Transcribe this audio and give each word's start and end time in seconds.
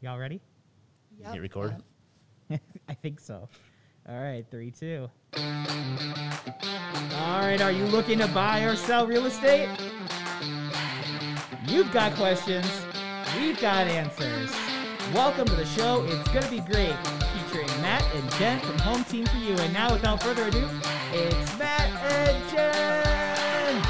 Y'all 0.00 0.18
ready? 0.18 0.40
Yep. 1.20 1.32
Hit 1.32 1.42
record. 1.42 1.76
I 2.88 2.94
think 2.94 3.18
so. 3.18 3.48
All 4.08 4.20
right, 4.20 4.44
three, 4.50 4.70
two. 4.70 5.08
All 5.36 5.42
right, 7.40 7.60
are 7.60 7.72
you 7.72 7.84
looking 7.86 8.18
to 8.18 8.28
buy 8.28 8.60
or 8.60 8.76
sell 8.76 9.06
real 9.06 9.26
estate? 9.26 9.68
You've 11.66 11.90
got 11.92 12.14
questions. 12.14 12.66
We've 13.38 13.58
got 13.60 13.86
answers. 13.86 14.52
Welcome 15.14 15.46
to 15.46 15.54
the 15.56 15.64
show. 15.64 16.04
It's 16.06 16.28
going 16.28 16.44
to 16.44 16.50
be 16.50 16.60
great. 16.60 16.94
Featuring 17.34 17.66
Matt 17.80 18.04
and 18.14 18.30
Jen 18.32 18.60
from 18.60 18.78
Home 18.80 19.04
Team 19.04 19.24
for 19.26 19.38
You. 19.38 19.54
And 19.56 19.72
now, 19.72 19.92
without 19.92 20.22
further 20.22 20.46
ado, 20.46 20.68
it's 21.12 21.58
Matt 21.58 21.88
and 22.12 22.50
Jen. 22.50 23.82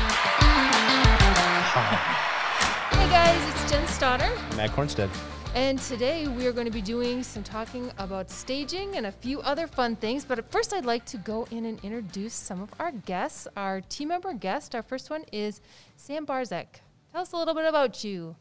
Hey 2.93 3.11
guys, 3.11 3.49
it's 3.51 3.71
Jen 3.71 3.87
Stoddard, 3.89 4.33
Matt 4.57 4.73
Cornstead. 4.73 5.11
And 5.57 5.79
today 5.79 6.29
we 6.29 6.47
are 6.47 6.53
going 6.53 6.67
to 6.67 6.71
be 6.71 6.83
doing 6.83 7.23
some 7.23 7.43
talking 7.43 7.91
about 7.97 8.31
staging 8.31 8.95
and 8.97 9.07
a 9.07 9.11
few 9.11 9.41
other 9.41 9.67
fun 9.67 9.97
things. 9.97 10.23
But 10.23 10.53
first, 10.53 10.75
I'd 10.75 10.85
like 10.85 11.07
to 11.07 11.17
go 11.17 11.49
in 11.51 11.65
and 11.65 11.83
introduce 11.83 12.35
some 12.35 12.61
of 12.61 12.69
our 12.79 12.93
guests. 12.93 13.49
Our 13.57 13.81
team 13.81 14.09
member 14.09 14.35
guest, 14.35 14.75
our 14.75 14.83
first 14.83 15.09
one 15.09 15.25
is 15.33 15.63
Sam 15.97 16.27
Barzak. 16.27 16.67
Tell 17.11 17.23
us 17.23 17.33
a 17.33 17.39
little 17.39 17.55
bit 17.55 17.65
about 17.65 18.05
you. 18.05 18.37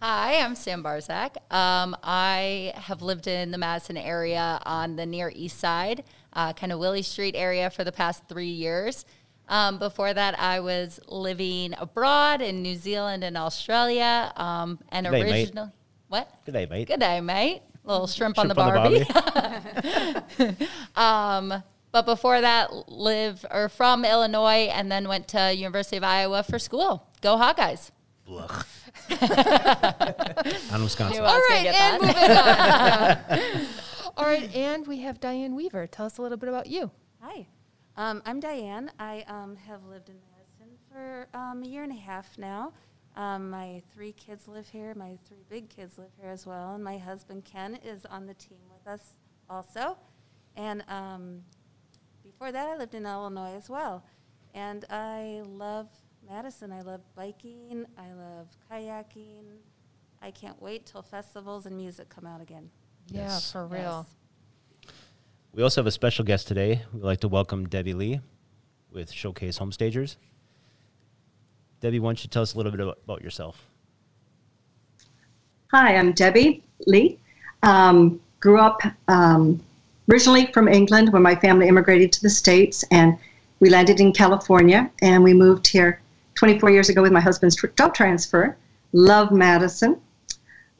Hi, 0.00 0.36
I'm 0.36 0.54
Sam 0.54 0.84
Barzak. 0.84 1.34
Um, 1.52 1.96
I 2.00 2.72
have 2.76 3.02
lived 3.02 3.26
in 3.26 3.50
the 3.50 3.58
Madison 3.58 3.96
area 3.96 4.60
on 4.64 4.94
the 4.94 5.04
near 5.04 5.32
east 5.34 5.58
side, 5.58 6.04
uh, 6.32 6.52
kind 6.52 6.70
of 6.70 6.78
Willie 6.78 7.02
Street 7.02 7.34
area 7.36 7.70
for 7.70 7.82
the 7.82 7.92
past 7.92 8.28
three 8.28 8.46
years. 8.46 9.04
Um, 9.48 9.80
before 9.80 10.14
that, 10.14 10.38
I 10.38 10.60
was 10.60 11.00
living 11.08 11.74
abroad 11.76 12.40
in 12.40 12.62
New 12.62 12.76
Zealand 12.76 13.24
and 13.24 13.36
Australia. 13.36 14.32
Um, 14.36 14.78
and 14.90 15.08
Good 15.08 15.24
day, 15.24 15.50
mate. 15.54 15.72
Originally, 16.12 16.26
what? 16.28 16.44
Good 16.44 16.52
day, 16.52 16.66
mate. 16.66 16.88
Good 16.88 17.00
day, 17.00 17.20
mate. 17.20 17.62
Little 17.84 18.06
shrimp, 18.06 18.38
on 18.38 18.48
the 18.48 18.54
Shrimp 18.54 18.76
on 18.76 18.92
the 18.92 19.06
barbie. 20.36 20.66
um, 20.96 21.62
but 21.90 22.06
before 22.06 22.40
that, 22.40 22.88
live 22.88 23.44
or 23.50 23.68
from 23.68 24.04
Illinois, 24.04 24.70
and 24.72 24.90
then 24.90 25.08
went 25.08 25.28
to 25.28 25.52
University 25.52 25.96
of 25.96 26.04
Iowa 26.04 26.42
for 26.42 26.58
school. 26.58 27.08
Go 27.20 27.36
Hawkeyes! 27.36 27.90
Blech. 28.26 28.66
On 30.72 30.82
Wisconsin. 30.82 31.18
Knew 31.18 31.26
I 31.26 31.28
All 31.28 31.34
was 31.34 31.46
gonna 31.48 31.54
right, 31.54 31.64
get 31.64 31.74
and 31.74 33.50
moving 33.50 33.58
on. 33.58 33.66
All 34.16 34.24
right, 34.24 34.54
and 34.54 34.86
we 34.86 35.00
have 35.00 35.18
Diane 35.18 35.54
Weaver. 35.54 35.86
Tell 35.86 36.06
us 36.06 36.18
a 36.18 36.22
little 36.22 36.38
bit 36.38 36.48
about 36.48 36.66
you. 36.66 36.90
Hi, 37.20 37.46
um, 37.96 38.22
I'm 38.24 38.38
Diane. 38.38 38.92
I 38.98 39.24
um, 39.26 39.56
have 39.56 39.84
lived 39.84 40.08
in 40.08 40.16
Madison 40.30 40.78
for 40.90 41.28
um, 41.34 41.62
a 41.62 41.66
year 41.66 41.82
and 41.82 41.92
a 41.92 41.96
half 41.96 42.38
now. 42.38 42.72
Um, 43.14 43.50
my 43.50 43.82
three 43.94 44.12
kids 44.12 44.48
live 44.48 44.68
here. 44.68 44.94
My 44.94 45.18
three 45.28 45.44
big 45.50 45.68
kids 45.68 45.98
live 45.98 46.10
here 46.20 46.30
as 46.30 46.46
well. 46.46 46.74
And 46.74 46.82
my 46.82 46.96
husband 46.98 47.44
Ken 47.44 47.78
is 47.84 48.06
on 48.06 48.26
the 48.26 48.34
team 48.34 48.58
with 48.70 48.86
us 48.86 49.14
also. 49.50 49.98
And 50.56 50.82
um, 50.88 51.42
before 52.22 52.52
that, 52.52 52.66
I 52.68 52.76
lived 52.76 52.94
in 52.94 53.04
Illinois 53.04 53.54
as 53.54 53.68
well. 53.68 54.04
And 54.54 54.84
I 54.90 55.42
love 55.46 55.88
Madison. 56.26 56.72
I 56.72 56.80
love 56.82 57.00
biking. 57.14 57.84
I 57.98 58.12
love 58.12 58.48
kayaking. 58.70 59.44
I 60.22 60.30
can't 60.30 60.60
wait 60.62 60.86
till 60.86 61.02
festivals 61.02 61.66
and 61.66 61.76
music 61.76 62.08
come 62.08 62.26
out 62.26 62.40
again. 62.40 62.70
Yeah, 63.08 63.22
Yes. 63.24 63.52
for 63.52 63.66
real. 63.66 64.06
We 65.52 65.62
also 65.62 65.80
have 65.82 65.86
a 65.86 65.90
special 65.90 66.24
guest 66.24 66.48
today. 66.48 66.82
We'd 66.94 67.02
like 67.02 67.20
to 67.20 67.28
welcome 67.28 67.68
Debbie 67.68 67.92
Lee 67.92 68.20
with 68.90 69.10
Showcase 69.10 69.58
Homestagers. 69.58 70.16
Debbie, 71.82 71.98
why 71.98 72.10
don't 72.10 72.22
you 72.22 72.30
tell 72.30 72.42
us 72.42 72.54
a 72.54 72.56
little 72.56 72.70
bit 72.70 72.80
about, 72.80 73.22
yourself? 73.22 73.66
Hi, 75.72 75.96
I'm 75.96 76.12
Debbie 76.12 76.62
Lee. 76.86 77.18
Um, 77.64 78.20
grew 78.38 78.60
up 78.60 78.80
um, 79.08 79.60
originally 80.08 80.46
from 80.52 80.68
England 80.68 81.12
when 81.12 81.22
my 81.22 81.34
family 81.34 81.66
immigrated 81.66 82.12
to 82.12 82.22
the 82.22 82.30
States, 82.30 82.84
and 82.92 83.18
we 83.58 83.68
landed 83.68 83.98
in 83.98 84.12
California. 84.12 84.88
And 85.02 85.24
we 85.24 85.34
moved 85.34 85.66
here 85.66 86.00
24 86.36 86.70
years 86.70 86.88
ago 86.88 87.02
with 87.02 87.10
my 87.10 87.20
husband's 87.20 87.60
job 87.76 87.94
transfer. 87.94 88.56
Love 88.92 89.32
Madison. 89.32 90.00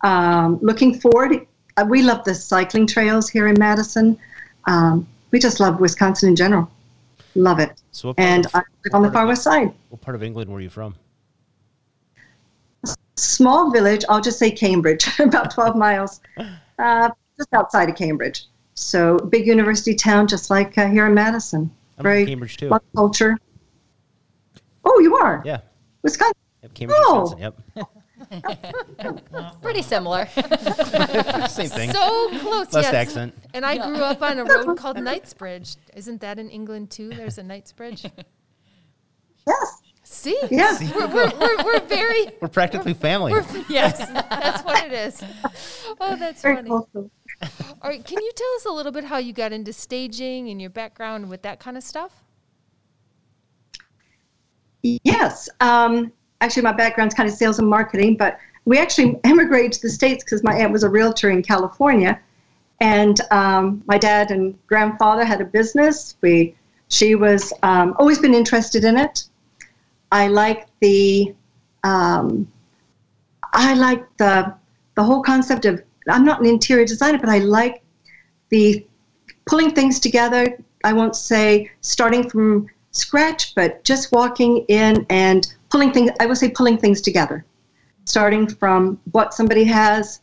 Um, 0.03 0.61
looking 0.63 1.01
forward, 1.01 1.49
uh, 1.79 1.85
we 1.89 2.03
love 2.03 2.23
the 2.23 2.35
cycling 2.35 2.87
trails 2.87 3.29
here 3.29 3.49
in 3.49 3.57
Madison. 3.59 4.17
Um, 4.69 5.09
we 5.33 5.41
just 5.41 5.59
love 5.59 5.81
Wisconsin 5.81 6.29
in 6.29 6.37
general. 6.37 6.71
Love 7.35 7.59
it. 7.61 7.81
So 7.93 8.15
And 8.19 8.47
of- 8.47 8.55
I 8.57 8.59
live 8.85 8.95
on 8.95 9.03
the 9.03 9.11
far 9.11 9.27
west 9.27 9.43
side. 9.43 9.73
What 9.89 10.01
part 10.01 10.15
of 10.15 10.23
England 10.23 10.51
were 10.51 10.61
you 10.61 10.71
from? 10.71 10.95
small 13.17 13.71
village. 13.71 14.05
I'll 14.09 14.21
just 14.21 14.39
say 14.39 14.51
Cambridge, 14.51 15.07
about 15.21 15.51
12 15.53 15.77
miles, 15.77 16.21
uh, 16.79 17.11
just 17.37 17.53
outside 17.53 17.89
of 17.89 17.95
Cambridge. 17.95 18.47
So 18.75 19.19
big 19.19 19.47
university 19.47 19.95
town, 19.95 20.27
just 20.27 20.51
like 20.51 20.77
uh, 20.79 20.89
here 20.89 21.07
in 21.07 21.15
Madison. 21.15 21.71
I'm 21.99 22.03
Very 22.03 22.27
Cambridge 22.27 22.57
too. 22.57 22.69
lot 22.69 22.83
culture. 22.97 23.39
Oh, 24.85 24.99
you 25.01 25.15
are 25.17 25.43
Yeah. 25.45 25.61
Wisconsin. 26.03 26.35
Yep, 26.63 26.75
Cambridge, 26.75 26.99
Oh. 27.03 27.21
Wisconsin. 27.23 27.53
Pretty 29.63 29.83
similar. 29.83 30.27
Same 31.49 31.69
thing. 31.69 31.91
So 31.91 32.29
close, 32.39 32.73
Less 32.73 32.85
yes. 32.85 32.95
accent. 32.95 33.35
And 33.55 33.65
I 33.65 33.77
grew 33.77 34.03
up 34.03 34.23
on 34.23 34.39
a 34.39 34.45
road 34.45 34.77
called 34.79 34.99
Knightsbridge. 34.99 35.77
Isn't 35.95 36.21
that 36.21 36.39
in 36.39 36.49
England 36.49 36.91
too? 36.91 37.11
There's 37.11 37.39
a 37.39 37.43
Knightsbridge. 37.43 38.07
Yes. 39.47 39.83
See? 40.05 40.39
Yeah. 40.51 40.77
We're, 40.95 41.07
we're, 41.09 41.31
we're, 41.39 41.65
we're 41.65 41.81
very, 41.81 42.27
We're 42.41 42.49
practically 42.49 42.95
family. 42.95 43.33
we're, 43.33 43.45
yes, 43.69 43.99
that's 44.09 44.63
what 44.65 44.85
it 44.85 44.93
is. 44.93 45.23
Oh, 46.01 46.17
that's 46.17 46.43
Very 46.43 46.57
funny. 46.57 46.69
close. 46.69 46.87
All 46.95 47.91
right, 47.91 48.05
can 48.05 48.23
you 48.23 48.33
tell 48.37 48.55
us 48.57 48.65
a 48.67 48.71
little 48.71 48.93
bit 48.93 49.05
how 49.05 49.19
you 49.19 49.33
got 49.33 49.53
into 49.53 49.73
staging 49.73 50.49
and 50.49 50.61
your 50.61 50.71
background 50.71 51.29
with 51.29 51.43
that 51.43 51.61
kind 51.61 51.77
of 51.77 51.83
stuff? 51.83 52.23
Yes. 54.83 55.49
Um, 55.61 56.13
actually, 56.43 56.63
my 56.63 56.73
background's 56.73 57.15
kind 57.15 57.29
of 57.29 57.35
sales 57.35 57.59
and 57.59 57.69
marketing, 57.69 58.17
but 58.17 58.39
we 58.65 58.79
actually 58.79 59.19
emigrated 59.25 59.73
to 59.73 59.83
the 59.83 59.89
States 59.89 60.25
because 60.25 60.43
my 60.43 60.55
aunt 60.55 60.73
was 60.73 60.83
a 60.83 60.89
realtor 60.89 61.31
in 61.31 61.43
California. 61.43 62.21
And 62.81 63.21
um, 63.31 63.83
my 63.87 63.97
dad 63.97 64.33
and 64.33 64.59
grandfather 64.67 65.25
had 65.25 65.41
a 65.41 65.45
business. 65.45 66.17
We, 66.21 66.57
she 66.89 67.15
was 67.15 67.53
um, 67.63 67.95
always 67.99 68.19
been 68.19 68.35
interested 68.35 68.85
in 68.85 68.97
it. 68.99 69.25
I 70.11 70.27
like 70.27 70.67
the, 70.81 71.33
um, 71.85 72.51
I 73.53 73.75
like 73.75 74.05
the, 74.17 74.55
the 74.97 75.03
whole 75.03 75.23
concept 75.23 75.65
of. 75.65 75.83
I'm 76.09 76.25
not 76.25 76.41
an 76.41 76.47
interior 76.47 76.85
designer, 76.85 77.19
but 77.19 77.29
I 77.29 77.39
like 77.39 77.83
the 78.49 78.85
pulling 79.47 79.71
things 79.71 80.01
together. 80.01 80.59
I 80.83 80.93
won't 80.93 81.15
say 81.15 81.71
starting 81.81 82.29
from 82.29 82.67
scratch, 82.93 83.55
but 83.55 83.83
just 83.85 84.13
walking 84.13 84.65
in 84.69 85.05
and 85.11 85.53
pulling 85.71 85.93
things, 85.93 86.11
I 86.21 86.27
would 86.27 86.39
say 86.39 86.51
pulling 86.51 86.79
things 86.79 87.01
together. 87.01 87.45
Starting 88.05 88.47
from 88.47 89.01
what 89.13 89.35
somebody 89.35 89.65
has 89.65 90.21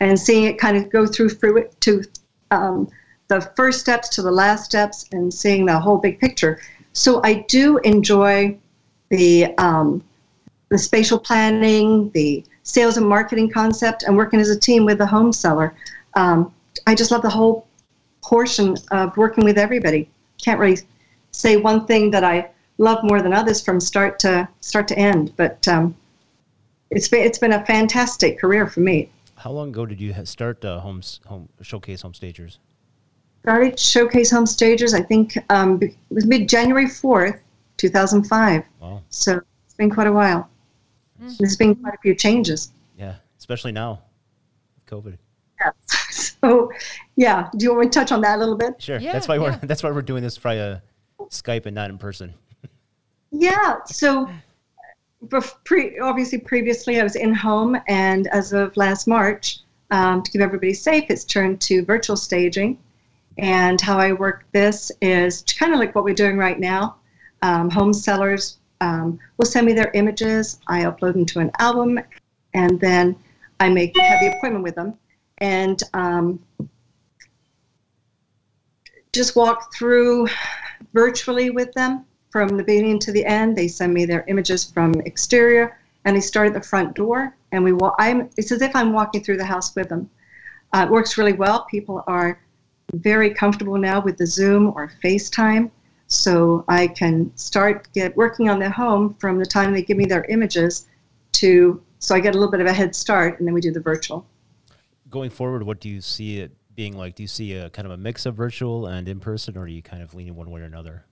and 0.00 0.18
seeing 0.18 0.44
it 0.44 0.58
kind 0.58 0.76
of 0.76 0.90
go 0.90 1.06
through 1.06 1.30
through 1.30 1.58
it 1.58 1.80
to 1.80 2.02
um, 2.50 2.88
the 3.28 3.40
first 3.56 3.80
steps 3.80 4.08
to 4.10 4.22
the 4.22 4.30
last 4.30 4.64
steps 4.64 5.06
and 5.12 5.32
seeing 5.32 5.66
the 5.66 5.78
whole 5.78 5.98
big 5.98 6.18
picture. 6.18 6.60
So 6.92 7.20
I 7.22 7.44
do 7.48 7.78
enjoy 7.78 8.58
the 9.10 9.54
um, 9.58 10.02
the 10.68 10.78
spatial 10.78 11.18
planning, 11.18 12.10
the 12.10 12.44
sales 12.62 12.96
and 12.96 13.08
marketing 13.08 13.50
concept, 13.50 14.02
and 14.02 14.16
working 14.16 14.40
as 14.40 14.50
a 14.50 14.58
team 14.58 14.84
with 14.84 14.98
the 14.98 15.06
home 15.06 15.32
seller. 15.32 15.74
Um, 16.14 16.52
I 16.86 16.94
just 16.94 17.10
love 17.10 17.22
the 17.22 17.30
whole 17.30 17.66
portion 18.22 18.76
of 18.90 19.16
working 19.16 19.44
with 19.44 19.58
everybody. 19.58 20.10
Can't 20.42 20.58
really 20.58 20.78
say 21.40 21.56
one 21.56 21.86
thing 21.86 22.10
that 22.10 22.24
I 22.24 22.50
love 22.78 23.02
more 23.02 23.22
than 23.22 23.32
others 23.32 23.60
from 23.60 23.80
start 23.80 24.18
to 24.20 24.48
start 24.60 24.88
to 24.88 24.98
end, 24.98 25.34
but 25.36 25.66
um, 25.68 25.94
it's 26.90 27.08
been 27.08 27.24
it's 27.26 27.38
been 27.38 27.52
a 27.52 27.64
fantastic 27.64 28.38
career 28.38 28.66
for 28.66 28.80
me. 28.80 29.08
How 29.36 29.50
long 29.50 29.68
ago 29.70 29.86
did 29.86 30.00
you 30.00 30.14
start 30.24 30.64
uh, 30.64 30.80
homes, 30.80 31.20
home 31.26 31.48
Showcase 31.62 32.02
Homestagers? 32.02 32.58
Started 33.42 33.78
Showcase 33.78 34.30
Home 34.30 34.44
Stagers, 34.44 34.92
I 34.92 35.02
think 35.02 35.38
um, 35.48 35.82
it 35.82 35.94
was 36.10 36.26
mid 36.26 36.48
January 36.48 36.86
fourth, 36.88 37.40
two 37.78 37.88
thousand 37.88 38.24
five. 38.24 38.64
Wow. 38.80 39.02
So 39.08 39.40
it's 39.64 39.74
been 39.74 39.90
quite 39.90 40.06
a 40.06 40.12
while. 40.12 40.48
There's 41.38 41.56
been 41.56 41.74
quite 41.74 41.94
a 41.94 41.98
few 42.02 42.14
changes. 42.14 42.72
Yeah. 42.98 43.16
Especially 43.38 43.72
now. 43.72 44.02
with 44.76 45.04
COVID. 45.04 45.16
Yes. 45.60 45.76
So, 46.42 46.72
yeah. 47.16 47.50
Do 47.54 47.64
you 47.64 47.70
want 47.70 47.80
me 47.82 47.86
to 47.88 47.92
touch 47.92 48.12
on 48.12 48.22
that 48.22 48.36
a 48.36 48.38
little 48.38 48.56
bit? 48.56 48.80
Sure. 48.80 48.98
Yeah, 48.98 49.12
that's 49.12 49.28
why 49.28 49.38
we're 49.38 49.56
that's 49.62 49.82
why 49.82 49.90
we're 49.90 50.00
doing 50.00 50.22
this 50.22 50.38
via 50.38 50.80
Skype 51.28 51.66
and 51.66 51.74
not 51.74 51.90
in 51.90 51.98
person. 51.98 52.34
Yeah. 53.30 53.76
So, 53.86 54.28
pre- 55.64 55.98
obviously, 55.98 56.38
previously 56.38 57.00
I 57.00 57.02
was 57.02 57.16
in 57.16 57.34
home, 57.34 57.76
and 57.88 58.26
as 58.28 58.52
of 58.52 58.76
last 58.76 59.06
March, 59.06 59.60
um, 59.90 60.22
to 60.22 60.30
keep 60.30 60.40
everybody 60.40 60.74
safe, 60.74 61.04
it's 61.08 61.24
turned 61.24 61.60
to 61.62 61.84
virtual 61.84 62.16
staging. 62.16 62.78
And 63.38 63.80
how 63.80 63.98
I 63.98 64.12
work 64.12 64.44
this 64.52 64.90
is 65.00 65.42
kind 65.58 65.72
of 65.72 65.78
like 65.78 65.94
what 65.94 66.04
we're 66.04 66.14
doing 66.14 66.36
right 66.36 66.58
now. 66.58 66.96
Um, 67.42 67.70
home 67.70 67.92
sellers 67.92 68.58
um, 68.80 69.18
will 69.36 69.46
send 69.46 69.66
me 69.66 69.72
their 69.72 69.90
images. 69.94 70.60
I 70.66 70.82
upload 70.82 71.14
them 71.14 71.26
to 71.26 71.40
an 71.40 71.50
album, 71.58 72.00
and 72.54 72.80
then 72.80 73.16
I 73.60 73.68
make 73.68 73.96
have 73.98 74.20
the 74.20 74.36
appointment 74.36 74.64
with 74.64 74.74
them. 74.74 74.94
and 75.38 75.82
um, 75.94 76.38
just 79.12 79.36
walk 79.36 79.74
through 79.74 80.28
virtually 80.92 81.50
with 81.50 81.72
them 81.72 82.04
from 82.30 82.56
the 82.56 82.62
beginning 82.62 82.98
to 83.00 83.12
the 83.12 83.24
end. 83.24 83.56
They 83.56 83.68
send 83.68 83.92
me 83.92 84.04
their 84.04 84.24
images 84.28 84.64
from 84.64 84.94
exterior, 85.04 85.78
and 86.04 86.16
they 86.16 86.20
start 86.20 86.48
at 86.48 86.54
the 86.54 86.60
front 86.60 86.94
door, 86.94 87.36
and 87.52 87.62
we 87.64 87.72
walk. 87.72 87.96
I'm. 87.98 88.30
It's 88.36 88.52
as 88.52 88.62
if 88.62 88.74
I'm 88.74 88.92
walking 88.92 89.22
through 89.22 89.38
the 89.38 89.44
house 89.44 89.74
with 89.74 89.88
them. 89.88 90.08
Uh, 90.72 90.86
it 90.86 90.90
works 90.90 91.18
really 91.18 91.32
well. 91.32 91.64
People 91.64 92.04
are 92.06 92.40
very 92.94 93.32
comfortable 93.34 93.76
now 93.76 94.00
with 94.00 94.16
the 94.16 94.26
Zoom 94.26 94.72
or 94.76 94.92
FaceTime, 95.02 95.70
so 96.06 96.64
I 96.68 96.86
can 96.86 97.36
start 97.36 97.88
get 97.92 98.16
working 98.16 98.48
on 98.48 98.58
their 98.58 98.70
home 98.70 99.14
from 99.14 99.38
the 99.38 99.46
time 99.46 99.72
they 99.72 99.82
give 99.82 99.96
me 99.96 100.06
their 100.06 100.24
images 100.24 100.86
to 101.32 101.82
so 101.98 102.14
I 102.14 102.20
get 102.20 102.34
a 102.34 102.38
little 102.38 102.50
bit 102.50 102.60
of 102.60 102.66
a 102.66 102.72
head 102.72 102.94
start, 102.94 103.38
and 103.38 103.46
then 103.46 103.54
we 103.54 103.60
do 103.60 103.72
the 103.72 103.80
virtual. 103.80 104.26
Going 105.10 105.30
forward, 105.30 105.64
what 105.64 105.80
do 105.80 105.88
you 105.88 106.00
see 106.00 106.38
it 106.38 106.52
being 106.74 106.96
like? 106.96 107.14
Do 107.14 107.22
you 107.22 107.28
see 107.28 107.54
a 107.54 107.70
kind 107.70 107.86
of 107.86 107.92
a 107.92 107.96
mix 107.96 108.26
of 108.26 108.34
virtual 108.34 108.86
and 108.86 109.08
in 109.08 109.20
person, 109.20 109.56
or 109.56 109.62
are 109.62 109.68
you 109.68 109.82
kind 109.82 110.02
of 110.02 110.14
leaning 110.14 110.34
one 110.34 110.50
way 110.50 110.60
or 110.60 110.64
another? 110.64 111.04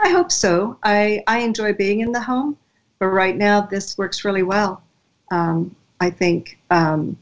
I 0.00 0.08
hope 0.08 0.32
so. 0.32 0.78
I, 0.82 1.22
I 1.26 1.38
enjoy 1.38 1.72
being 1.72 2.00
in 2.00 2.12
the 2.12 2.20
home, 2.20 2.56
but 2.98 3.06
right 3.06 3.36
now 3.36 3.60
this 3.60 3.96
works 3.96 4.24
really 4.24 4.42
well. 4.42 4.82
Um, 5.30 5.74
I 6.00 6.10
think 6.10 6.58
um, 6.70 7.16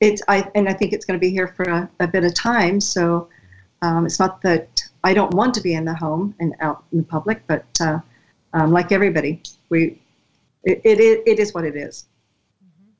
it's 0.00 0.22
I 0.28 0.50
and 0.54 0.68
I 0.68 0.72
think 0.72 0.92
it's 0.92 1.04
going 1.04 1.18
to 1.18 1.24
be 1.24 1.30
here 1.30 1.48
for 1.48 1.64
a, 1.64 1.90
a 2.00 2.08
bit 2.08 2.24
of 2.24 2.34
time. 2.34 2.80
So 2.80 3.28
um, 3.82 4.06
it's 4.06 4.18
not 4.18 4.40
that 4.42 4.82
I 5.04 5.12
don't 5.12 5.34
want 5.34 5.52
to 5.54 5.60
be 5.60 5.74
in 5.74 5.84
the 5.84 5.94
home 5.94 6.34
and 6.40 6.54
out 6.60 6.84
in 6.92 6.98
the 6.98 7.04
public, 7.04 7.42
but 7.46 7.66
uh, 7.80 7.98
um, 8.54 8.72
like 8.72 8.90
everybody, 8.90 9.42
we 9.68 10.00
it, 10.64 10.80
it, 10.84 11.22
it 11.26 11.38
is 11.38 11.52
what 11.52 11.64
it 11.64 11.76
is. 11.76 12.06
Mm-hmm. 12.64 12.90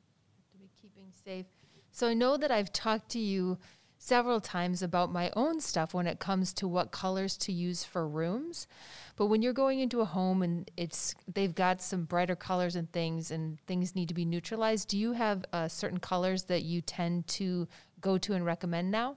To 0.53 0.59
be 0.59 0.69
keeping 0.81 1.11
safe. 1.25 1.47
So 1.95 2.09
I 2.09 2.15
know 2.15 2.37
that 2.37 2.51
I've 2.51 2.73
talked 2.73 3.11
to 3.11 3.21
you 3.21 3.57
several 3.99 4.41
times 4.41 4.83
about 4.83 5.13
my 5.13 5.31
own 5.37 5.61
stuff 5.61 5.95
when 5.95 6.09
it 6.09 6.19
comes 6.19 6.53
to 6.55 6.67
what 6.67 6.91
colors 6.91 7.37
to 7.37 7.53
use 7.53 7.85
for 7.85 8.09
rooms. 8.09 8.67
But 9.15 9.27
when 9.27 9.43
you're 9.43 9.53
going 9.53 9.79
into 9.79 10.01
a 10.01 10.05
home 10.05 10.43
and 10.43 10.69
it's 10.77 11.15
they've 11.33 11.55
got 11.55 11.81
some 11.81 12.03
brighter 12.03 12.35
colors 12.35 12.75
and 12.75 12.91
things 12.91 13.31
and 13.31 13.61
things 13.69 13.95
need 13.95 14.09
to 14.09 14.15
be 14.15 14.25
neutralized, 14.25 14.89
do 14.89 14.99
you 14.99 15.13
have 15.13 15.45
uh, 15.53 15.69
certain 15.69 16.01
colors 16.01 16.43
that 16.45 16.65
you 16.65 16.81
tend 16.81 17.29
to 17.29 17.69
go 18.01 18.19
to 18.19 18.33
and 18.33 18.45
recommend 18.45 18.91
now? 18.91 19.17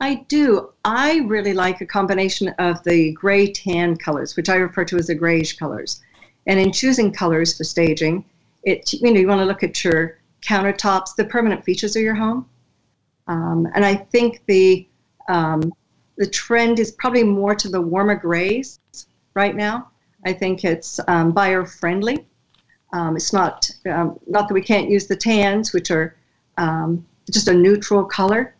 I 0.00 0.24
do. 0.26 0.72
I 0.86 1.18
really 1.26 1.52
like 1.52 1.82
a 1.82 1.86
combination 1.86 2.48
of 2.58 2.82
the 2.84 3.12
gray 3.12 3.52
tan 3.52 3.98
colors, 3.98 4.38
which 4.38 4.48
I 4.48 4.54
refer 4.54 4.86
to 4.86 4.96
as 4.96 5.08
the 5.08 5.14
grayish 5.14 5.58
colors. 5.58 6.00
And 6.46 6.58
in 6.58 6.72
choosing 6.72 7.12
colors 7.12 7.58
for 7.58 7.64
staging, 7.64 8.24
it 8.62 8.90
you 8.94 9.12
know 9.12 9.20
you 9.20 9.28
want 9.28 9.40
to 9.40 9.44
look 9.44 9.62
at 9.62 9.84
your 9.84 10.19
countertops, 10.42 11.14
the 11.16 11.24
permanent 11.24 11.64
features 11.64 11.96
of 11.96 12.02
your 12.02 12.14
home, 12.14 12.46
um, 13.26 13.68
and 13.74 13.84
I 13.84 13.94
think 13.94 14.42
the 14.46 14.86
um, 15.28 15.72
the 16.16 16.26
trend 16.26 16.78
is 16.78 16.92
probably 16.92 17.22
more 17.22 17.54
to 17.54 17.68
the 17.68 17.80
warmer 17.80 18.14
grays 18.14 18.78
right 19.34 19.54
now. 19.54 19.90
I 20.26 20.32
think 20.32 20.64
it's 20.64 21.00
um, 21.08 21.32
buyer 21.32 21.64
friendly. 21.64 22.26
Um, 22.92 23.16
it's 23.16 23.32
not 23.32 23.70
um, 23.86 24.18
not 24.26 24.48
that 24.48 24.54
we 24.54 24.62
can't 24.62 24.90
use 24.90 25.06
the 25.06 25.16
tans, 25.16 25.72
which 25.72 25.90
are 25.90 26.16
um, 26.58 27.06
just 27.30 27.48
a 27.48 27.54
neutral 27.54 28.04
color, 28.04 28.54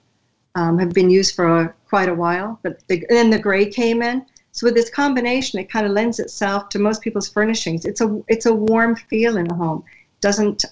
have 0.54 0.90
been 0.90 1.10
used 1.10 1.34
for 1.34 1.62
a, 1.62 1.74
quite 1.88 2.08
a 2.08 2.14
while. 2.14 2.58
But 2.62 2.86
the, 2.88 3.04
then 3.08 3.30
the 3.30 3.38
gray 3.38 3.66
came 3.66 4.02
in. 4.02 4.24
So 4.52 4.66
with 4.66 4.74
this 4.74 4.90
combination, 4.90 5.58
it 5.58 5.70
kind 5.70 5.86
of 5.86 5.92
lends 5.92 6.18
itself 6.18 6.68
to 6.70 6.78
most 6.78 7.02
people's 7.02 7.28
furnishings. 7.28 7.84
It's 7.84 8.00
a 8.00 8.22
it's 8.28 8.46
a 8.46 8.54
warm 8.54 8.96
feel 8.96 9.36
in 9.36 9.50
a 9.50 9.54
home. 9.54 9.84
Doesn't 10.20 10.64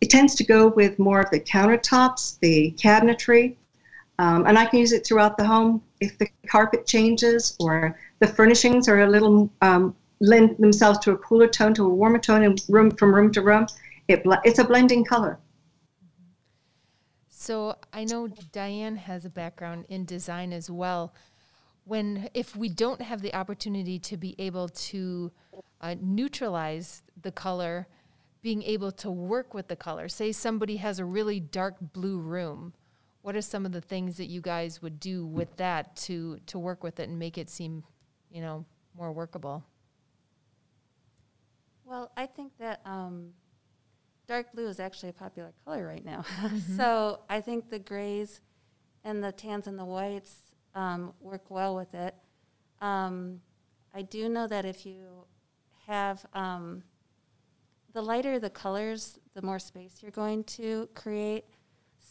it 0.00 0.10
tends 0.10 0.34
to 0.36 0.44
go 0.44 0.68
with 0.68 0.98
more 0.98 1.20
of 1.20 1.30
the 1.30 1.40
countertops, 1.40 2.38
the 2.40 2.72
cabinetry, 2.78 3.56
um, 4.18 4.46
and 4.46 4.58
I 4.58 4.66
can 4.66 4.80
use 4.80 4.92
it 4.92 5.06
throughout 5.06 5.36
the 5.36 5.44
home 5.44 5.82
if 6.00 6.18
the 6.18 6.28
carpet 6.48 6.86
changes 6.86 7.56
or 7.60 7.96
the 8.18 8.26
furnishings 8.26 8.88
are 8.88 9.00
a 9.00 9.08
little 9.08 9.50
um, 9.62 9.94
lend 10.20 10.56
themselves 10.58 10.98
to 11.00 11.12
a 11.12 11.16
cooler 11.18 11.46
tone 11.46 11.74
to 11.74 11.84
a 11.84 11.88
warmer 11.88 12.18
tone 12.18 12.42
in 12.42 12.56
room 12.68 12.90
from 12.90 13.14
room 13.14 13.32
to 13.32 13.42
room. 13.42 13.66
It 14.08 14.22
it's 14.44 14.58
a 14.58 14.64
blending 14.64 15.04
color. 15.04 15.38
So 17.28 17.76
I 17.92 18.04
know 18.04 18.28
Diane 18.52 18.96
has 18.96 19.24
a 19.24 19.30
background 19.30 19.86
in 19.88 20.04
design 20.04 20.52
as 20.52 20.68
well 20.68 21.14
when 21.84 22.28
if 22.34 22.56
we 22.56 22.68
don't 22.68 23.00
have 23.00 23.22
the 23.22 23.34
opportunity 23.34 23.98
to 24.00 24.16
be 24.16 24.34
able 24.38 24.68
to 24.68 25.30
uh, 25.80 25.94
neutralize 26.00 27.02
the 27.22 27.30
color 27.30 27.86
being 28.42 28.62
able 28.62 28.92
to 28.92 29.10
work 29.10 29.54
with 29.54 29.68
the 29.68 29.76
color 29.76 30.08
say 30.08 30.32
somebody 30.32 30.76
has 30.76 30.98
a 30.98 31.04
really 31.04 31.40
dark 31.40 31.76
blue 31.80 32.18
room 32.18 32.72
what 33.22 33.34
are 33.36 33.42
some 33.42 33.66
of 33.66 33.72
the 33.72 33.80
things 33.80 34.16
that 34.16 34.26
you 34.26 34.40
guys 34.40 34.80
would 34.80 35.00
do 35.00 35.26
with 35.26 35.56
that 35.56 35.96
to 35.96 36.38
to 36.46 36.58
work 36.58 36.82
with 36.82 37.00
it 37.00 37.08
and 37.08 37.18
make 37.18 37.36
it 37.36 37.50
seem 37.50 37.82
you 38.30 38.40
know 38.40 38.64
more 38.96 39.12
workable 39.12 39.64
well 41.84 42.10
i 42.16 42.26
think 42.26 42.52
that 42.58 42.80
um, 42.84 43.30
dark 44.26 44.52
blue 44.52 44.68
is 44.68 44.78
actually 44.80 45.08
a 45.08 45.12
popular 45.12 45.52
color 45.64 45.86
right 45.86 46.04
now 46.04 46.24
mm-hmm. 46.40 46.76
so 46.76 47.20
i 47.28 47.40
think 47.40 47.70
the 47.70 47.78
grays 47.78 48.40
and 49.04 49.22
the 49.22 49.32
tans 49.32 49.66
and 49.66 49.78
the 49.78 49.84
whites 49.84 50.48
um, 50.74 51.12
work 51.20 51.50
well 51.50 51.74
with 51.74 51.94
it. 51.94 52.14
Um, 52.80 53.40
I 53.94 54.02
do 54.02 54.28
know 54.28 54.46
that 54.46 54.64
if 54.64 54.86
you 54.86 55.26
have 55.86 56.24
um, 56.34 56.82
the 57.98 58.02
lighter 58.02 58.38
the 58.38 58.48
colors, 58.48 59.18
the 59.34 59.42
more 59.42 59.58
space 59.58 59.96
you're 60.00 60.12
going 60.12 60.44
to 60.44 60.88
create. 60.94 61.44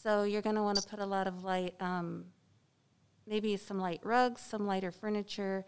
So 0.02 0.24
you're 0.24 0.42
going 0.42 0.56
to 0.56 0.62
want 0.62 0.76
to 0.76 0.86
put 0.86 0.98
a 0.98 1.06
lot 1.06 1.26
of 1.26 1.44
light, 1.44 1.76
um, 1.80 2.26
maybe 3.26 3.56
some 3.56 3.78
light 3.78 4.00
rugs, 4.04 4.42
some 4.42 4.66
lighter 4.66 4.90
furniture, 4.90 5.64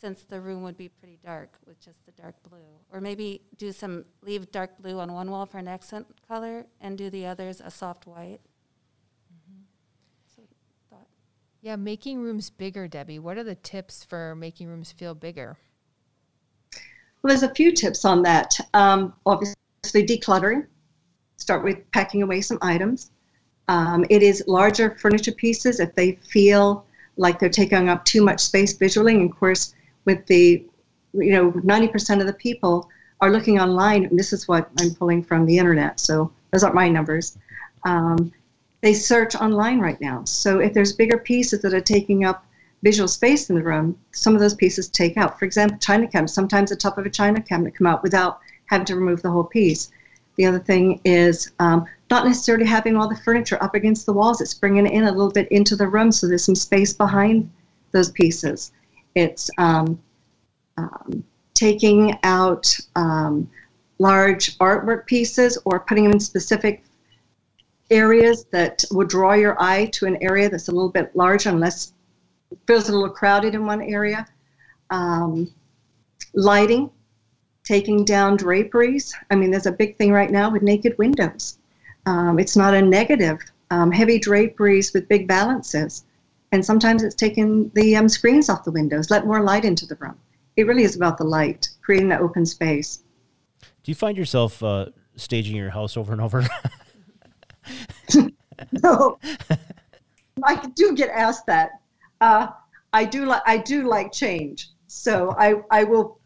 since 0.00 0.22
the 0.22 0.40
room 0.40 0.62
would 0.62 0.78
be 0.78 0.88
pretty 0.88 1.18
dark 1.22 1.58
with 1.66 1.78
just 1.78 2.06
the 2.06 2.12
dark 2.12 2.36
blue. 2.48 2.64
Or 2.90 3.02
maybe 3.02 3.42
do 3.58 3.70
some, 3.70 4.06
leave 4.22 4.50
dark 4.50 4.78
blue 4.80 4.98
on 4.98 5.12
one 5.12 5.30
wall 5.30 5.44
for 5.44 5.58
an 5.58 5.68
accent 5.68 6.06
color 6.26 6.64
and 6.80 6.96
do 6.96 7.10
the 7.10 7.26
others 7.26 7.60
a 7.62 7.70
soft 7.70 8.06
white. 8.06 8.40
Yeah, 11.60 11.76
making 11.76 12.20
rooms 12.20 12.48
bigger, 12.48 12.88
Debbie. 12.88 13.18
What 13.18 13.36
are 13.36 13.44
the 13.44 13.56
tips 13.56 14.04
for 14.04 14.34
making 14.34 14.68
rooms 14.68 14.90
feel 14.90 15.14
bigger? 15.14 15.58
Well, 17.24 17.30
there's 17.30 17.50
a 17.50 17.54
few 17.54 17.72
tips 17.72 18.04
on 18.04 18.20
that. 18.24 18.54
Um, 18.74 19.14
obviously, 19.24 19.56
decluttering. 20.04 20.66
Start 21.38 21.64
with 21.64 21.90
packing 21.90 22.22
away 22.22 22.42
some 22.42 22.58
items. 22.60 23.12
Um, 23.68 24.04
it 24.10 24.22
is 24.22 24.44
larger 24.46 24.90
furniture 25.00 25.32
pieces 25.32 25.80
if 25.80 25.94
they 25.94 26.16
feel 26.16 26.84
like 27.16 27.38
they're 27.38 27.48
taking 27.48 27.88
up 27.88 28.04
too 28.04 28.22
much 28.22 28.40
space 28.40 28.74
visually. 28.74 29.14
And 29.14 29.30
of 29.30 29.38
course, 29.38 29.74
with 30.04 30.26
the, 30.26 30.66
you 31.14 31.32
know, 31.32 31.50
90% 31.52 32.20
of 32.20 32.26
the 32.26 32.34
people 32.34 32.90
are 33.22 33.30
looking 33.30 33.58
online, 33.58 34.04
and 34.04 34.18
this 34.18 34.34
is 34.34 34.46
what 34.46 34.68
I'm 34.78 34.94
pulling 34.94 35.22
from 35.22 35.46
the 35.46 35.56
internet, 35.56 36.00
so 36.00 36.30
those 36.50 36.62
aren't 36.62 36.74
my 36.74 36.90
numbers. 36.90 37.38
Um, 37.84 38.34
they 38.82 38.92
search 38.92 39.34
online 39.34 39.80
right 39.80 39.98
now. 39.98 40.24
So 40.24 40.58
if 40.58 40.74
there's 40.74 40.92
bigger 40.92 41.16
pieces 41.16 41.62
that 41.62 41.72
are 41.72 41.80
taking 41.80 42.26
up 42.26 42.44
visual 42.84 43.08
space 43.08 43.48
in 43.48 43.56
the 43.56 43.62
room, 43.62 43.98
some 44.12 44.34
of 44.34 44.40
those 44.40 44.54
pieces 44.54 44.88
take 44.88 45.16
out. 45.16 45.38
For 45.38 45.46
example, 45.46 45.78
china 45.78 46.06
cabinets. 46.06 46.34
Sometimes 46.34 46.68
the 46.68 46.76
top 46.76 46.98
of 46.98 47.06
a 47.06 47.10
china 47.10 47.40
cabinet 47.40 47.74
come 47.74 47.86
out 47.86 48.02
without 48.02 48.40
having 48.66 48.84
to 48.84 48.94
remove 48.96 49.22
the 49.22 49.30
whole 49.30 49.44
piece. 49.44 49.90
The 50.36 50.44
other 50.44 50.58
thing 50.58 51.00
is 51.04 51.52
um, 51.60 51.86
not 52.10 52.26
necessarily 52.26 52.66
having 52.66 52.96
all 52.96 53.08
the 53.08 53.16
furniture 53.16 53.56
up 53.62 53.74
against 53.74 54.04
the 54.04 54.12
walls. 54.12 54.42
It's 54.42 54.52
bringing 54.52 54.86
in 54.86 55.04
a 55.04 55.10
little 55.12 55.30
bit 55.30 55.50
into 55.50 55.76
the 55.76 55.88
room 55.88 56.12
so 56.12 56.28
there's 56.28 56.44
some 56.44 56.54
space 56.54 56.92
behind 56.92 57.50
those 57.92 58.10
pieces. 58.10 58.72
It's 59.14 59.48
um, 59.56 59.98
um, 60.76 61.24
taking 61.54 62.18
out 62.22 62.76
um, 62.96 63.48
large 63.98 64.58
artwork 64.58 65.06
pieces 65.06 65.56
or 65.64 65.80
putting 65.80 66.04
them 66.04 66.12
in 66.12 66.20
specific 66.20 66.84
areas 67.90 68.44
that 68.50 68.84
will 68.90 69.06
draw 69.06 69.32
your 69.32 69.56
eye 69.62 69.86
to 69.86 70.04
an 70.04 70.18
area 70.20 70.50
that's 70.50 70.68
a 70.68 70.72
little 70.72 70.90
bit 70.90 71.14
larger 71.16 71.48
unless 71.48 71.93
feels 72.66 72.88
a 72.88 72.92
little 72.92 73.10
crowded 73.10 73.54
in 73.54 73.66
one 73.66 73.82
area. 73.82 74.26
Um, 74.90 75.52
lighting, 76.34 76.90
taking 77.62 78.04
down 78.04 78.36
draperies. 78.36 79.14
I 79.30 79.34
mean, 79.34 79.50
there's 79.50 79.66
a 79.66 79.72
big 79.72 79.96
thing 79.96 80.12
right 80.12 80.30
now 80.30 80.50
with 80.50 80.62
naked 80.62 80.96
windows. 80.98 81.58
Um, 82.06 82.38
it's 82.38 82.56
not 82.56 82.74
a 82.74 82.82
negative. 82.82 83.38
Um, 83.70 83.90
heavy 83.90 84.18
draperies 84.18 84.92
with 84.92 85.08
big 85.08 85.26
valances. 85.26 86.04
And 86.52 86.64
sometimes 86.64 87.02
it's 87.02 87.14
taking 87.14 87.70
the 87.74 87.96
um, 87.96 88.08
screens 88.08 88.48
off 88.48 88.64
the 88.64 88.70
windows, 88.70 89.10
let 89.10 89.26
more 89.26 89.42
light 89.42 89.64
into 89.64 89.86
the 89.86 89.96
room. 89.96 90.16
It 90.56 90.66
really 90.66 90.84
is 90.84 90.94
about 90.94 91.18
the 91.18 91.24
light, 91.24 91.68
creating 91.82 92.08
that 92.10 92.20
open 92.20 92.46
space. 92.46 93.02
Do 93.60 93.90
you 93.90 93.94
find 93.94 94.16
yourself 94.16 94.62
uh, 94.62 94.86
staging 95.16 95.56
your 95.56 95.70
house 95.70 95.96
over 95.96 96.12
and 96.12 96.20
over? 96.20 96.46
no, 98.82 99.18
I 100.44 100.66
do 100.74 100.94
get 100.94 101.10
asked 101.10 101.46
that. 101.46 101.80
Uh, 102.24 102.50
I 102.94 103.04
do 103.04 103.26
like 103.26 103.42
I 103.44 103.58
do 103.58 103.86
like 103.86 104.10
change, 104.10 104.70
so 104.86 105.34
I 105.38 105.56
I 105.70 105.84
will 105.84 106.18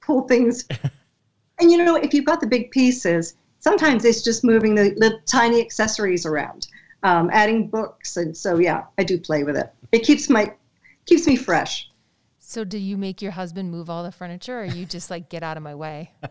pull 0.00 0.22
things. 0.26 0.66
and 1.60 1.70
you 1.70 1.78
know, 1.84 1.94
if 1.94 2.12
you've 2.12 2.24
got 2.24 2.40
the 2.40 2.46
big 2.46 2.72
pieces, 2.72 3.36
sometimes 3.60 4.04
it's 4.04 4.22
just 4.22 4.42
moving 4.42 4.74
the 4.74 4.94
little 4.96 5.20
tiny 5.26 5.60
accessories 5.60 6.26
around, 6.26 6.66
um, 7.04 7.30
adding 7.32 7.68
books, 7.68 8.16
and 8.16 8.36
so 8.36 8.58
yeah, 8.58 8.82
I 8.98 9.04
do 9.04 9.16
play 9.16 9.44
with 9.44 9.56
it. 9.56 9.70
It 9.92 10.00
keeps 10.00 10.28
my 10.28 10.52
keeps 11.06 11.24
me 11.28 11.36
fresh. 11.36 11.88
So, 12.40 12.64
do 12.64 12.78
you 12.78 12.96
make 12.96 13.22
your 13.22 13.32
husband 13.32 13.70
move 13.70 13.88
all 13.88 14.02
the 14.02 14.10
furniture, 14.10 14.58
or 14.62 14.64
you 14.64 14.86
just 14.86 15.08
like 15.08 15.28
get 15.28 15.44
out 15.44 15.56
of 15.56 15.62
my 15.62 15.76
way? 15.76 16.10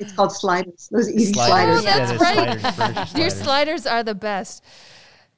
It's 0.00 0.12
called 0.12 0.32
sliders. 0.32 0.88
Those 0.90 1.10
easy 1.12 1.34
Sliders. 1.34 1.82
sliders. 1.82 1.84
Yeah, 1.84 1.98
that's 1.98 2.10
there's 2.10 2.20
right. 2.22 2.34
sliders, 2.34 2.76
furniture 2.76 3.18
Your 3.20 3.28
sliders. 3.28 3.42
sliders 3.44 3.86
are 3.86 4.02
the 4.02 4.14
best. 4.14 4.64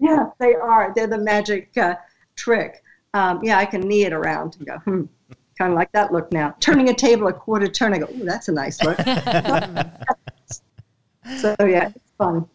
Yeah, 0.03 0.31
they 0.41 0.55
are. 0.57 0.93
They're 0.95 1.07
the 1.07 1.19
magic 1.19 1.79
uh, 1.79 1.95
trick. 2.35 2.83
Um, 3.15 3.39
yeah, 3.45 3.59
I 3.59 3.65
can 3.65 3.83
knee 3.83 4.05
it 4.05 4.13
around 4.13 4.57
and 4.57 4.67
go, 4.67 4.79
hmm, 4.79 5.05
kind 5.57 5.73
of 5.73 5.77
like 5.77 5.93
that 5.93 6.13
look 6.13 6.33
now. 6.33 6.57
Turning 6.59 6.89
a 6.89 6.95
table 6.95 7.29
a 7.29 7.33
quarter 7.33 7.69
turn, 7.69 7.95
I 7.95 7.99
go, 7.99 8.09
ooh, 8.13 8.25
that's 8.25 8.49
a 8.49 8.53
nice 8.53 8.83
look. 8.83 8.97
so 11.37 11.55
yeah, 11.61 11.93
it's 11.95 12.13
fun. 12.19 12.49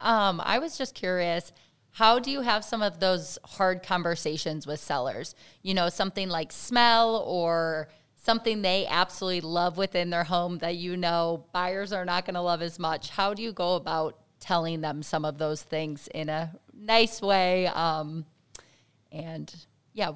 Um, 0.00 0.40
I 0.44 0.60
was 0.60 0.78
just 0.78 0.94
curious, 0.94 1.52
how 1.90 2.20
do 2.20 2.30
you 2.30 2.42
have 2.42 2.64
some 2.64 2.80
of 2.80 3.00
those 3.00 3.36
hard 3.44 3.82
conversations 3.82 4.68
with 4.68 4.78
sellers? 4.78 5.34
You 5.62 5.74
know, 5.74 5.88
something 5.88 6.28
like 6.28 6.52
smell 6.52 7.16
or 7.26 7.88
something 8.14 8.62
they 8.62 8.86
absolutely 8.86 9.40
love 9.40 9.76
within 9.76 10.10
their 10.10 10.24
home 10.24 10.58
that 10.58 10.76
you 10.76 10.96
know 10.96 11.46
buyers 11.52 11.92
are 11.92 12.04
not 12.04 12.24
going 12.24 12.34
to 12.34 12.40
love 12.40 12.62
as 12.62 12.78
much. 12.78 13.10
How 13.10 13.34
do 13.34 13.42
you 13.42 13.52
go 13.52 13.74
about 13.74 14.19
telling 14.40 14.80
them 14.80 15.02
some 15.02 15.24
of 15.24 15.38
those 15.38 15.62
things 15.62 16.08
in 16.14 16.28
a 16.28 16.52
nice 16.74 17.22
way? 17.22 17.66
Um, 17.68 18.24
and 19.12 19.54
yeah, 19.92 20.12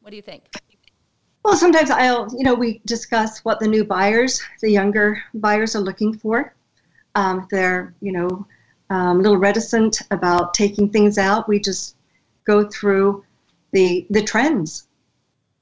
what 0.00 0.10
do 0.10 0.16
you 0.16 0.22
think? 0.22 0.44
Well, 1.44 1.56
sometimes 1.56 1.90
I'll, 1.90 2.28
you 2.36 2.42
know, 2.42 2.54
we 2.54 2.80
discuss 2.86 3.44
what 3.44 3.60
the 3.60 3.68
new 3.68 3.84
buyers, 3.84 4.42
the 4.60 4.70
younger 4.70 5.22
buyers, 5.34 5.76
are 5.76 5.80
looking 5.80 6.16
for. 6.16 6.54
Um, 7.14 7.46
they're, 7.50 7.94
you 8.00 8.12
know, 8.12 8.46
um, 8.90 9.18
a 9.18 9.22
little 9.22 9.38
reticent 9.38 10.02
about 10.10 10.54
taking 10.54 10.88
things 10.88 11.18
out, 11.18 11.48
we 11.48 11.58
just 11.58 11.96
go 12.44 12.68
through 12.68 13.24
the 13.72 14.06
the 14.10 14.22
trends. 14.22 14.88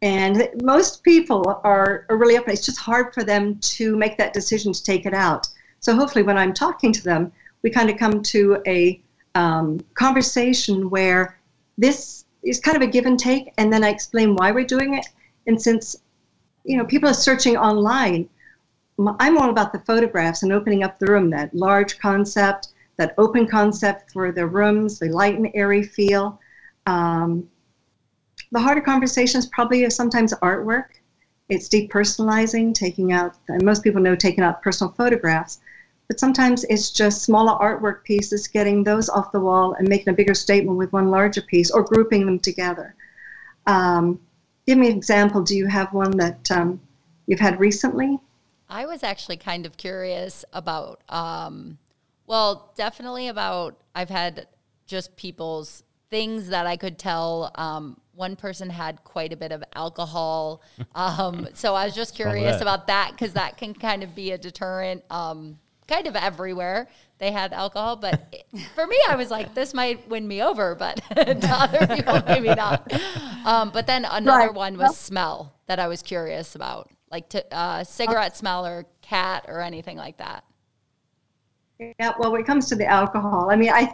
And 0.02 0.48
most 0.62 1.04
people 1.04 1.60
are, 1.62 2.06
are 2.08 2.16
really 2.16 2.36
up. 2.36 2.48
It's 2.48 2.66
just 2.66 2.78
hard 2.78 3.14
for 3.14 3.22
them 3.22 3.58
to 3.60 3.96
make 3.96 4.18
that 4.18 4.32
decision 4.32 4.72
to 4.72 4.82
take 4.82 5.06
it 5.06 5.14
out. 5.14 5.46
So 5.78 5.94
hopefully, 5.94 6.24
when 6.24 6.36
I'm 6.36 6.52
talking 6.52 6.92
to 6.92 7.02
them, 7.02 7.32
we 7.62 7.70
kind 7.70 7.90
of 7.90 7.96
come 7.96 8.22
to 8.22 8.62
a 8.66 9.00
um, 9.34 9.80
conversation 9.94 10.90
where 10.90 11.38
this 11.78 12.24
is 12.42 12.60
kind 12.60 12.76
of 12.76 12.82
a 12.82 12.86
give 12.86 13.06
and 13.06 13.18
take, 13.18 13.52
and 13.58 13.72
then 13.72 13.84
I 13.84 13.88
explain 13.88 14.34
why 14.34 14.50
we're 14.50 14.64
doing 14.64 14.94
it. 14.94 15.06
And 15.46 15.60
since 15.60 15.96
you 16.64 16.76
know 16.76 16.84
people 16.84 17.08
are 17.08 17.14
searching 17.14 17.56
online, 17.56 18.28
I'm 18.98 19.38
all 19.38 19.50
about 19.50 19.72
the 19.72 19.80
photographs 19.80 20.42
and 20.42 20.52
opening 20.52 20.82
up 20.82 20.98
the 20.98 21.06
room. 21.06 21.30
That 21.30 21.54
large 21.54 21.98
concept, 21.98 22.68
that 22.96 23.14
open 23.18 23.46
concept 23.46 24.12
for 24.12 24.32
the 24.32 24.46
rooms, 24.46 24.98
the 24.98 25.08
light 25.08 25.36
and 25.36 25.48
airy 25.54 25.82
feel. 25.82 26.40
Um, 26.86 27.48
the 28.50 28.60
harder 28.60 28.80
conversations 28.80 29.46
probably 29.46 29.84
is 29.84 29.96
sometimes 29.96 30.34
artwork. 30.34 30.86
It's 31.48 31.68
depersonalizing, 31.68 32.74
taking 32.74 33.12
out. 33.12 33.36
And 33.48 33.62
most 33.62 33.82
people 33.82 34.02
know 34.02 34.14
taking 34.14 34.44
out 34.44 34.62
personal 34.62 34.92
photographs, 34.92 35.60
but 36.08 36.20
sometimes 36.20 36.64
it's 36.64 36.90
just 36.90 37.22
smaller 37.22 37.58
artwork 37.58 38.04
pieces, 38.04 38.48
getting 38.48 38.84
those 38.84 39.08
off 39.08 39.32
the 39.32 39.40
wall 39.40 39.74
and 39.74 39.88
making 39.88 40.10
a 40.10 40.16
bigger 40.16 40.34
statement 40.34 40.76
with 40.76 40.92
one 40.92 41.10
larger 41.10 41.42
piece, 41.42 41.70
or 41.70 41.82
grouping 41.82 42.26
them 42.26 42.38
together. 42.38 42.94
Um, 43.66 44.20
give 44.66 44.78
me 44.78 44.90
an 44.90 44.96
example. 44.96 45.42
Do 45.42 45.56
you 45.56 45.66
have 45.66 45.92
one 45.92 46.16
that 46.18 46.50
um, 46.50 46.80
you've 47.26 47.40
had 47.40 47.60
recently? 47.60 48.18
I 48.68 48.86
was 48.86 49.02
actually 49.02 49.36
kind 49.36 49.66
of 49.66 49.76
curious 49.76 50.44
about, 50.52 51.02
um, 51.08 51.78
well, 52.26 52.72
definitely 52.74 53.28
about, 53.28 53.78
I've 53.94 54.10
had 54.10 54.46
just 54.86 55.16
people's 55.16 55.82
things 56.10 56.48
that 56.48 56.66
I 56.66 56.76
could 56.76 56.98
tell. 56.98 57.50
Um, 57.54 57.98
one 58.14 58.36
person 58.36 58.70
had 58.70 59.02
quite 59.04 59.32
a 59.32 59.36
bit 59.36 59.52
of 59.52 59.64
alcohol. 59.74 60.62
Um, 60.94 61.48
so 61.54 61.74
I 61.74 61.86
was 61.86 61.94
just 61.94 62.14
curious 62.14 62.56
that? 62.56 62.62
about 62.62 62.86
that 62.88 63.12
because 63.12 63.32
that 63.32 63.56
can 63.56 63.72
kind 63.72 64.02
of 64.02 64.14
be 64.14 64.30
a 64.32 64.38
deterrent. 64.38 65.02
Kind 65.88 66.06
of 66.06 66.14
everywhere 66.16 66.88
they 67.18 67.32
had 67.32 67.52
alcohol, 67.52 67.96
but 67.96 68.28
it- 68.32 68.46
for 68.74 68.86
me, 68.86 68.96
I 69.08 69.16
was 69.16 69.30
like, 69.30 69.54
this 69.54 69.74
might 69.74 70.08
win 70.08 70.26
me 70.26 70.42
over, 70.42 70.74
but 70.74 70.96
to 71.16 71.48
other 71.50 71.86
people, 71.94 72.22
maybe 72.26 72.48
not. 72.54 72.90
Um, 73.44 73.70
but 73.70 73.86
then 73.86 74.04
another 74.04 74.46
Right. 74.46 74.54
one 74.54 74.78
was 74.78 74.96
smell 74.96 75.54
that 75.66 75.78
I 75.78 75.88
was 75.88 76.02
curious 76.02 76.54
about, 76.54 76.90
like 77.10 77.28
to, 77.30 77.54
uh, 77.54 77.84
cigarette 77.84 78.36
smell 78.36 78.64
or 78.66 78.86
cat 79.02 79.44
or 79.48 79.60
anything 79.60 79.96
like 79.96 80.18
that. 80.18 80.44
Yeah, 81.78 82.12
well, 82.18 82.30
when 82.30 82.40
it 82.40 82.46
comes 82.46 82.68
to 82.68 82.76
the 82.76 82.86
alcohol, 82.86 83.50
I 83.50 83.56
mean, 83.56 83.70
I, 83.72 83.92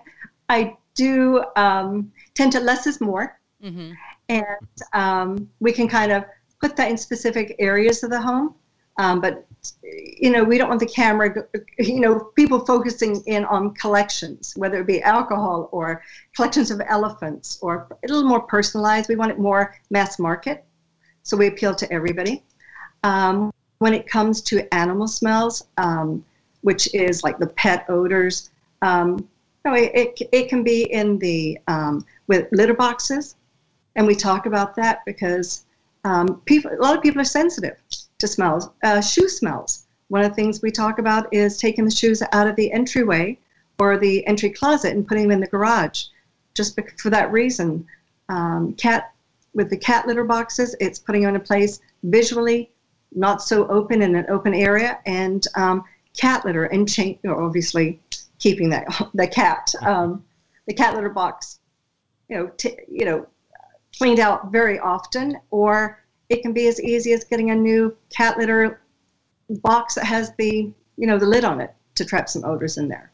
I 0.51 0.77
do 0.95 1.43
um, 1.57 2.13
tend 2.35 2.53
to 2.53 2.61
less 2.61 2.87
is 2.87 3.01
more, 3.01 3.35
Mm-hmm. 3.65 3.91
and 4.29 4.69
um, 4.93 5.51
we 5.59 5.73
can 5.73 5.89
kind 5.89 6.13
of 6.13 6.25
put 6.61 6.77
that 6.77 6.91
in 6.93 6.97
specific 6.97 7.57
areas 7.59 8.05
of 8.05 8.11
the 8.11 8.21
home. 8.21 8.55
Um, 8.99 9.21
but 9.21 9.45
you 9.83 10.31
know, 10.31 10.45
we 10.45 10.59
don't 10.59 10.69
want 10.69 10.81
the 10.81 10.87
camera, 10.87 11.35
you 11.79 12.01
know, 12.01 12.21
people 12.37 12.65
focusing 12.65 13.23
in 13.27 13.45
on 13.45 13.75
collections, 13.75 14.53
whether 14.57 14.81
it 14.81 14.87
be 14.87 15.03
alcohol 15.03 15.69
or 15.73 16.03
collections 16.35 16.71
of 16.71 16.81
elephants, 16.89 17.59
or 17.63 17.87
a 17.91 18.09
little 18.09 18.29
more 18.29 18.41
personalized. 18.41 19.09
We 19.09 19.17
want 19.17 19.31
it 19.31 19.39
more 19.39 19.75
mass 19.91 20.19
market, 20.19 20.65
so 21.23 21.37
we 21.37 21.47
appeal 21.47 21.75
to 21.75 21.93
everybody. 21.93 22.43
Um, 23.05 23.53
when 23.79 23.95
it 23.95 24.09
comes 24.09 24.43
to 24.43 24.75
animal 24.75 25.07
smells, 25.07 25.67
um, 25.77 26.25
which 26.63 26.93
is 26.95 27.23
like 27.23 27.39
the 27.39 27.47
pet 27.47 27.85
odors. 27.89 28.51
Um, 28.83 29.29
no, 29.65 29.75
it, 29.75 29.93
it, 29.95 30.29
it 30.33 30.49
can 30.49 30.63
be 30.63 30.93
in 30.93 31.19
the 31.19 31.59
um, 31.69 32.05
with 32.27 32.49
litter 32.53 32.75
boxes, 32.75 33.37
and 33.97 34.07
we 34.07 34.15
talk 34.15 34.47
about 34.47 34.75
that 34.77 35.05
because 35.05 35.65
um, 36.05 36.41
people, 36.45 36.71
a 36.73 36.83
lot 36.83 36.97
of 36.97 37.03
people 37.03 37.21
are 37.21 37.25
sensitive 37.25 37.77
to 38.19 38.27
smells. 38.27 38.69
Uh, 38.83 39.01
shoe 39.01 39.29
smells. 39.29 39.87
One 40.09 40.25
of 40.25 40.31
the 40.31 40.35
things 40.35 40.63
we 40.63 40.71
talk 40.71 40.99
about 40.99 41.33
is 41.33 41.59
taking 41.59 41.85
the 41.85 41.91
shoes 41.91 42.23
out 42.33 42.49
of 42.49 42.57
the 42.57 42.73
entryway 42.73 43.39
or 43.79 43.97
the 43.97 44.27
entry 44.27 44.51
closet 44.51 44.95
and 44.95 45.07
putting 45.07 45.25
them 45.25 45.33
in 45.33 45.41
the 45.41 45.47
garage, 45.47 46.07
just 46.55 46.79
for 46.99 47.11
that 47.11 47.31
reason. 47.31 47.87
Um, 48.29 48.75
cat 48.75 49.13
with 49.55 49.71
the 49.71 49.77
cat 49.77 50.07
litter 50.07 50.25
boxes, 50.25 50.75
it's 50.81 50.99
putting 50.99 51.23
them 51.23 51.35
in 51.35 51.41
a 51.41 51.45
place 51.45 51.81
visually 52.03 52.71
not 53.15 53.43
so 53.43 53.67
open 53.69 54.03
in 54.03 54.15
an 54.15 54.27
open 54.29 54.55
area, 54.55 54.99
and 55.07 55.47
um, 55.55 55.85
cat 56.17 56.45
litter 56.45 56.65
and 56.65 56.89
chain, 56.89 57.19
obviously 57.27 58.01
keeping 58.39 58.69
that 58.71 58.87
the 59.15 59.27
cat 59.27 59.73
um, 59.83 60.25
the 60.67 60.75
cat 60.75 60.95
litter 60.95 61.09
box, 61.09 61.61
you 62.29 62.37
know, 62.37 62.49
t- 62.57 62.77
you 62.89 63.05
know, 63.05 63.27
cleaned 63.97 64.21
out 64.21 64.53
very 64.53 64.79
often, 64.79 65.39
or 65.51 66.03
it 66.29 66.43
can 66.43 66.53
be 66.53 66.69
as 66.69 66.81
easy 66.81 67.13
as 67.13 67.25
getting 67.25 67.51
a 67.51 67.55
new 67.55 67.97
cat 68.11 68.39
litter 68.39 68.81
box 69.63 69.95
that 69.95 70.05
has 70.05 70.33
the 70.39 70.71
you 70.97 71.07
know 71.07 71.19
the 71.19 71.27
lid 71.27 71.45
on 71.45 71.61
it 71.61 71.75
to 71.95 72.05
trap 72.05 72.29
some 72.29 72.45
odors 72.45 72.77
in 72.79 72.89
there. 72.89 73.11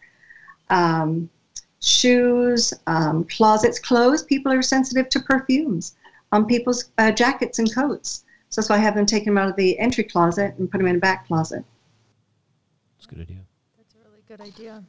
Um, 0.71 1.28
shoes, 1.80 2.73
um, 2.87 3.25
closets, 3.25 3.78
clothes. 3.78 4.23
People 4.23 4.52
are 4.52 4.62
sensitive 4.62 5.09
to 5.11 5.21
perfumes 5.21 5.97
on 6.33 6.47
people's 6.47 6.90
uh, 6.99 7.12
jackets 7.12 7.59
and 7.59 7.73
coats. 7.73 8.25
So 8.49 8.61
that's 8.61 8.71
why 8.71 8.76
I 8.76 8.78
have 8.78 8.94
them 8.94 9.06
take 9.06 9.25
them 9.25 9.37
out 9.37 9.49
of 9.49 9.56
the 9.56 9.78
entry 9.78 10.04
closet 10.04 10.54
and 10.59 10.71
put 10.71 10.78
them 10.78 10.87
in 10.87 10.97
a 10.97 11.00
back 11.00 11.26
closet. 11.26 11.64
That's 12.97 13.06
a 13.06 13.14
good 13.14 13.21
idea. 13.23 13.40
That's 13.76 13.94
a 13.94 13.99
really 14.09 14.23
good 14.26 14.40
idea. 14.40 14.83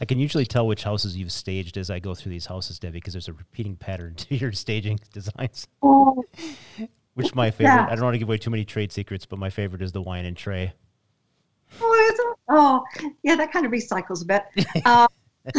I 0.00 0.04
can 0.04 0.18
usually 0.18 0.46
tell 0.46 0.66
which 0.66 0.82
houses 0.82 1.16
you've 1.16 1.30
staged 1.30 1.76
as 1.76 1.90
I 1.90 1.98
go 1.98 2.14
through 2.14 2.30
these 2.30 2.46
houses, 2.46 2.78
Debbie, 2.78 2.94
because 2.94 3.12
there's 3.12 3.28
a 3.28 3.32
repeating 3.32 3.76
pattern 3.76 4.14
to 4.16 4.34
your 4.34 4.52
staging 4.52 4.98
designs. 5.12 5.68
Oh, 5.82 6.24
Which 7.14 7.34
my 7.34 7.50
favorite, 7.50 7.74
Yeah. 7.74 7.86
I 7.90 7.94
don't 7.94 8.04
want 8.04 8.14
to 8.14 8.18
give 8.18 8.28
away 8.28 8.38
too 8.38 8.50
many 8.50 8.64
trade 8.64 8.90
secrets, 8.92 9.26
but 9.26 9.38
my 9.38 9.50
favorite 9.50 9.82
is 9.82 9.92
the 9.92 10.00
wine 10.00 10.24
and 10.24 10.36
tray. 10.36 10.72
oh, 11.80 12.10
is 12.12 12.36
oh, 12.48 12.84
yeah, 13.22 13.36
that 13.36 13.52
kind 13.52 13.66
of 13.66 13.72
recycles 13.72 14.22
a 14.22 14.24
bit. 14.24 14.86
Um, 14.86 15.08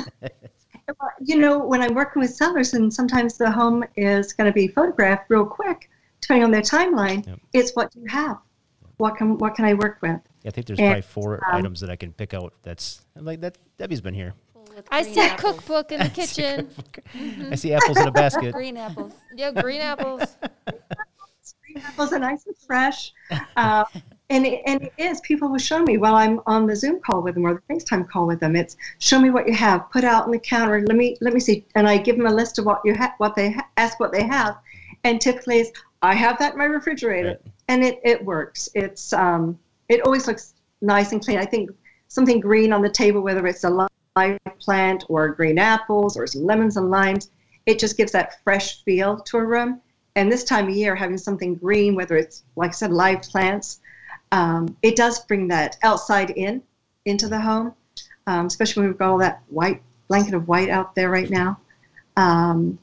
well, 1.00 1.12
you 1.22 1.38
know, 1.38 1.60
when 1.60 1.82
I'm 1.82 1.94
working 1.94 2.22
with 2.22 2.34
sellers, 2.34 2.74
and 2.74 2.94
sometimes 2.94 3.38
the 3.38 3.52
home 3.52 3.84
is 3.96 4.34
going 4.34 4.48
to 4.48 4.54
be 4.54 4.68
photographed 4.68 5.26
real 5.30 5.46
quick, 5.46 5.90
depending 6.22 6.44
on 6.44 6.52
their 6.52 6.62
timeline. 6.62 7.26
Yep. 7.26 7.40
It's 7.54 7.72
what 7.76 7.92
do 7.92 8.00
you 8.00 8.08
have? 8.10 8.38
What 8.98 9.18
can 9.18 9.38
what 9.38 9.56
can 9.56 9.66
I 9.66 9.74
work 9.74 9.98
with? 10.02 10.20
I 10.46 10.50
think 10.50 10.68
there's 10.68 10.80
And, 10.80 10.88
probably 10.88 11.02
four 11.02 11.36
um, 11.48 11.56
items 11.56 11.80
that 11.82 11.90
I 11.90 11.96
can 11.96 12.14
pick 12.14 12.34
out. 12.34 12.54
That's 12.64 13.02
I'm 13.16 13.26
like 13.26 13.42
that. 13.42 13.58
Debbie's 13.78 14.02
been 14.02 14.14
here. 14.14 14.34
I 14.92 15.04
see 15.04 15.20
a 15.20 15.36
cookbook 15.36 15.92
in 15.92 16.00
the 16.00 16.10
kitchen. 16.10 16.70
I 17.52 17.56
see 17.56 17.74
apples 17.74 17.98
in 18.00 18.08
a 18.08 18.12
basket. 18.12 18.54
Green 18.54 18.78
apples. 18.78 19.14
yeah, 19.36 19.52
green 19.52 19.82
apples. 19.82 20.36
Apples 21.78 22.14
are 22.14 22.20
nice 22.20 22.46
and 22.46 22.58
fresh. 22.58 23.12
Uh, 23.58 23.84
and, 24.30 24.46
it, 24.46 24.62
and 24.66 24.82
it 24.84 24.94
is. 24.98 25.22
People 25.22 25.50
will 25.50 25.60
show 25.60 25.84
me 25.84 25.98
while 25.98 26.16
I'm 26.16 26.40
on 26.46 26.66
the 26.66 26.76
Zoom 26.76 27.00
call 27.02 27.22
with 27.22 27.36
them 27.36 27.46
or 27.46 27.56
the 27.68 27.74
FaceTime 27.74 28.08
call 28.10 28.28
with 28.28 28.40
them. 28.40 28.56
It's 28.56 28.78
show 29.00 29.20
me 29.20 29.30
what 29.30 29.48
you 29.48 29.54
have, 29.54 29.90
put 29.92 30.04
out 30.04 30.24
on 30.26 30.32
the 30.32 30.40
counter. 30.40 30.82
Let 30.86 30.96
me 30.96 31.18
let 31.22 31.34
me 31.34 31.40
see, 31.40 31.66
and 31.76 31.88
I 31.88 31.98
give 31.98 32.18
them 32.18 32.26
a 32.26 32.34
list 32.34 32.60
of 32.60 32.66
what 32.66 32.82
you 32.86 32.94
have, 32.96 33.12
what 33.18 33.36
they 33.36 33.52
ha- 33.52 33.68
ask 33.78 34.00
what 34.00 34.12
they 34.12 34.24
have, 34.24 34.58
and 35.04 35.20
typically 35.20 35.60
it's 35.60 35.72
I 36.02 36.16
have 36.16 36.38
that 36.40 36.54
in 36.54 36.58
my 36.60 36.66
refrigerator, 36.66 37.30
Right. 37.30 37.54
and 37.70 37.84
it, 37.84 38.00
it 38.04 38.24
works. 38.24 38.70
It's 38.76 39.14
um, 39.14 39.58
it 39.90 40.02
always 40.02 40.28
looks 40.28 40.56
nice 40.82 41.12
and 41.12 41.24
clean. 41.24 41.38
I 41.38 41.46
think 41.46 41.70
something 42.08 42.40
green 42.40 42.74
on 42.74 42.82
the 42.82 42.90
table, 42.90 43.22
whether 43.22 43.46
it's 43.48 43.64
a 43.64 43.70
live 43.70 44.40
plant 44.60 45.06
or 45.10 45.30
green 45.30 45.58
apples 45.58 46.18
or 46.18 46.28
some 46.28 46.44
lemons 46.46 46.78
and 46.78 46.92
limes, 46.92 47.32
it 47.66 47.80
just 47.80 47.98
gives 47.98 48.12
that 48.12 48.44
fresh 48.44 48.84
feel 48.84 49.18
to 49.20 49.38
a 49.38 49.46
room. 49.46 49.82
And 50.16 50.32
this 50.32 50.44
time 50.44 50.68
of 50.68 50.76
year, 50.76 50.96
having 50.96 51.18
something 51.18 51.56
green, 51.56 51.96
whether 51.96 52.16
it's, 52.16 52.44
like 52.56 52.70
I 52.70 52.74
said, 52.74 52.94
live 52.94 53.24
plants, 53.24 53.80
um, 54.32 54.76
it 54.82 54.96
does 54.96 55.26
bring 55.26 55.48
that 55.50 55.78
outside 55.84 56.32
in 56.32 56.62
into 57.06 57.28
the 57.28 57.40
home, 57.40 57.74
um, 58.28 58.46
especially 58.46 58.82
when 58.82 58.90
we've 58.90 58.98
got 58.98 59.10
all 59.10 59.18
that 59.18 59.42
white 59.50 59.82
blanket 60.08 60.34
of 60.34 60.48
white 60.48 60.70
out 60.70 60.96
there 60.96 61.10
right 61.10 61.30
now. 61.30 61.60
Um, 62.18 62.78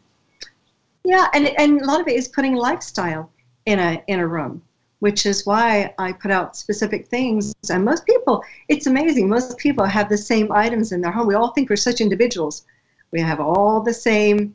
yeah, 1.05 1.29
and, 1.33 1.47
and 1.59 1.81
a 1.81 1.85
lot 1.85 2.01
of 2.01 2.09
it 2.09 2.15
is 2.15 2.29
putting 2.29 2.55
lifestyle 2.55 3.31
in 3.67 3.79
a 3.79 4.03
in 4.07 4.19
a 4.19 4.27
room, 4.27 4.63
which 4.99 5.25
is 5.25 5.47
why 5.47 5.95
I 5.99 6.13
put 6.13 6.31
out 6.31 6.57
specific 6.57 7.07
things. 7.07 7.55
And 7.71 7.85
most 7.85 8.05
people, 8.07 8.43
it's 8.69 8.87
amazing. 8.87 9.29
Most 9.29 9.57
people 9.59 9.85
have 9.85 10.09
the 10.09 10.19
same 10.19 10.51
items 10.53 10.93
in 10.93 11.01
their 11.01 11.13
home. 11.13 11.27
We 11.27 11.35
all 11.35 11.53
think 11.53 11.71
we're 11.71 11.77
such 11.77 12.01
individuals. 12.01 12.65
We 13.13 13.21
have 13.21 13.41
all 13.41 13.81
the 13.81 13.95
same 13.95 14.55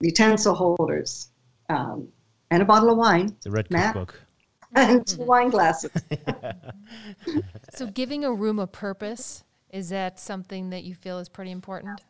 utensil 0.00 0.54
holders 0.54 1.28
um, 1.68 2.08
and 2.50 2.62
a 2.62 2.64
bottle 2.64 2.90
of 2.90 2.96
wine. 2.96 3.36
The 3.42 3.50
red 3.50 3.70
Matt? 3.70 3.94
cookbook. 3.94 4.20
And 4.76 5.06
two 5.06 5.22
wine 5.22 5.50
glasses. 5.50 5.90
So, 7.72 7.86
giving 7.86 8.24
a 8.24 8.32
room 8.32 8.60
a 8.60 8.68
purpose 8.68 9.42
is 9.70 9.88
that 9.88 10.20
something 10.20 10.70
that 10.70 10.84
you 10.84 10.94
feel 10.94 11.18
is 11.18 11.28
pretty 11.28 11.50
important? 11.50 12.00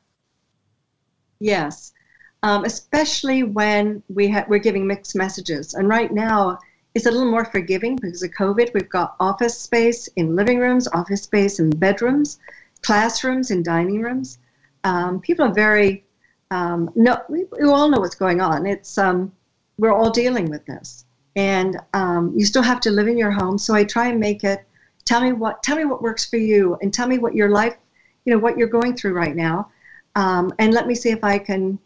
Yes, 1.40 1.94
um, 2.42 2.66
especially 2.66 3.42
when 3.42 4.02
we 4.10 4.28
ha- 4.28 4.44
we're 4.46 4.58
giving 4.58 4.86
mixed 4.86 5.16
messages. 5.16 5.72
And 5.72 5.88
right 5.88 6.12
now, 6.12 6.58
it's 6.94 7.06
a 7.06 7.10
little 7.10 7.30
more 7.30 7.46
forgiving 7.46 7.96
because 7.96 8.22
of 8.22 8.30
COVID. 8.32 8.74
We've 8.74 8.90
got 8.90 9.16
office 9.18 9.58
space 9.58 10.06
in 10.16 10.36
living 10.36 10.58
rooms, 10.58 10.86
office 10.88 11.22
space 11.22 11.58
in 11.58 11.70
bedrooms, 11.70 12.38
classrooms, 12.82 13.50
and 13.50 13.64
dining 13.64 14.02
rooms. 14.02 14.38
Um, 14.84 15.20
people 15.20 15.46
are 15.46 15.54
very 15.54 16.04
um, 16.50 16.90
no. 16.94 17.22
We, 17.30 17.46
we 17.58 17.66
all 17.66 17.88
know 17.88 18.00
what's 18.00 18.14
going 18.14 18.42
on. 18.42 18.66
It's 18.66 18.98
um, 18.98 19.32
we're 19.78 19.94
all 19.94 20.10
dealing 20.10 20.48
with 20.50 20.64
this, 20.66 21.04
and 21.36 21.78
um, 21.92 22.32
you 22.36 22.44
still 22.44 22.62
have 22.62 22.80
to 22.80 22.90
live 22.90 23.08
in 23.08 23.18
your 23.18 23.30
home. 23.30 23.58
So 23.58 23.74
I 23.74 23.84
try 23.84 24.08
and 24.08 24.20
make 24.20 24.44
it. 24.44 24.64
Tell 25.04 25.20
me 25.20 25.32
what 25.32 25.62
tell 25.62 25.76
me 25.76 25.84
what 25.84 26.02
works 26.02 26.28
for 26.28 26.36
you, 26.36 26.78
and 26.80 26.92
tell 26.92 27.06
me 27.06 27.18
what 27.18 27.34
your 27.34 27.50
life, 27.50 27.76
you 28.24 28.32
know, 28.32 28.38
what 28.38 28.56
you're 28.56 28.68
going 28.68 28.96
through 28.96 29.14
right 29.14 29.36
now, 29.36 29.70
um, 30.14 30.52
and 30.58 30.72
let 30.72 30.86
me 30.86 30.94
see 30.94 31.10
if 31.10 31.22
I 31.24 31.38
can 31.38 31.78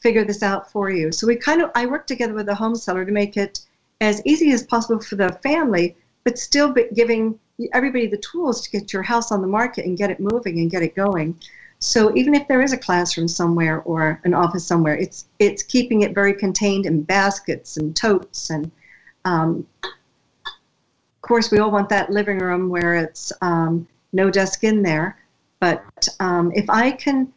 figure 0.00 0.24
this 0.24 0.42
out 0.42 0.70
for 0.70 0.90
you. 0.90 1.10
So 1.12 1.26
we 1.26 1.36
kind 1.36 1.62
of 1.62 1.70
I 1.74 1.86
work 1.86 2.06
together 2.06 2.34
with 2.34 2.46
the 2.46 2.54
home 2.54 2.74
seller 2.76 3.04
to 3.04 3.12
make 3.12 3.36
it 3.36 3.60
as 4.00 4.20
easy 4.26 4.52
as 4.52 4.62
possible 4.62 5.00
for 5.00 5.16
the 5.16 5.32
family, 5.42 5.96
but 6.24 6.38
still 6.38 6.74
giving 6.94 7.38
everybody 7.72 8.06
the 8.06 8.18
tools 8.18 8.62
to 8.62 8.70
get 8.70 8.92
your 8.92 9.02
house 9.02 9.30
on 9.30 9.40
the 9.40 9.46
market 9.46 9.86
and 9.86 9.96
get 9.96 10.10
it 10.10 10.20
moving 10.20 10.58
and 10.58 10.70
get 10.70 10.82
it 10.82 10.94
going. 10.94 11.38
So 11.84 12.14
even 12.16 12.34
if 12.34 12.48
there 12.48 12.62
is 12.62 12.72
a 12.72 12.78
classroom 12.78 13.28
somewhere 13.28 13.82
or 13.82 14.20
an 14.24 14.32
office 14.32 14.66
somewhere, 14.66 14.96
it's 14.96 15.26
it's 15.38 15.62
keeping 15.62 16.02
it 16.02 16.14
very 16.14 16.34
contained 16.34 16.86
in 16.86 17.02
baskets 17.02 17.76
and 17.76 17.94
totes 17.94 18.50
and. 18.50 18.70
Um, 19.26 19.66
of 19.82 21.28
course, 21.28 21.50
we 21.50 21.58
all 21.58 21.70
want 21.70 21.88
that 21.88 22.10
living 22.10 22.38
room 22.38 22.68
where 22.68 22.94
it's 22.96 23.32
um, 23.40 23.88
no 24.12 24.30
desk 24.30 24.62
in 24.62 24.82
there. 24.82 25.18
But 25.58 26.06
um, 26.20 26.52
if 26.54 26.68
I 26.68 26.90
can 26.90 27.32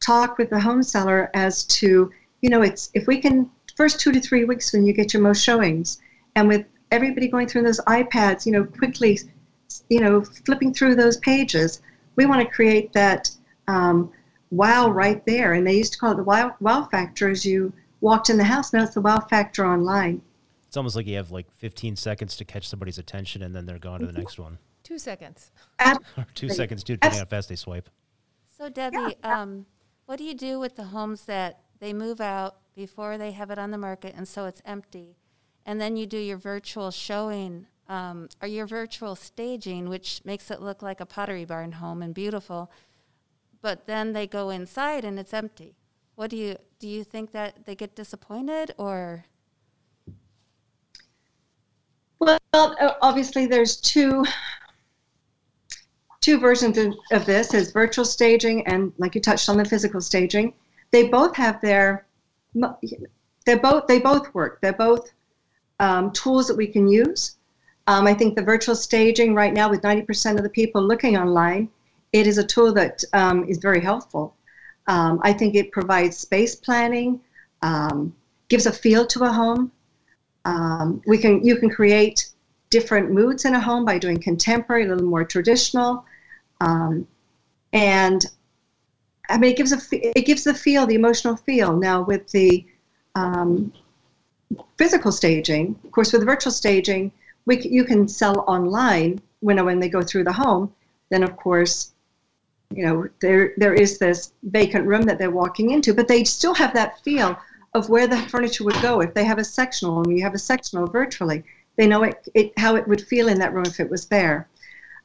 talk 0.00 0.38
with 0.38 0.50
the 0.50 0.58
home 0.58 0.82
seller 0.82 1.30
as 1.34 1.62
to, 1.66 2.10
you 2.40 2.50
know, 2.50 2.62
it's 2.62 2.90
if 2.94 3.06
we 3.06 3.20
can 3.20 3.48
first 3.76 4.00
two 4.00 4.10
to 4.10 4.20
three 4.20 4.44
weeks 4.44 4.72
when 4.72 4.84
you 4.84 4.92
get 4.92 5.12
your 5.12 5.22
most 5.22 5.44
showings, 5.44 6.00
and 6.34 6.48
with 6.48 6.66
everybody 6.90 7.28
going 7.28 7.46
through 7.46 7.62
those 7.62 7.80
iPads, 7.82 8.44
you 8.44 8.50
know, 8.50 8.64
quickly, 8.64 9.20
you 9.88 10.00
know, 10.00 10.24
flipping 10.24 10.74
through 10.74 10.96
those 10.96 11.18
pages, 11.18 11.80
we 12.16 12.26
want 12.26 12.40
to 12.40 12.52
create 12.52 12.92
that 12.92 13.30
um, 13.68 14.10
wow 14.50 14.90
right 14.90 15.24
there. 15.26 15.52
And 15.52 15.64
they 15.66 15.76
used 15.76 15.92
to 15.92 15.98
call 15.98 16.12
it 16.12 16.16
the 16.16 16.24
wow, 16.24 16.56
wow 16.60 16.88
factor 16.90 17.30
as 17.30 17.44
you 17.44 17.72
walked 18.00 18.30
in 18.30 18.36
the 18.36 18.44
house. 18.44 18.72
Now 18.72 18.82
it's 18.82 18.94
the 18.94 19.00
wow 19.00 19.20
factor 19.20 19.64
online. 19.64 20.20
It's 20.66 20.76
almost 20.76 20.96
like 20.96 21.06
you 21.06 21.16
have 21.16 21.30
like 21.30 21.46
15 21.56 21.96
seconds 21.96 22.36
to 22.36 22.44
catch 22.44 22.68
somebody's 22.68 22.98
attention 22.98 23.42
and 23.42 23.54
then 23.54 23.64
they're 23.64 23.78
gone 23.78 24.00
to 24.00 24.06
the 24.06 24.12
next 24.12 24.38
one. 24.38 24.58
Two 24.82 24.98
seconds. 24.98 25.52
Ab- 25.78 26.02
Or 26.16 26.26
two 26.34 26.48
seconds, 26.48 26.82
too, 26.82 26.94
depending 26.94 27.20
on 27.20 27.26
how 27.26 27.28
fast 27.28 27.48
they 27.48 27.56
swipe. 27.56 27.88
So 28.56 28.68
Debbie, 28.68 29.14
um, 29.22 29.66
what 30.06 30.16
do 30.18 30.24
you 30.24 30.34
do 30.34 30.58
with 30.58 30.76
the 30.76 30.84
homes 30.84 31.26
that 31.26 31.60
they 31.78 31.92
move 31.92 32.20
out 32.20 32.56
before 32.74 33.16
they 33.18 33.32
have 33.32 33.50
it 33.50 33.58
on 33.58 33.70
the 33.70 33.78
market, 33.78 34.14
and 34.16 34.26
so 34.26 34.46
it's 34.46 34.60
empty, 34.64 35.16
and 35.64 35.80
then 35.80 35.96
you 35.96 36.06
do 36.06 36.16
your 36.18 36.36
virtual 36.38 36.90
showing 36.90 37.66
um, 37.88 38.28
or 38.42 38.48
your 38.48 38.66
virtual 38.66 39.14
staging, 39.14 39.88
which 39.88 40.22
makes 40.24 40.50
it 40.50 40.60
look 40.60 40.82
like 40.82 41.00
a 41.00 41.06
Pottery 41.06 41.44
Barn 41.44 41.72
home 41.72 42.02
and 42.02 42.14
beautiful, 42.14 42.70
but 43.60 43.86
then 43.86 44.12
they 44.12 44.26
go 44.26 44.50
inside 44.50 45.04
and 45.04 45.18
it's 45.18 45.34
empty. 45.34 45.74
What 46.14 46.30
do 46.30 46.36
you 46.36 46.56
do? 46.78 46.88
You 46.88 47.04
think 47.04 47.32
that 47.32 47.64
they 47.64 47.74
get 47.74 47.94
disappointed, 47.94 48.74
or 48.76 49.24
Well, 52.18 52.38
obviously, 52.52 53.46
there's 53.46 53.76
two 53.76 54.24
two 56.20 56.38
versions 56.38 56.76
of, 57.12 57.24
this: 57.24 57.54
is 57.54 57.70
virtual 57.70 58.04
staging 58.04 58.66
and, 58.66 58.92
like 58.98 59.14
you 59.14 59.20
touched 59.20 59.48
on, 59.48 59.56
the 59.58 59.64
physical 59.64 60.00
staging. 60.00 60.52
They 60.90 61.08
both 61.08 61.36
have 61.36 61.60
their 61.60 62.06
they're 63.46 63.60
both 63.60 63.86
they 63.86 64.00
both 64.00 64.34
work. 64.34 64.60
They're 64.60 64.72
both 64.72 65.12
um, 65.80 66.10
tools 66.12 66.48
that 66.48 66.56
we 66.56 66.66
can 66.66 66.88
use. 66.88 67.36
Um, 67.86 68.06
I 68.06 68.12
think 68.12 68.36
the 68.36 68.42
virtual 68.42 68.74
staging 68.74 69.34
right 69.34 69.54
now, 69.54 69.70
with 69.70 69.80
90% 69.80 70.36
of 70.36 70.42
the 70.42 70.50
people 70.50 70.82
looking 70.82 71.16
online, 71.16 71.70
it 72.12 72.26
is 72.26 72.38
a 72.38 72.46
tool 72.46 72.72
that 72.74 73.04
um, 73.12 73.44
is 73.48 73.58
very 73.58 73.80
helpful. 73.80 74.34
Um, 74.86 75.20
I 75.22 75.32
think 75.32 75.54
it 75.54 75.70
provides 75.70 76.16
space 76.16 76.54
planning, 76.54 77.20
um, 77.62 78.14
gives 78.48 78.66
a 78.66 78.72
feel 78.72 79.06
to 79.06 79.24
a 79.24 79.32
home. 79.32 79.70
Um, 80.44 81.02
we 81.06 81.18
can 81.18 81.44
you 81.44 81.56
can 81.56 81.68
create 81.68 82.30
different 82.70 83.10
moods 83.10 83.44
in 83.44 83.54
a 83.54 83.60
home 83.60 83.84
by 83.84 83.98
doing 83.98 84.18
contemporary, 84.18 84.84
a 84.84 84.88
little 84.88 85.06
more 85.06 85.24
traditional, 85.24 86.04
um, 86.60 87.06
and 87.72 88.24
I 89.28 89.36
mean 89.36 89.50
it 89.50 89.56
gives 89.58 89.72
a 89.72 89.78
it 90.18 90.24
gives 90.24 90.44
the 90.44 90.54
feel, 90.54 90.86
the 90.86 90.94
emotional 90.94 91.36
feel. 91.36 91.76
Now 91.76 92.02
with 92.02 92.30
the 92.30 92.66
um, 93.14 93.72
physical 94.78 95.12
staging, 95.12 95.78
of 95.84 95.90
course, 95.90 96.12
with 96.12 96.24
virtual 96.24 96.52
staging, 96.52 97.12
we 97.44 97.60
you 97.60 97.84
can 97.84 98.08
sell 98.08 98.40
online 98.46 99.20
when 99.40 99.62
when 99.66 99.80
they 99.80 99.90
go 99.90 100.00
through 100.00 100.24
the 100.24 100.32
home. 100.32 100.72
Then 101.10 101.22
of 101.22 101.36
course, 101.36 101.92
you 102.70 102.84
know 102.84 103.08
there 103.20 103.54
there 103.56 103.74
is 103.74 103.98
this 103.98 104.32
vacant 104.42 104.86
room 104.86 105.02
that 105.02 105.18
they're 105.18 105.30
walking 105.30 105.70
into, 105.70 105.94
but 105.94 106.08
they 106.08 106.24
still 106.24 106.54
have 106.54 106.74
that 106.74 107.00
feel 107.02 107.36
of 107.74 107.88
where 107.88 108.06
the 108.06 108.18
furniture 108.28 108.64
would 108.64 108.80
go 108.82 109.00
if 109.00 109.14
they 109.14 109.24
have 109.24 109.38
a 109.38 109.44
sectional 109.44 110.02
and 110.02 110.16
you 110.16 110.22
have 110.22 110.34
a 110.34 110.38
sectional 110.38 110.86
virtually. 110.86 111.44
They 111.76 111.86
know 111.86 112.02
it, 112.02 112.28
it 112.34 112.52
how 112.58 112.76
it 112.76 112.86
would 112.88 113.00
feel 113.00 113.28
in 113.28 113.38
that 113.38 113.54
room 113.54 113.66
if 113.66 113.80
it 113.80 113.90
was 113.90 114.06
there. 114.06 114.48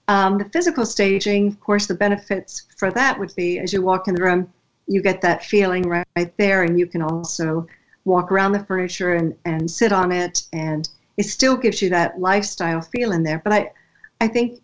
Um, 0.07 0.37
the 0.37 0.45
physical 0.45 0.85
staging, 0.85 1.47
of 1.47 1.59
course, 1.59 1.85
the 1.85 1.95
benefits 1.95 2.67
for 2.77 2.91
that 2.91 3.17
would 3.17 3.33
be 3.35 3.59
as 3.59 3.71
you 3.71 3.81
walk 3.81 4.07
in 4.07 4.15
the 4.15 4.23
room, 4.23 4.51
you 4.87 5.01
get 5.01 5.21
that 5.21 5.45
feeling 5.45 5.83
right, 5.83 6.07
right 6.17 6.35
there, 6.37 6.63
and 6.63 6.77
you 6.77 6.87
can 6.87 7.01
also 7.01 7.65
walk 8.03 8.31
around 8.31 8.51
the 8.51 8.65
furniture 8.65 9.13
and, 9.13 9.33
and 9.45 9.69
sit 9.69 9.93
on 9.93 10.11
it, 10.11 10.43
and 10.51 10.89
it 11.15 11.23
still 11.23 11.55
gives 11.55 11.81
you 11.81 11.89
that 11.89 12.19
lifestyle 12.19 12.81
feel 12.81 13.13
in 13.13 13.23
there. 13.23 13.39
But 13.43 13.53
I, 13.53 13.71
I 14.19 14.27
think 14.27 14.59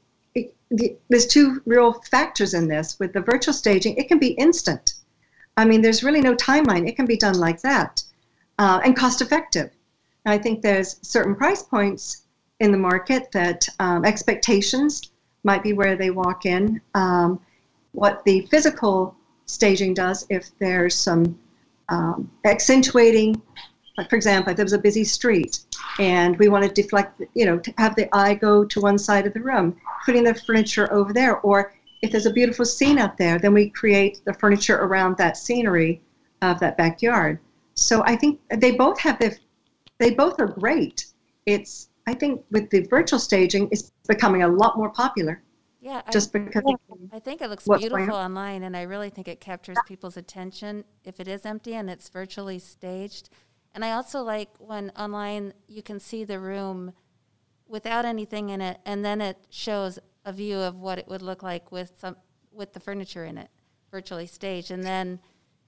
the, 0.71 0.95
there's 1.09 1.27
two 1.27 1.61
real 1.65 1.93
factors 2.11 2.53
in 2.53 2.67
this. 2.67 2.99
With 2.99 3.13
the 3.13 3.21
virtual 3.21 3.53
staging, 3.53 3.97
it 3.97 4.07
can 4.07 4.19
be 4.19 4.29
instant. 4.29 4.93
I 5.57 5.65
mean, 5.65 5.81
there's 5.81 6.03
really 6.03 6.21
no 6.21 6.35
timeline. 6.35 6.87
It 6.87 6.95
can 6.95 7.05
be 7.05 7.17
done 7.17 7.37
like 7.39 7.61
that 7.61 8.03
uh, 8.59 8.79
and 8.83 8.95
cost 8.95 9.21
effective. 9.21 9.71
I 10.25 10.37
think 10.37 10.61
there's 10.61 10.99
certain 11.01 11.35
price 11.35 11.63
points 11.63 12.23
in 12.59 12.71
the 12.71 12.77
market 12.77 13.31
that 13.31 13.67
um, 13.79 14.05
expectations 14.05 15.11
might 15.43 15.63
be 15.63 15.73
where 15.73 15.95
they 15.95 16.11
walk 16.11 16.45
in. 16.45 16.79
Um, 16.93 17.39
what 17.93 18.23
the 18.25 18.41
physical 18.51 19.15
staging 19.45 19.93
does, 19.93 20.25
if 20.29 20.49
there's 20.59 20.95
some 20.95 21.39
um, 21.87 22.29
accentuating, 22.45 23.41
like 23.99 24.09
for 24.09 24.15
example, 24.15 24.51
if 24.51 24.55
there 24.55 24.65
was 24.65 24.71
a 24.71 24.79
busy 24.79 25.03
street 25.03 25.59
and 25.99 26.39
we 26.39 26.47
want 26.47 26.63
to 26.63 26.81
deflect, 26.81 27.21
you 27.33 27.45
know, 27.45 27.59
to 27.59 27.73
have 27.77 27.97
the 27.97 28.07
eye 28.15 28.33
go 28.33 28.63
to 28.63 28.79
one 28.79 28.97
side 28.97 29.27
of 29.27 29.33
the 29.33 29.41
room, 29.41 29.75
putting 30.05 30.23
the 30.23 30.33
furniture 30.33 30.91
over 30.93 31.11
there, 31.11 31.41
or 31.41 31.73
if 32.01 32.09
there's 32.09 32.25
a 32.25 32.31
beautiful 32.31 32.63
scene 32.63 32.97
out 32.97 33.17
there, 33.17 33.37
then 33.37 33.53
we 33.53 33.69
create 33.69 34.21
the 34.23 34.33
furniture 34.33 34.77
around 34.77 35.17
that 35.17 35.35
scenery 35.35 36.01
of 36.41 36.61
that 36.61 36.77
backyard. 36.77 37.39
So 37.73 38.01
I 38.05 38.15
think 38.15 38.39
they 38.55 38.71
both 38.71 38.97
have 39.01 39.19
the, 39.19 39.35
they 39.97 40.11
both 40.11 40.39
are 40.39 40.47
great. 40.47 41.07
It's 41.45 41.89
I 42.07 42.13
think 42.13 42.41
with 42.51 42.69
the 42.69 42.87
virtual 42.87 43.19
staging, 43.19 43.67
it's 43.69 43.91
becoming 44.07 44.43
a 44.43 44.47
lot 44.47 44.77
more 44.77 44.91
popular 44.91 45.43
yeah, 45.81 46.01
I, 46.05 46.11
just 46.11 46.33
because. 46.33 46.63
I 47.13 47.19
think 47.19 47.41
it 47.41 47.49
looks 47.49 47.65
beautiful 47.65 48.15
online, 48.15 48.63
and 48.63 48.75
I 48.75 48.81
really 48.83 49.09
think 49.09 49.27
it 49.27 49.39
captures 49.39 49.77
people's 49.87 50.17
attention 50.17 50.83
if 51.05 51.19
it 51.19 51.27
is 51.27 51.45
empty 51.45 51.73
and 51.73 51.89
it's 51.89 52.09
virtually 52.09 52.59
staged. 52.59 53.29
And 53.73 53.85
I 53.85 53.91
also 53.91 54.21
like 54.21 54.49
when 54.57 54.91
online 54.91 55.53
you 55.67 55.81
can 55.81 55.99
see 55.99 56.23
the 56.23 56.39
room 56.39 56.93
without 57.67 58.05
anything 58.05 58.49
in 58.49 58.61
it, 58.61 58.79
and 58.85 59.05
then 59.05 59.21
it 59.21 59.37
shows 59.49 59.99
a 60.25 60.33
view 60.33 60.57
of 60.57 60.75
what 60.75 60.97
it 60.97 61.07
would 61.07 61.21
look 61.21 61.43
like 61.43 61.71
with 61.71 61.93
some 61.97 62.17
with 62.51 62.73
the 62.73 62.79
furniture 62.79 63.25
in 63.25 63.37
it, 63.37 63.49
virtually 63.91 64.25
staged, 64.25 64.71
and 64.71 64.83
then 64.83 65.19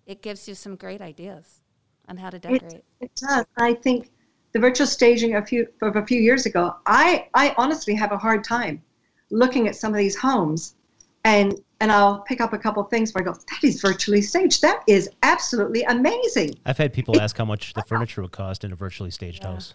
it 0.05 0.21
gives 0.21 0.47
you 0.47 0.55
some 0.55 0.75
great 0.75 1.01
ideas 1.01 1.61
on 2.09 2.17
how 2.17 2.29
to 2.29 2.39
decorate. 2.39 2.73
It, 2.73 2.85
it 3.01 3.11
does. 3.15 3.45
I 3.57 3.73
think 3.75 4.11
the 4.51 4.59
virtual 4.59 4.87
staging 4.87 5.35
a 5.35 5.45
few 5.45 5.67
of 5.81 5.95
a 5.95 6.05
few 6.05 6.19
years 6.19 6.45
ago, 6.45 6.75
I 6.85 7.27
I 7.33 7.53
honestly 7.57 7.93
have 7.95 8.11
a 8.11 8.17
hard 8.17 8.43
time 8.43 8.81
looking 9.29 9.67
at 9.67 9.75
some 9.75 9.93
of 9.93 9.97
these 9.97 10.15
homes, 10.15 10.75
and 11.23 11.53
and 11.81 11.91
I'll 11.91 12.19
pick 12.21 12.39
up 12.39 12.53
a 12.53 12.57
couple 12.57 12.81
things 12.85 13.13
where 13.13 13.23
I 13.23 13.25
go, 13.25 13.33
that 13.33 13.63
is 13.63 13.81
virtually 13.81 14.21
staged. 14.21 14.61
That 14.61 14.83
is 14.87 15.09
absolutely 15.23 15.83
amazing. 15.83 16.53
I've 16.65 16.77
had 16.77 16.93
people 16.93 17.19
ask 17.19 17.35
how 17.37 17.45
much 17.45 17.73
the 17.73 17.83
furniture 17.87 18.21
would 18.21 18.31
cost 18.31 18.63
in 18.63 18.71
a 18.71 18.75
virtually 18.75 19.11
staged 19.11 19.43
house. 19.43 19.73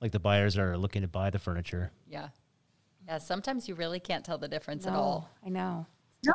Like 0.00 0.12
the 0.12 0.20
buyers 0.20 0.56
are 0.56 0.76
looking 0.78 1.02
to 1.02 1.08
buy 1.08 1.30
the 1.30 1.38
furniture. 1.38 1.90
Yeah. 2.08 2.28
Yeah. 3.06 3.18
Sometimes 3.18 3.68
you 3.68 3.74
really 3.74 4.00
can't 4.00 4.24
tell 4.24 4.38
the 4.38 4.48
difference 4.48 4.86
at 4.86 4.94
all. 4.94 5.28
I 5.44 5.48
know. 5.48 5.86
No. 6.24 6.32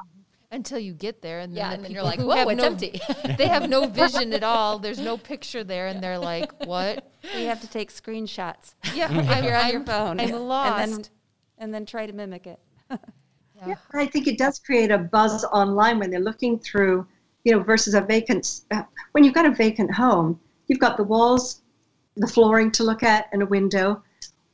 Until 0.54 0.80
you 0.80 0.94
get 0.94 1.22
there, 1.22 1.40
and 1.40 1.54
then 1.54 1.58
Yeah, 1.58 1.70
the 1.70 1.76
and 1.76 1.86
then 1.86 1.92
you're 1.94 2.04
like, 2.04 2.20
"Whoa, 2.20 2.50
it's 2.50 2.58
no- 2.62 2.68
empty." 2.68 3.00
they 3.38 3.48
have 3.48 3.70
no 3.70 3.88
vision 4.02 4.34
at 4.34 4.44
all. 4.44 4.80
There's 4.80 5.00
no 5.00 5.18
picture 5.18 5.64
there, 5.64 5.88
and 5.88 6.04
they're 6.04 6.18
like, 6.20 6.52
"What?" 6.66 7.10
You 7.38 7.46
have 7.46 7.62
to 7.62 7.70
take 7.70 7.90
screenshots 7.90 8.76
Yeah, 8.94 9.08
if 9.38 9.46
you're 9.46 9.56
on 9.56 9.72
your 9.72 9.86
phone. 9.86 10.20
I'm 10.20 10.28
And 10.30 10.50
lost. 10.50 10.78
then, 10.78 11.06
and 11.58 11.74
then 11.74 11.86
try 11.86 12.06
to 12.06 12.12
mimic 12.12 12.48
it. 12.48 12.60
Yeah. 13.66 13.76
I 13.94 14.08
think 14.08 14.28
it 14.28 14.38
does 14.38 14.60
create 14.60 14.92
a 14.92 14.98
buzz 14.98 15.44
online 15.46 16.00
when 16.00 16.10
they're 16.10 16.20
looking 16.20 16.58
through, 16.58 17.06
you 17.44 17.52
know, 17.52 17.60
versus 17.60 17.94
a 17.94 18.02
vacant. 18.02 18.62
Uh, 18.72 18.84
when 19.12 19.24
you've 19.24 19.36
got 19.36 19.46
a 19.46 19.52
vacant 19.52 19.94
home, 19.94 20.40
you've 20.68 20.80
got 20.80 20.98
the 20.98 21.04
walls, 21.04 21.62
the 22.16 22.28
flooring 22.28 22.72
to 22.72 22.84
look 22.84 23.04
at, 23.04 23.28
and 23.32 23.44
a 23.44 23.46
window. 23.46 24.02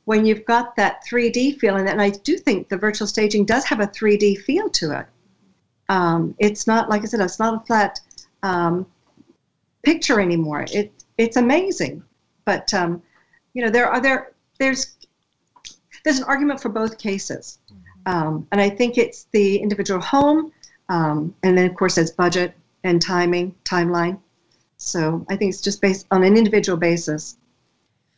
When 0.04 0.24
you've 0.24 0.44
got 0.44 0.76
that 0.76 1.02
3D 1.10 1.58
feeling, 1.58 1.88
and 1.88 2.00
I 2.00 2.10
do 2.10 2.36
think 2.36 2.68
the 2.68 2.76
virtual 2.76 3.06
staging 3.06 3.44
does 3.44 3.64
have 3.64 3.80
a 3.80 3.86
3D 3.86 4.38
feel 4.38 4.68
to 4.70 4.98
it. 4.98 5.06
Um, 5.88 6.34
it's 6.38 6.66
not 6.66 6.90
like 6.90 7.02
I 7.02 7.06
said, 7.06 7.20
it's 7.20 7.38
not 7.38 7.62
a 7.62 7.66
flat 7.66 8.00
um, 8.42 8.86
picture 9.82 10.20
anymore. 10.20 10.66
It 10.70 10.92
it's 11.16 11.36
amazing, 11.36 12.02
but 12.44 12.72
um, 12.74 13.02
you 13.54 13.62
know 13.64 13.70
there 13.70 13.86
are 13.86 14.00
there 14.00 14.32
there's 14.58 14.96
there's 16.04 16.18
an 16.18 16.24
argument 16.24 16.60
for 16.60 16.68
both 16.68 16.98
cases. 16.98 17.57
Um, 18.08 18.48
and 18.52 18.60
I 18.60 18.70
think 18.70 18.96
it's 18.96 19.26
the 19.32 19.58
individual 19.58 20.00
home, 20.00 20.50
um, 20.88 21.34
and 21.42 21.58
then 21.58 21.66
of 21.66 21.76
course 21.76 21.96
there's 21.96 22.10
budget 22.10 22.54
and 22.82 23.02
timing, 23.02 23.54
timeline. 23.64 24.18
So 24.78 25.26
I 25.28 25.36
think 25.36 25.50
it's 25.50 25.60
just 25.60 25.82
based 25.82 26.06
on 26.10 26.24
an 26.24 26.34
individual 26.34 26.78
basis. 26.78 27.36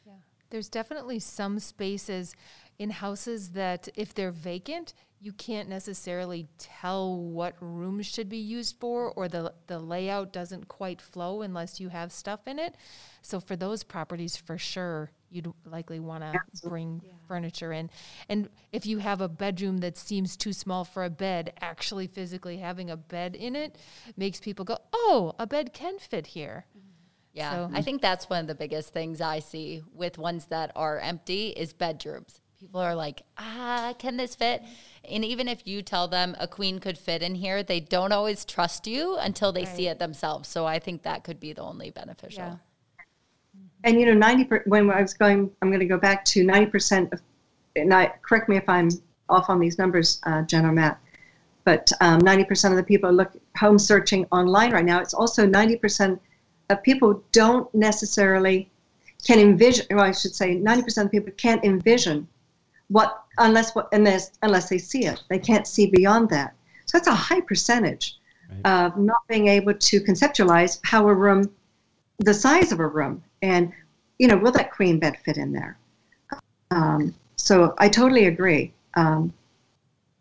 Yeah, 0.07 0.13
There's 0.51 0.69
definitely 0.69 1.19
some 1.19 1.59
spaces 1.59 2.37
in 2.79 2.91
houses 2.91 3.51
that, 3.51 3.89
if 3.97 4.15
they're 4.15 4.31
vacant, 4.31 4.95
you 5.21 5.33
can't 5.33 5.69
necessarily 5.69 6.47
tell 6.57 7.17
what 7.17 7.57
rooms 7.61 8.07
should 8.07 8.29
be 8.29 8.39
used 8.39 8.77
for, 8.79 9.11
or 9.11 9.27
the 9.27 9.53
the 9.67 9.81
layout 9.81 10.33
doesn't 10.33 10.69
quite 10.69 11.01
flow 11.01 11.43
unless 11.43 11.81
you 11.81 11.89
have 11.89 12.13
stuff 12.13 12.47
in 12.47 12.61
it. 12.61 12.77
So 13.23 13.41
for 13.41 13.57
those 13.57 13.83
properties, 13.83 14.37
for 14.37 14.57
sure, 14.57 15.11
you'd 15.31 15.53
likely 15.65 16.01
want 16.01 16.23
to 16.25 16.41
bring 16.69 17.01
furniture 17.29 17.73
in. 17.73 17.89
And 18.29 18.49
if 18.73 18.85
you 18.87 18.99
have 18.99 19.21
a 19.21 19.29
bedroom 19.29 19.79
that 19.79 19.97
seems 19.97 20.37
too 20.37 20.53
small 20.53 20.85
for 20.85 21.05
a 21.05 21.11
bed, 21.11 21.53
actually 21.61 22.07
physically 22.09 22.59
having 22.59 22.91
a 22.91 22.97
bed 22.97 23.37
in 23.37 23.55
it 23.55 23.77
makes 24.17 24.41
people 24.41 24.65
go, 24.65 24.79
"Oh, 24.93 25.35
a 25.39 25.47
bed 25.47 25.73
can 25.73 25.99
fit 25.99 26.29
here." 26.29 26.67
Yeah, 27.33 27.53
So- 27.69 27.71
I 27.73 27.83
think 27.83 28.03
that's 28.03 28.29
one 28.29 28.41
of 28.41 28.47
the 28.49 28.57
biggest 28.57 28.93
things 28.93 29.21
I 29.21 29.39
see 29.39 29.83
with 29.95 30.19
ones 30.19 30.47
that 30.47 30.73
are 30.75 30.99
empty 30.99 31.51
is 31.51 31.73
bedrooms. 31.73 32.41
People 32.59 32.81
are 32.81 32.95
like, 32.95 33.23
ah, 33.39 33.95
can 33.99 34.17
this 34.19 34.35
fit? 34.35 34.63
And 35.05 35.25
even 35.25 35.49
if 35.49 35.67
you 35.67 35.81
tell 35.81 36.09
them 36.09 36.37
a 36.39 36.47
queen 36.47 36.79
could 36.79 36.99
fit 36.99 37.23
in 37.23 37.37
here, 37.37 37.63
they 37.63 37.81
don't 37.81 38.13
always 38.13 38.45
trust 38.45 38.87
you 38.87 39.17
until 39.17 39.51
they 39.53 39.65
see 39.65 39.87
it 39.87 39.99
themselves. 39.99 40.49
So 40.49 40.67
I 40.67 40.79
think 40.79 41.03
that 41.05 41.25
could 41.25 41.41
be 41.41 41.53
the 41.55 41.63
only 41.63 41.89
beneficial. 41.91 42.43
Yeah. 42.43 42.57
And 43.85 43.99
you 43.99 44.07
know, 44.07 44.15
90 44.15 44.45
per, 44.45 44.63
when 44.67 44.91
I 44.91 45.01
was 45.01 45.15
going, 45.15 45.51
I'm 45.63 45.69
going 45.69 45.81
to 45.81 45.87
go 45.87 45.99
back 45.99 46.25
to 46.27 46.45
90% 46.45 47.13
of, 47.13 47.21
and 47.77 47.93
I, 47.95 48.13
correct 48.23 48.49
me 48.49 48.57
if 48.57 48.69
I'm 48.69 48.91
off 49.29 49.49
on 49.49 49.61
these 49.61 49.79
numbers, 49.79 50.21
uh, 50.25 50.43
Jen 50.43 50.67
or 50.67 50.73
Matt, 50.73 51.01
but 51.65 51.91
um, 52.01 52.21
90% 52.21 52.71
of 52.71 52.77
the 52.77 52.83
people 52.83 53.11
look 53.13 53.33
home 53.57 53.79
searching 53.79 54.27
online 54.33 54.73
right 54.73 54.85
now. 54.85 55.01
It's 55.01 55.15
also 55.15 55.47
90% 55.47 56.19
of 56.69 56.83
people 56.83 57.23
don't 57.33 57.73
necessarily 57.75 58.71
can 59.25 59.39
envision, 59.39 59.87
or 59.91 60.01
I 60.01 60.13
should 60.13 60.35
say, 60.35 60.57
90% 60.57 61.07
of 61.07 61.11
people 61.11 61.33
can't 61.37 61.65
envision 61.65 62.27
what 62.89 63.23
unless 63.39 63.73
what 63.75 63.89
unless 63.93 64.33
unless 64.43 64.69
they 64.69 64.79
see 64.79 65.05
it. 65.05 65.23
They 65.29 65.39
can't 65.39 65.67
see 65.67 65.87
beyond 65.87 66.29
that. 66.31 66.55
So 66.87 66.99
that's 66.99 67.07
a 67.07 67.15
high 67.15 67.41
percentage 67.41 68.17
Right. 68.51 68.67
of 68.67 68.97
not 68.99 69.21
being 69.29 69.49
able 69.49 69.75
to 69.75 70.01
conceptualize 70.01 70.81
how 70.83 71.09
a 71.09 71.15
room, 71.15 71.51
the 72.19 72.35
size 72.35 72.73
of 72.73 72.81
a 72.81 72.87
room, 72.87 73.23
and 73.43 73.73
you 74.19 74.29
know, 74.29 74.37
will 74.37 74.53
that 74.53 74.71
queen 74.71 74.99
bed 74.99 75.17
fit 75.25 75.39
in 75.39 75.53
there? 75.53 75.79
Um, 76.71 77.15
so 77.37 77.75
I 77.79 77.89
totally 77.89 78.27
agree. 78.27 78.73
Um, 78.95 79.33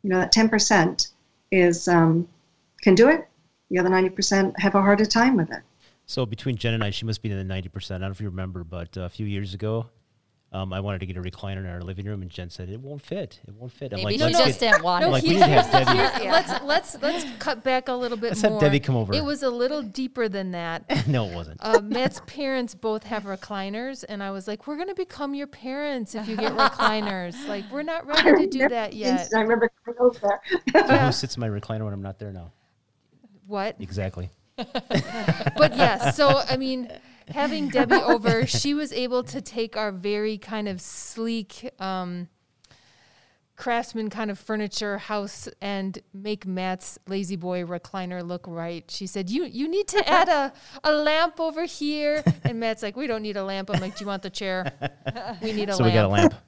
you 0.04 0.10
know, 0.10 0.20
that 0.20 0.34
10% 0.34 1.12
is 1.52 1.88
um, 1.90 2.28
can 2.82 2.96
do 2.96 3.10
it. 3.10 3.28
The 3.70 3.78
other 3.78 3.90
90% 3.90 4.58
have 4.58 4.76
a 4.76 4.82
harder 4.82 5.06
time 5.06 5.36
with 5.36 5.52
it. 5.52 5.62
So 6.06 6.26
between 6.26 6.56
Jen 6.56 6.74
and 6.74 6.84
I, 6.84 6.90
she 6.90 7.06
must 7.06 7.22
be 7.22 7.30
in 7.30 7.38
the 7.38 7.44
ninety 7.44 7.70
percent. 7.70 8.02
I 8.02 8.06
don't 8.06 8.10
know 8.10 8.14
if 8.14 8.22
you 8.22 8.30
remember, 8.30 8.64
but 8.64 8.98
uh, 8.98 9.02
a 9.02 9.10
few 9.10 9.28
years 9.28 9.54
ago, 9.54 9.86
um, 10.52 10.74
I 10.74 10.80
wanted 10.80 11.00
to 11.00 11.06
get 11.06 11.16
a 11.16 11.22
recliner 11.22 11.58
in 11.60 11.68
our 11.68 11.82
living 11.82 12.06
room, 12.08 12.24
and 12.24 12.32
Jen 12.32 12.50
said 12.50 12.70
it 12.70 12.80
won't 12.80 13.04
fit. 13.04 13.40
It 13.48 13.54
won't 13.54 13.72
fit. 13.72 13.94
I'm 13.94 13.98
Maybe 13.98 14.18
like, 14.18 14.30
she 14.32 14.36
let's 14.36 14.48
just 14.48 14.60
didn't 14.60 14.82
want 14.82 15.04
No, 15.06 15.12
like 15.12 15.24
it. 15.24 15.28
we 15.28 15.34
he- 15.36 15.40
need 15.40 15.46
to 15.46 15.62
have 15.62 15.72
Debbie. 15.72 16.24
Here, 16.24 16.32
let's 16.32 16.64
let's 16.64 17.02
let's 17.04 17.26
cut 17.38 17.64
back 17.64 17.88
a 17.88 17.94
little 17.94 18.18
bit 18.18 18.30
Let's 18.30 18.42
have 18.42 18.54
more. 18.54 18.60
Debbie 18.62 18.80
come 18.80 18.96
over. 18.96 19.14
It 19.14 19.24
was 19.24 19.44
a 19.44 19.50
little 19.50 19.84
deeper 19.84 20.28
than 20.28 20.52
that. 20.54 21.08
no, 21.08 21.26
it 21.28 21.36
wasn't. 21.36 21.60
Uh, 21.62 21.82
Matt's 21.82 22.22
parents 22.26 22.74
both 22.74 23.04
have 23.04 23.24
recliners, 23.24 24.04
and 24.10 24.24
I 24.24 24.32
was 24.32 24.48
like, 24.48 24.66
"We're 24.66 24.78
gonna 24.78 24.96
become 24.96 25.36
your 25.36 25.46
parents 25.48 26.16
if 26.16 26.28
you 26.28 26.36
get 26.36 26.54
recliners. 26.54 27.36
Like, 27.48 27.66
we're 27.72 27.84
not 27.84 28.08
ready 28.08 28.46
to 28.46 28.48
do 28.48 28.70
that 28.70 28.94
yet." 28.94 29.30
I 29.36 29.42
remember 29.42 29.70
coming 29.86 30.00
over. 30.00 30.42
So 30.72 30.98
who 30.98 31.12
sits 31.12 31.36
in 31.36 31.42
my 31.42 31.48
recliner 31.50 31.84
when 31.84 31.94
I'm 31.94 32.02
not 32.02 32.18
there 32.18 32.32
now? 32.32 32.52
What? 33.46 33.76
Exactly. 33.80 34.30
But 34.58 35.76
yes, 35.76 36.16
so 36.18 36.42
I 36.50 36.58
mean, 36.58 36.92
having 37.32 37.70
Debbie 37.76 37.96
over, 37.96 38.46
she 38.48 38.74
was 38.74 38.92
able 38.94 39.24
to 39.24 39.42
take 39.42 39.76
our 39.78 39.92
very 39.92 40.38
kind 40.38 40.68
of 40.68 40.82
sleek. 40.82 41.70
Um, 41.80 42.28
craftsman 43.56 44.10
kind 44.10 44.32
of 44.32 44.40
furniture 44.40 44.98
house 44.98 45.50
and 45.60 46.00
make 46.14 46.46
Matt's 46.46 46.98
La-Z-Boy 47.08 47.64
recliner 47.66 48.26
look 48.26 48.46
right. 48.48 48.90
She 48.90 49.06
said, 49.06 49.30
"You 49.30 49.44
you 49.44 49.68
need 49.68 49.88
to 49.90 50.10
add 50.10 50.30
a, 50.30 50.54
a 50.84 50.94
lamp 50.94 51.40
over 51.42 51.66
here." 51.66 52.24
And 52.46 52.60
Matt's 52.60 52.82
like, 52.82 52.96
"We 52.96 53.06
don't 53.08 53.22
need 53.22 53.36
a 53.36 53.44
lamp." 53.44 53.70
I'm 53.70 53.82
like, 53.82 53.98
"Do 53.98 54.04
you 54.04 54.08
want 54.08 54.24
the 54.24 54.30
chair? 54.30 54.72
We 55.42 55.52
need 55.52 55.68
a 55.70 55.74
so 55.74 55.84
lamp." 55.84 55.84
So 55.84 55.84
we 55.84 55.92
got 55.92 56.06
a 56.06 56.08
lamp. 56.08 56.34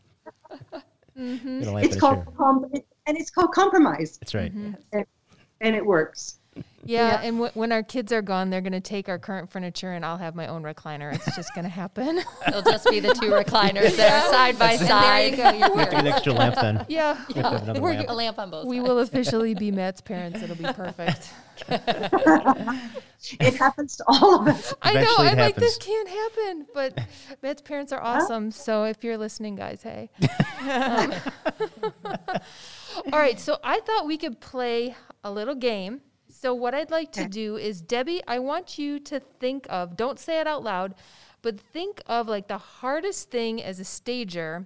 Mm-hmm. 1.20 1.60
Got 1.60 1.68
a 1.68 1.72
lamp 1.74 1.86
It's 1.86 1.94
and 1.96 2.02
called 2.02 2.24
chair. 2.24 2.34
com- 2.38 2.66
it- 2.74 2.86
and 3.08 3.18
it's 3.18 3.30
called 3.30 3.52
compromise, 3.52 4.18
That's 4.20 4.34
right. 4.34 4.52
and 4.54 5.76
it 5.76 5.86
works. 5.86 6.38
Yeah, 6.84 7.22
and 7.22 7.36
w- 7.38 7.52
when 7.54 7.72
our 7.72 7.84
kids 7.84 8.12
are 8.12 8.24
gone, 8.24 8.50
they're 8.50 8.60
going 8.62 8.74
to 8.74 8.80
take 8.82 9.08
our 9.08 9.20
current 9.20 9.52
furniture, 9.52 9.92
and 9.94 10.04
I'll 10.04 10.18
have 10.18 10.34
my 10.36 10.48
own 10.48 10.64
recliner. 10.64 11.14
It's 11.14 11.36
just 11.36 11.54
going 11.54 11.64
to 11.64 11.70
happen. 11.70 12.20
It'll 12.48 12.64
just 12.64 12.90
be 12.90 13.00
the 13.00 13.14
two 13.14 13.28
recliners 13.30 13.96
there 13.96 14.20
side 14.32 14.58
by 14.58 14.76
side. 14.78 15.38
go. 15.38 15.50
You're 15.52 15.72
We 15.76 15.80
have 15.80 15.92
get 15.92 16.00
an 16.02 16.08
extra 16.08 16.34
lamp 16.34 16.56
then. 16.56 16.84
yeah, 16.90 17.24
We 17.28 17.36
have 17.36 17.44
to 17.44 17.50
have 17.52 17.64
another 17.64 17.82
We're 17.82 17.94
lamp. 17.94 18.10
A 18.10 18.14
lamp 18.14 18.40
on 18.40 18.50
both 18.50 18.66
we 18.66 18.78
sides. 18.78 18.90
will 18.90 19.00
officially 19.00 19.54
be 19.54 19.72
Matt's 19.72 20.02
parents. 20.12 20.42
It'll 20.42 20.56
be 20.56 20.64
perfect. 20.74 21.30
It 23.40 23.54
happens 23.56 23.98
to 23.98 24.04
all 24.08 24.42
of 24.42 24.48
us. 24.48 24.74
I 24.82 24.94
know. 24.96 25.16
I'm 25.20 25.38
like, 25.38 25.56
this 25.56 25.78
can't 25.78 26.10
happen. 26.10 26.66
But 26.74 26.98
Matt's 27.44 27.62
parents 27.62 27.92
are 27.94 28.02
awesome. 28.02 28.50
So 28.52 28.86
if 28.86 29.04
you're 29.04 29.18
listening, 29.20 29.56
guys, 29.56 29.84
hey. 29.84 30.10
Um, 30.68 31.14
all 33.14 33.20
right. 33.20 33.40
So 33.40 33.60
I 33.64 33.80
thought 33.82 34.08
we 34.08 34.18
could 34.18 34.40
play 34.42 34.96
a 35.24 35.32
little 35.32 35.56
game. 35.56 36.02
So 36.42 36.56
what 36.56 36.74
I'd 36.74 36.90
like 36.90 37.12
to 37.12 37.28
do 37.28 37.56
is, 37.58 37.82
Debbie, 37.84 38.20
I 38.28 38.40
want 38.40 38.80
you 38.80 39.00
to 39.02 39.20
think 39.20 39.68
of, 39.70 39.96
don't 39.96 40.18
say 40.18 40.40
it 40.40 40.48
out 40.48 40.64
loud, 40.64 40.96
but 41.44 41.60
think 41.60 42.02
of 42.08 42.28
like 42.28 42.48
the 42.48 42.58
hardest 42.58 43.30
thing 43.30 43.62
as 43.62 43.80
a 43.80 43.84
stager 43.86 44.66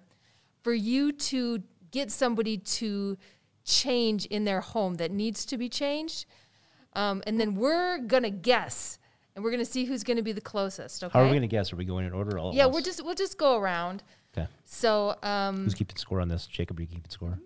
for 0.64 0.74
you 0.74 1.12
to 1.12 1.62
get 1.92 2.12
somebody 2.12 2.60
to 2.60 3.18
change 3.66 4.26
in 4.28 4.46
their 4.46 4.62
home 4.62 4.94
that 4.96 5.12
needs 5.12 5.46
to 5.48 5.58
be 5.58 5.68
changed. 5.68 6.28
Um, 6.94 7.22
and 7.28 7.38
then 7.38 7.56
we're 7.56 7.98
gonna 7.98 8.30
guess, 8.30 8.98
and 9.36 9.44
we're 9.44 9.52
gonna 9.52 9.66
see 9.66 9.84
who's 9.84 10.06
gonna 10.06 10.24
be 10.24 10.32
the 10.32 10.40
closest. 10.40 11.04
Okay. 11.04 11.12
How 11.12 11.26
are 11.26 11.26
we 11.26 11.32
going 11.32 11.42
to 11.42 11.48
guess? 11.48 11.74
Are 11.74 11.76
we 11.76 11.84
going 11.84 12.06
in 12.06 12.14
order? 12.14 12.40
All 12.40 12.56
yeah, 12.56 12.68
we're 12.68 12.80
just 12.80 13.04
we'll 13.04 13.16
just 13.16 13.38
go 13.38 13.58
around. 13.58 14.02
Okay. 14.38 14.48
So 14.64 15.18
um, 15.24 15.66
Who's 15.66 15.74
keeping 15.74 15.98
score 15.98 16.22
on 16.22 16.30
this? 16.30 16.48
Jacob, 16.48 16.80
are 16.80 16.84
you 16.84 16.88
keeping 16.88 17.10
score? 17.10 17.38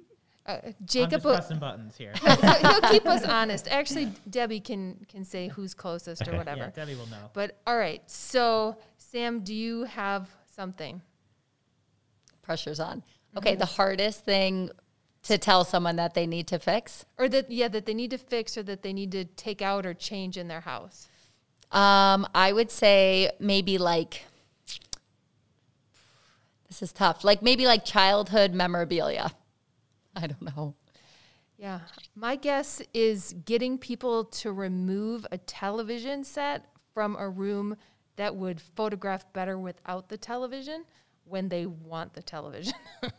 Uh, 0.49 0.59
I'm 0.65 0.75
Jacob, 0.85 1.11
just 1.11 1.25
will, 1.25 1.33
pressing 1.33 1.59
buttons 1.59 1.97
here. 1.97 2.13
he'll 2.61 2.81
keep 2.81 3.05
us 3.07 3.23
honest. 3.23 3.67
Actually, 3.67 4.11
Debbie 4.29 4.59
can 4.59 5.05
can 5.07 5.23
say 5.23 5.47
who's 5.47 5.73
closest 5.73 6.27
or 6.27 6.35
whatever. 6.35 6.61
yeah, 6.61 6.69
Debbie 6.71 6.95
will 6.95 7.07
know. 7.07 7.29
But 7.33 7.59
all 7.67 7.77
right. 7.77 8.01
So 8.09 8.77
Sam, 8.97 9.41
do 9.41 9.53
you 9.53 9.83
have 9.83 10.29
something? 10.55 11.01
Pressure's 12.41 12.79
on. 12.79 13.03
Okay, 13.37 13.55
the 13.55 13.65
hardest 13.65 14.25
thing 14.25 14.71
to 15.23 15.37
tell 15.37 15.63
someone 15.63 15.97
that 15.97 16.13
they 16.13 16.25
need 16.25 16.47
to 16.47 16.57
fix. 16.57 17.05
Or 17.17 17.29
that 17.29 17.51
yeah, 17.51 17.67
that 17.67 17.85
they 17.85 17.93
need 17.93 18.11
to 18.11 18.17
fix 18.17 18.57
or 18.57 18.63
that 18.63 18.81
they 18.81 18.93
need 18.93 19.11
to 19.11 19.25
take 19.25 19.61
out 19.61 19.85
or 19.85 19.93
change 19.93 20.37
in 20.37 20.47
their 20.47 20.61
house. 20.61 21.07
Um, 21.71 22.27
I 22.33 22.51
would 22.51 22.71
say 22.71 23.29
maybe 23.39 23.77
like 23.77 24.23
this 26.67 26.81
is 26.81 26.91
tough. 26.91 27.23
Like 27.23 27.43
maybe 27.43 27.67
like 27.67 27.85
childhood 27.85 28.53
memorabilia. 28.53 29.31
I 30.15 30.27
don't 30.27 30.41
know. 30.55 30.75
Yeah. 31.57 31.79
My 32.15 32.35
guess 32.35 32.81
is 32.93 33.33
getting 33.45 33.77
people 33.77 34.25
to 34.25 34.51
remove 34.51 35.25
a 35.31 35.37
television 35.37 36.23
set 36.23 36.65
from 36.93 37.15
a 37.17 37.29
room 37.29 37.75
that 38.15 38.35
would 38.35 38.59
photograph 38.61 39.31
better 39.33 39.57
without 39.57 40.09
the 40.09 40.17
television 40.17 40.85
when 41.25 41.49
they 41.49 41.65
want 41.65 42.13
the 42.13 42.21
television. 42.23 42.73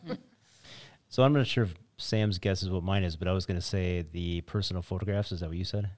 So 1.09 1.23
I'm 1.23 1.33
not 1.33 1.45
sure 1.45 1.65
if 1.65 1.73
Sam's 1.97 2.37
guess 2.37 2.63
is 2.63 2.69
what 2.69 2.83
mine 2.83 3.03
is, 3.03 3.17
but 3.17 3.27
I 3.27 3.33
was 3.33 3.45
going 3.45 3.59
to 3.59 3.65
say 3.65 4.05
the 4.13 4.39
personal 4.41 4.81
photographs. 4.81 5.33
Is 5.33 5.41
that 5.41 5.49
what 5.49 5.57
you 5.57 5.65
said? 5.65 5.89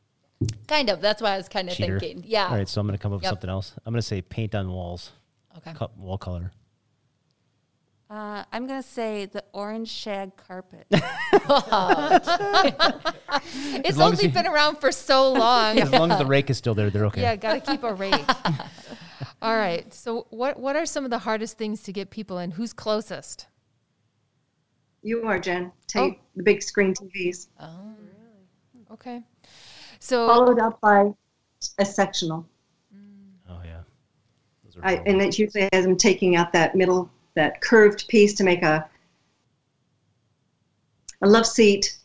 Kind 0.68 0.90
of. 0.90 1.02
That's 1.02 1.22
why 1.22 1.36
I 1.36 1.38
was 1.38 1.48
kind 1.48 1.70
of 1.70 1.76
Cheater. 1.76 2.00
thinking. 2.00 2.24
Yeah. 2.28 2.48
All 2.48 2.56
right, 2.56 2.68
so 2.68 2.82
I'm 2.82 2.88
going 2.88 2.98
to 2.98 3.02
come 3.02 3.14
up 3.14 3.20
with 3.22 3.30
something 3.30 3.50
else. 3.50 3.76
I'm 3.86 3.94
going 3.94 4.02
to 4.02 4.08
say 4.08 4.24
paint 4.24 4.56
on 4.56 4.72
walls, 4.72 5.12
Okay. 5.58 5.72
co- 5.74 5.92
wall 5.98 6.18
color. 6.18 6.52
Uh, 8.14 8.44
I'm 8.54 8.68
going 8.68 8.80
to 8.80 8.88
say 8.88 9.26
the 9.26 9.44
orange 9.54 9.90
shag 9.90 10.36
carpet. 10.38 10.86
it's 10.92 11.10
only 13.98 14.26
you- 14.26 14.30
been 14.30 14.46
around 14.46 14.76
for 14.76 14.92
so 14.92 15.32
long. 15.32 15.80
As 15.80 15.90
long 15.90 16.12
as 16.12 16.20
the 16.20 16.26
rake 16.28 16.52
is 16.52 16.58
still 16.60 16.76
there, 16.76 16.92
they're 16.92 17.08
okay. 17.08 17.22
Yeah, 17.22 17.36
got 17.36 17.66
to 17.66 17.72
keep 17.72 17.82
a 17.82 17.92
rake. 17.92 18.14
All 19.42 19.58
right. 19.58 19.92
So 19.92 20.28
what 20.30 20.60
what 20.60 20.76
are 20.76 20.86
some 20.86 21.06
of 21.06 21.10
the 21.10 21.18
hardest 21.18 21.58
things 21.58 21.82
to 21.84 21.92
get 21.92 22.12
people 22.12 22.38
in? 22.38 22.52
Who's 22.52 22.72
closest? 22.72 23.48
You 25.02 25.24
are, 25.24 25.40
Jen. 25.40 25.72
Take 25.88 26.22
the 26.36 26.44
big 26.44 26.62
screen 26.62 26.94
TVs, 26.94 27.48
Okay. 28.92 29.24
So 29.98 30.28
followed 30.28 30.60
up 30.60 30.80
by 30.82 31.10
a 31.80 31.86
sectional. 31.86 32.46
Oh 33.50 33.62
yeah. 33.66 33.82
Those 34.64 34.78
are 34.78 34.86
I, 34.86 35.02
and 35.08 35.20
it 35.20 35.40
usually 35.40 35.68
has 35.74 35.84
them 35.86 35.98
taking 35.98 36.36
out 36.36 36.54
that 36.54 36.76
middle, 36.76 37.10
that 37.36 37.62
curved 37.62 38.08
piece 38.08 38.34
to 38.36 38.44
make 38.44 38.64
a 38.64 38.88
a 41.22 41.28
love 41.28 41.46
seat 41.46 41.98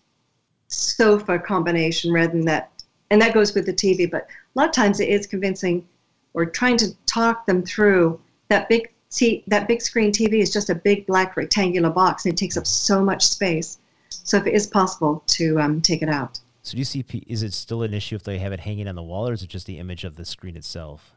sofa 0.68 1.38
combination 1.38 2.12
rather 2.12 2.32
than 2.32 2.44
that. 2.44 2.70
And 3.10 3.20
that 3.20 3.34
goes 3.34 3.54
with 3.54 3.66
the 3.66 3.72
TV. 3.72 4.08
But 4.10 4.22
a 4.22 4.58
lot 4.58 4.68
of 4.68 4.74
times 4.74 5.00
it 5.00 5.08
is 5.08 5.26
convincing 5.26 5.86
or 6.34 6.46
trying 6.46 6.76
to 6.78 6.94
talk 7.06 7.46
them 7.46 7.64
through 7.64 8.20
that 8.48 8.68
big 8.68 8.92
seat, 9.08 9.44
that 9.48 9.66
big 9.66 9.82
screen 9.82 10.12
TV 10.12 10.34
is 10.34 10.52
just 10.52 10.70
a 10.70 10.74
big 10.74 11.06
black 11.06 11.36
rectangular 11.36 11.90
box 11.90 12.24
and 12.24 12.32
it 12.32 12.36
takes 12.36 12.56
up 12.56 12.66
so 12.66 13.02
much 13.04 13.26
space. 13.26 13.78
So 14.10 14.36
if 14.36 14.46
it 14.46 14.54
is 14.54 14.66
possible 14.66 15.22
to 15.26 15.60
um, 15.60 15.80
take 15.80 16.02
it 16.02 16.08
out. 16.08 16.38
So 16.62 16.72
do 16.72 16.78
you 16.78 16.84
see? 16.84 17.04
Is 17.26 17.42
it 17.42 17.54
still 17.54 17.82
an 17.82 17.94
issue 17.94 18.14
if 18.14 18.22
they 18.22 18.38
have 18.38 18.52
it 18.52 18.60
hanging 18.60 18.88
on 18.88 18.94
the 18.94 19.02
wall, 19.02 19.26
or 19.26 19.32
is 19.32 19.42
it 19.42 19.48
just 19.48 19.66
the 19.66 19.78
image 19.78 20.04
of 20.04 20.16
the 20.16 20.24
screen 20.24 20.54
itself? 20.54 21.14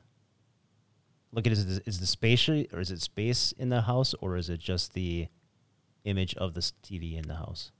Look 1.33 1.47
at 1.47 1.53
is 1.53 1.77
it, 1.77 1.83
is 1.85 1.99
the 1.99 2.05
space 2.05 2.49
or 2.49 2.79
is 2.79 2.91
it 2.91 3.01
space 3.01 3.53
in 3.53 3.69
the 3.69 3.81
house, 3.81 4.13
or 4.15 4.35
is 4.35 4.49
it 4.49 4.59
just 4.59 4.93
the 4.93 5.27
image 6.03 6.35
of 6.35 6.53
the 6.53 6.61
TV 6.61 7.17
in 7.17 7.27
the 7.27 7.35
house? 7.35 7.71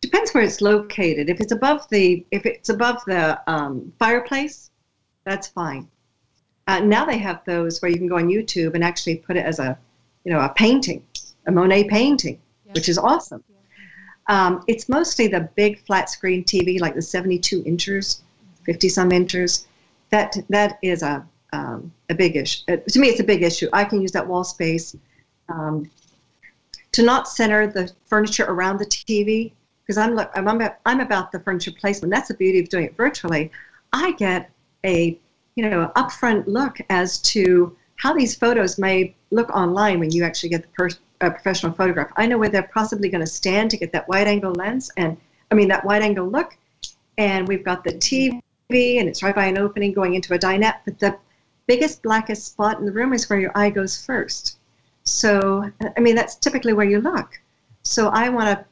depends 0.00 0.32
where 0.32 0.42
it's 0.42 0.60
located. 0.60 1.28
If 1.28 1.40
it's 1.40 1.52
above 1.52 1.88
the 1.90 2.24
if 2.30 2.46
it's 2.46 2.68
above 2.68 3.04
the 3.06 3.40
um, 3.50 3.92
fireplace, 3.98 4.70
that's 5.24 5.48
fine. 5.48 5.88
Uh, 6.66 6.80
now 6.80 7.04
they 7.04 7.18
have 7.18 7.40
those 7.46 7.80
where 7.80 7.90
you 7.90 7.96
can 7.96 8.08
go 8.08 8.16
on 8.16 8.28
YouTube 8.28 8.74
and 8.74 8.84
actually 8.84 9.16
put 9.16 9.36
it 9.36 9.44
as 9.44 9.58
a, 9.58 9.78
you 10.24 10.32
know, 10.32 10.40
a 10.40 10.50
painting, 10.50 11.02
a 11.46 11.52
Monet 11.52 11.84
painting, 11.84 12.38
which 12.72 12.88
is 12.88 12.98
awesome. 12.98 13.42
Um, 14.26 14.62
it's 14.68 14.88
mostly 14.90 15.28
the 15.28 15.48
big 15.56 15.80
flat 15.86 16.10
screen 16.10 16.44
TV, 16.44 16.78
like 16.78 16.94
the 16.94 17.00
72 17.00 17.62
inches, 17.64 18.22
50 18.64 18.88
some 18.90 19.12
inches. 19.12 19.66
That 20.10 20.36
that 20.50 20.78
is 20.82 21.02
a 21.02 21.26
um, 21.52 21.92
a 22.08 22.14
big 22.14 22.36
issue. 22.36 22.62
Uh, 22.68 22.76
to 22.76 22.98
me, 22.98 23.08
it's 23.08 23.20
a 23.20 23.24
big 23.24 23.42
issue. 23.42 23.68
I 23.72 23.84
can 23.84 24.00
use 24.00 24.12
that 24.12 24.26
wall 24.26 24.44
space 24.44 24.96
um, 25.48 25.90
to 26.92 27.02
not 27.02 27.28
center 27.28 27.66
the 27.66 27.90
furniture 28.06 28.44
around 28.44 28.78
the 28.78 28.86
TV 28.86 29.52
because 29.82 29.98
I'm, 29.98 30.18
I'm 30.34 30.48
I'm 30.48 30.70
I'm 30.84 31.00
about 31.00 31.32
the 31.32 31.40
furniture 31.40 31.72
placement. 31.72 32.12
That's 32.12 32.28
the 32.28 32.34
beauty 32.34 32.60
of 32.60 32.68
doing 32.68 32.84
it 32.84 32.96
virtually. 32.96 33.50
I 33.92 34.12
get 34.12 34.50
a 34.84 35.18
you 35.54 35.68
know 35.68 35.90
upfront 35.96 36.46
look 36.46 36.78
as 36.90 37.18
to 37.32 37.76
how 37.96 38.12
these 38.12 38.34
photos 38.34 38.78
may 38.78 39.14
look 39.30 39.50
online 39.50 39.98
when 39.98 40.10
you 40.10 40.24
actually 40.24 40.50
get 40.50 40.62
the 40.62 40.68
per- 40.68 40.98
a 41.20 41.30
professional 41.30 41.72
photograph. 41.72 42.12
I 42.16 42.26
know 42.26 42.38
where 42.38 42.48
they're 42.48 42.70
possibly 42.72 43.08
going 43.08 43.22
to 43.22 43.30
stand 43.30 43.70
to 43.72 43.76
get 43.76 43.92
that 43.92 44.08
wide 44.08 44.28
angle 44.28 44.52
lens 44.52 44.90
and 44.96 45.16
I 45.50 45.54
mean 45.54 45.68
that 45.68 45.84
wide 45.84 46.02
angle 46.02 46.28
look. 46.28 46.56
And 47.16 47.48
we've 47.48 47.64
got 47.64 47.82
the 47.82 47.92
TV 47.92 48.40
and 48.70 49.08
it's 49.08 49.22
right 49.22 49.34
by 49.34 49.46
an 49.46 49.58
opening 49.58 49.92
going 49.92 50.14
into 50.14 50.34
a 50.34 50.38
dinette. 50.38 50.76
But 50.84 50.98
the 51.00 51.18
biggest 51.68 52.02
blackest 52.02 52.46
spot 52.46 52.80
in 52.80 52.86
the 52.86 52.92
room 52.92 53.12
is 53.12 53.30
where 53.30 53.38
your 53.38 53.52
eye 53.54 53.70
goes 53.70 54.04
first. 54.04 54.58
So 55.04 55.70
I 55.96 56.00
mean 56.00 56.16
that's 56.16 56.34
typically 56.34 56.72
where 56.72 56.90
you 56.90 57.00
look. 57.00 57.40
So 57.84 58.08
I 58.08 58.28
want 58.28 58.58
to 58.58 58.64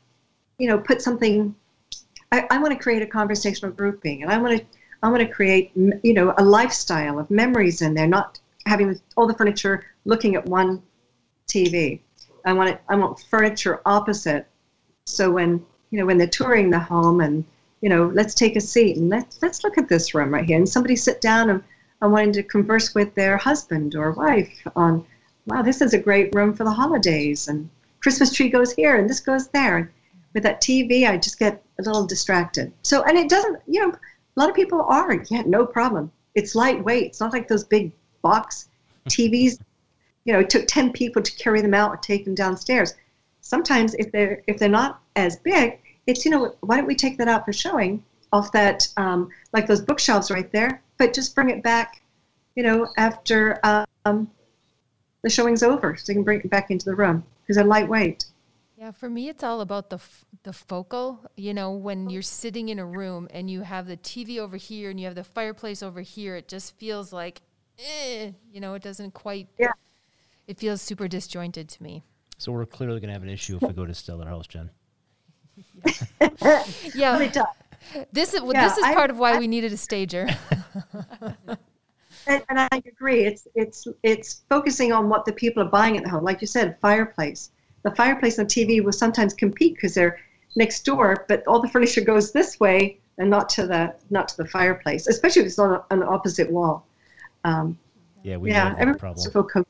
you 0.58 0.68
know, 0.68 0.78
put 0.78 1.02
something. 1.02 1.54
I, 2.32 2.46
I 2.50 2.58
want 2.58 2.72
to 2.72 2.82
create 2.82 3.02
a 3.02 3.06
conversational 3.06 3.72
grouping, 3.72 4.22
and 4.22 4.30
I 4.30 4.38
want 4.38 4.58
to, 4.58 4.64
I 5.02 5.10
want 5.10 5.20
to 5.20 5.28
create, 5.28 5.70
you 5.74 6.14
know, 6.14 6.34
a 6.38 6.44
lifestyle 6.44 7.18
of 7.18 7.30
memories 7.30 7.82
in 7.82 7.94
there, 7.94 8.06
not 8.06 8.38
having 8.66 8.98
all 9.16 9.26
the 9.26 9.34
furniture 9.34 9.84
looking 10.04 10.34
at 10.34 10.44
one 10.46 10.82
TV. 11.46 12.00
I 12.44 12.52
want 12.52 12.70
it. 12.70 12.80
I 12.88 12.96
want 12.96 13.20
furniture 13.20 13.80
opposite, 13.86 14.46
so 15.04 15.30
when 15.30 15.64
you 15.90 15.98
know 15.98 16.06
when 16.06 16.18
they're 16.18 16.26
touring 16.26 16.70
the 16.70 16.78
home, 16.78 17.20
and 17.20 17.44
you 17.80 17.88
know, 17.88 18.10
let's 18.14 18.34
take 18.34 18.56
a 18.56 18.60
seat 18.60 18.96
and 18.96 19.08
let's 19.08 19.40
let's 19.42 19.62
look 19.64 19.78
at 19.78 19.88
this 19.88 20.14
room 20.14 20.32
right 20.32 20.44
here, 20.44 20.56
and 20.56 20.68
somebody 20.68 20.96
sit 20.96 21.20
down 21.20 21.50
and 21.50 21.62
and 22.02 22.12
wanting 22.12 22.32
to 22.32 22.42
converse 22.42 22.94
with 22.94 23.14
their 23.14 23.36
husband 23.36 23.94
or 23.94 24.12
wife 24.12 24.52
on, 24.76 25.04
wow, 25.46 25.62
this 25.62 25.80
is 25.80 25.94
a 25.94 25.98
great 25.98 26.34
room 26.34 26.52
for 26.54 26.64
the 26.64 26.70
holidays, 26.70 27.48
and 27.48 27.68
Christmas 28.00 28.32
tree 28.32 28.48
goes 28.48 28.72
here 28.72 28.96
and 28.96 29.08
this 29.08 29.20
goes 29.20 29.48
there 29.48 29.90
with 30.36 30.42
that 30.42 30.60
TV, 30.60 31.08
I 31.08 31.16
just 31.16 31.38
get 31.38 31.62
a 31.78 31.82
little 31.82 32.06
distracted. 32.06 32.70
So, 32.82 33.02
and 33.04 33.16
it 33.16 33.30
doesn't, 33.30 33.58
you 33.66 33.80
know, 33.80 33.90
a 33.90 34.38
lot 34.38 34.50
of 34.50 34.54
people 34.54 34.82
are, 34.82 35.24
yeah, 35.30 35.42
no 35.46 35.64
problem. 35.64 36.12
It's 36.34 36.54
lightweight. 36.54 37.06
It's 37.06 37.20
not 37.20 37.32
like 37.32 37.48
those 37.48 37.64
big 37.64 37.90
box 38.20 38.68
TVs. 39.08 39.58
You 40.26 40.34
know, 40.34 40.40
it 40.40 40.50
took 40.50 40.66
ten 40.66 40.92
people 40.92 41.22
to 41.22 41.32
carry 41.36 41.62
them 41.62 41.72
out 41.72 41.90
or 41.90 41.96
take 41.96 42.26
them 42.26 42.34
downstairs. 42.34 42.92
Sometimes, 43.40 43.94
if 43.94 44.12
they're 44.12 44.42
if 44.46 44.58
they're 44.58 44.68
not 44.68 45.00
as 45.16 45.36
big, 45.36 45.78
it's 46.06 46.26
you 46.26 46.30
know, 46.30 46.54
why 46.60 46.76
don't 46.76 46.86
we 46.86 46.94
take 46.94 47.16
that 47.16 47.28
out 47.28 47.46
for 47.46 47.54
showing 47.54 48.04
off 48.30 48.52
that 48.52 48.86
um, 48.98 49.30
like 49.54 49.66
those 49.66 49.80
bookshelves 49.80 50.30
right 50.30 50.52
there, 50.52 50.82
but 50.98 51.12
just 51.14 51.34
bring 51.34 51.50
it 51.50 51.62
back, 51.62 52.02
you 52.54 52.62
know, 52.62 52.88
after 52.96 53.58
um, 54.04 54.30
the 55.22 55.30
showing's 55.30 55.62
over, 55.62 55.96
so 55.96 56.12
you 56.12 56.16
can 56.16 56.24
bring 56.24 56.40
it 56.40 56.50
back 56.50 56.70
into 56.70 56.84
the 56.86 56.94
room 56.94 57.24
because 57.42 57.56
they're 57.56 57.64
lightweight. 57.64 58.24
Yeah, 58.78 58.90
for 58.90 59.08
me, 59.08 59.28
it's 59.28 59.42
all 59.42 59.62
about 59.62 59.88
the 59.90 59.96
f- 59.96 60.24
the 60.42 60.52
focal. 60.52 61.20
You 61.36 61.54
know, 61.54 61.70
when 61.72 62.10
you're 62.10 62.20
sitting 62.22 62.68
in 62.68 62.78
a 62.78 62.84
room 62.84 63.26
and 63.30 63.50
you 63.50 63.62
have 63.62 63.86
the 63.86 63.96
TV 63.96 64.38
over 64.38 64.56
here 64.58 64.90
and 64.90 65.00
you 65.00 65.06
have 65.06 65.14
the 65.14 65.24
fireplace 65.24 65.82
over 65.82 66.02
here, 66.02 66.36
it 66.36 66.46
just 66.46 66.76
feels 66.76 67.10
like, 67.12 67.40
eh, 67.78 68.32
you 68.52 68.60
know, 68.60 68.74
it 68.74 68.82
doesn't 68.82 69.12
quite. 69.14 69.48
Yeah. 69.58 69.72
It 70.46 70.58
feels 70.58 70.82
super 70.82 71.08
disjointed 71.08 71.68
to 71.70 71.82
me. 71.82 72.02
So 72.38 72.52
we're 72.52 72.66
clearly 72.66 73.00
going 73.00 73.08
to 73.08 73.14
have 73.14 73.22
an 73.22 73.30
issue 73.30 73.56
if 73.56 73.62
we 73.62 73.72
go 73.72 73.86
to 73.86 73.94
Stellar 73.94 74.28
House, 74.28 74.46
Jen. 74.46 74.68
Yeah, 76.94 77.12
Really 77.18 77.30
tough. 77.30 77.56
this 78.12 78.34
is 78.34 78.42
well, 78.42 78.52
Yeah, 78.52 78.68
this 78.68 78.76
is 78.78 78.84
I- 78.84 78.94
part 78.94 79.10
of 79.10 79.18
why 79.18 79.38
we 79.38 79.48
needed 79.48 79.72
a 79.72 79.76
stager. 79.76 80.28
And, 82.26 82.42
and 82.48 82.58
I 82.58 82.68
agree. 82.86 83.24
It's 83.24 83.46
it's 83.54 83.86
it's 84.02 84.42
focusing 84.48 84.92
on 84.92 85.08
what 85.08 85.24
the 85.24 85.32
people 85.32 85.62
are 85.62 85.68
buying 85.68 85.96
at 85.96 86.02
the 86.02 86.10
home. 86.10 86.24
Like 86.24 86.40
you 86.40 86.46
said, 86.46 86.76
fireplace. 86.80 87.50
The 87.82 87.92
fireplace 87.92 88.38
and 88.38 88.48
TV 88.48 88.82
will 88.82 88.92
sometimes 88.92 89.32
compete 89.32 89.76
because 89.76 89.94
they're 89.94 90.18
next 90.56 90.84
door, 90.84 91.24
but 91.28 91.46
all 91.46 91.60
the 91.60 91.68
furniture 91.68 92.00
goes 92.00 92.32
this 92.32 92.58
way 92.58 92.98
and 93.18 93.30
not 93.30 93.48
to 93.50 93.66
the 93.66 93.94
not 94.10 94.28
to 94.28 94.36
the 94.38 94.48
fireplace, 94.48 95.06
especially 95.06 95.42
if 95.42 95.46
it's 95.46 95.58
on 95.58 95.80
an 95.90 96.02
opposite 96.02 96.50
wall. 96.50 96.84
Um, 97.44 97.78
Yeah, 98.24 98.38
we 98.38 98.50
yeah, 98.50 98.70
have 98.70 98.78
that 98.78 98.98
problem. 98.98 99.44
cozy. 99.44 99.66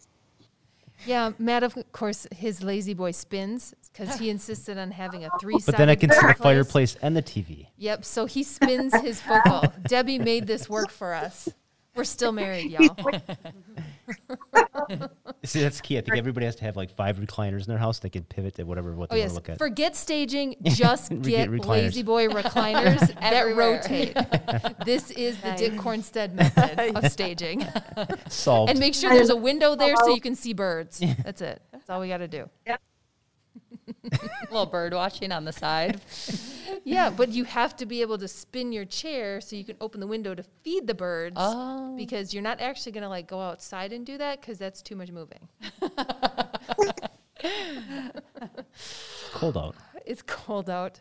Yeah, 1.06 1.32
Matt, 1.38 1.62
of 1.62 1.76
course, 1.92 2.26
his 2.34 2.62
La-Z-Boy 2.62 3.12
spins 3.12 3.74
because 3.92 4.18
he 4.18 4.30
insisted 4.36 4.78
on 4.78 4.90
having 4.90 5.24
a 5.24 5.30
three. 5.40 5.56
But 5.64 5.76
then 5.76 5.88
I 5.88 5.94
can 5.94 6.10
see 6.10 6.26
the 6.26 6.34
fireplace 6.34 6.96
and 7.00 7.16
the 7.16 7.22
TV. 7.22 7.68
Yep. 7.76 8.04
So 8.04 8.26
he 8.26 8.42
spins 8.42 8.94
his 9.00 9.20
focal. 9.20 9.64
Debbie 9.86 10.18
made 10.18 10.46
this 10.46 10.68
work 10.68 10.90
for 10.90 11.14
us. 11.14 11.48
We're 11.96 12.04
still 12.04 12.32
married, 12.32 12.70
y'all. 12.70 12.94
See, 15.44 15.60
that's 15.60 15.80
key. 15.80 15.98
I 15.98 16.00
think 16.02 16.16
everybody 16.16 16.46
has 16.46 16.56
to 16.56 16.64
have 16.64 16.76
like 16.76 16.90
five 16.90 17.18
recliners 17.18 17.60
in 17.60 17.66
their 17.68 17.78
house. 17.78 17.98
They 17.98 18.10
can 18.10 18.24
pivot 18.24 18.54
to 18.56 18.64
whatever 18.64 18.92
what 18.92 19.08
Oh 19.10 19.14
they 19.14 19.20
yes. 19.22 19.32
want 19.32 19.44
to 19.46 19.50
look 19.52 19.54
at. 19.56 19.58
Forget 19.58 19.96
staging. 19.96 20.56
Just 20.64 21.10
get 21.10 21.22
get 21.22 21.50
recliners. 21.50 21.84
La-Z-Boy 21.84 22.28
recliners 22.28 23.18
that 23.20 23.56
rotate. 23.56 24.14
this 24.84 25.10
is 25.12 25.40
the 25.40 25.52
Dick 25.52 25.72
Cornstead 25.74 26.34
method 26.34 26.96
of 26.96 27.10
staging. 27.10 27.66
Solved. 28.28 28.70
and 28.70 28.78
make 28.78 28.94
sure 28.94 29.10
there's 29.10 29.30
a 29.30 29.36
window 29.36 29.74
there 29.74 29.96
so 29.96 30.14
you 30.14 30.20
can 30.20 30.34
see 30.34 30.52
birds. 30.52 31.02
That's 31.24 31.40
it. 31.40 31.62
That's 31.72 31.88
all 31.88 32.00
we 32.00 32.08
got 32.08 32.18
to 32.18 32.28
do. 32.28 32.48
Yeah. 32.66 32.76
A 34.12 34.18
little 34.50 34.66
bird 34.66 34.94
watching 34.94 35.32
on 35.32 35.44
the 35.44 35.52
side. 35.52 36.00
Yeah, 36.86 37.10
but 37.10 37.30
you 37.30 37.42
have 37.44 37.74
to 37.78 37.86
be 37.86 38.00
able 38.00 38.16
to 38.18 38.28
spin 38.28 38.70
your 38.70 38.84
chair 38.84 39.40
so 39.40 39.56
you 39.56 39.64
can 39.64 39.76
open 39.80 39.98
the 39.98 40.06
window 40.06 40.36
to 40.36 40.44
feed 40.62 40.86
the 40.86 40.94
birds. 40.94 41.34
Oh. 41.36 41.96
Because 41.96 42.32
you're 42.32 42.44
not 42.44 42.60
actually 42.60 42.92
going 42.92 43.02
to 43.02 43.08
like 43.08 43.26
go 43.26 43.40
outside 43.40 43.92
and 43.92 44.06
do 44.06 44.16
that 44.18 44.40
because 44.40 44.56
that's 44.56 44.82
too 44.82 44.94
much 44.94 45.10
moving. 45.10 45.48
Cold 49.32 49.56
out. 49.56 49.74
It's 50.04 50.22
cold 50.22 50.70
out. 50.70 51.00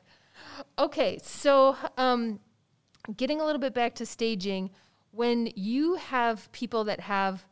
Okay, 0.79 1.19
so 1.21 1.77
um, 1.97 2.39
getting 3.15 3.39
a 3.39 3.45
little 3.45 3.61
bit 3.61 3.75
back 3.75 3.93
to 3.95 4.07
staging, 4.07 4.71
when 5.11 5.51
you 5.55 5.95
have 5.95 6.51
people 6.51 6.83
that 6.85 7.01
have 7.01 7.45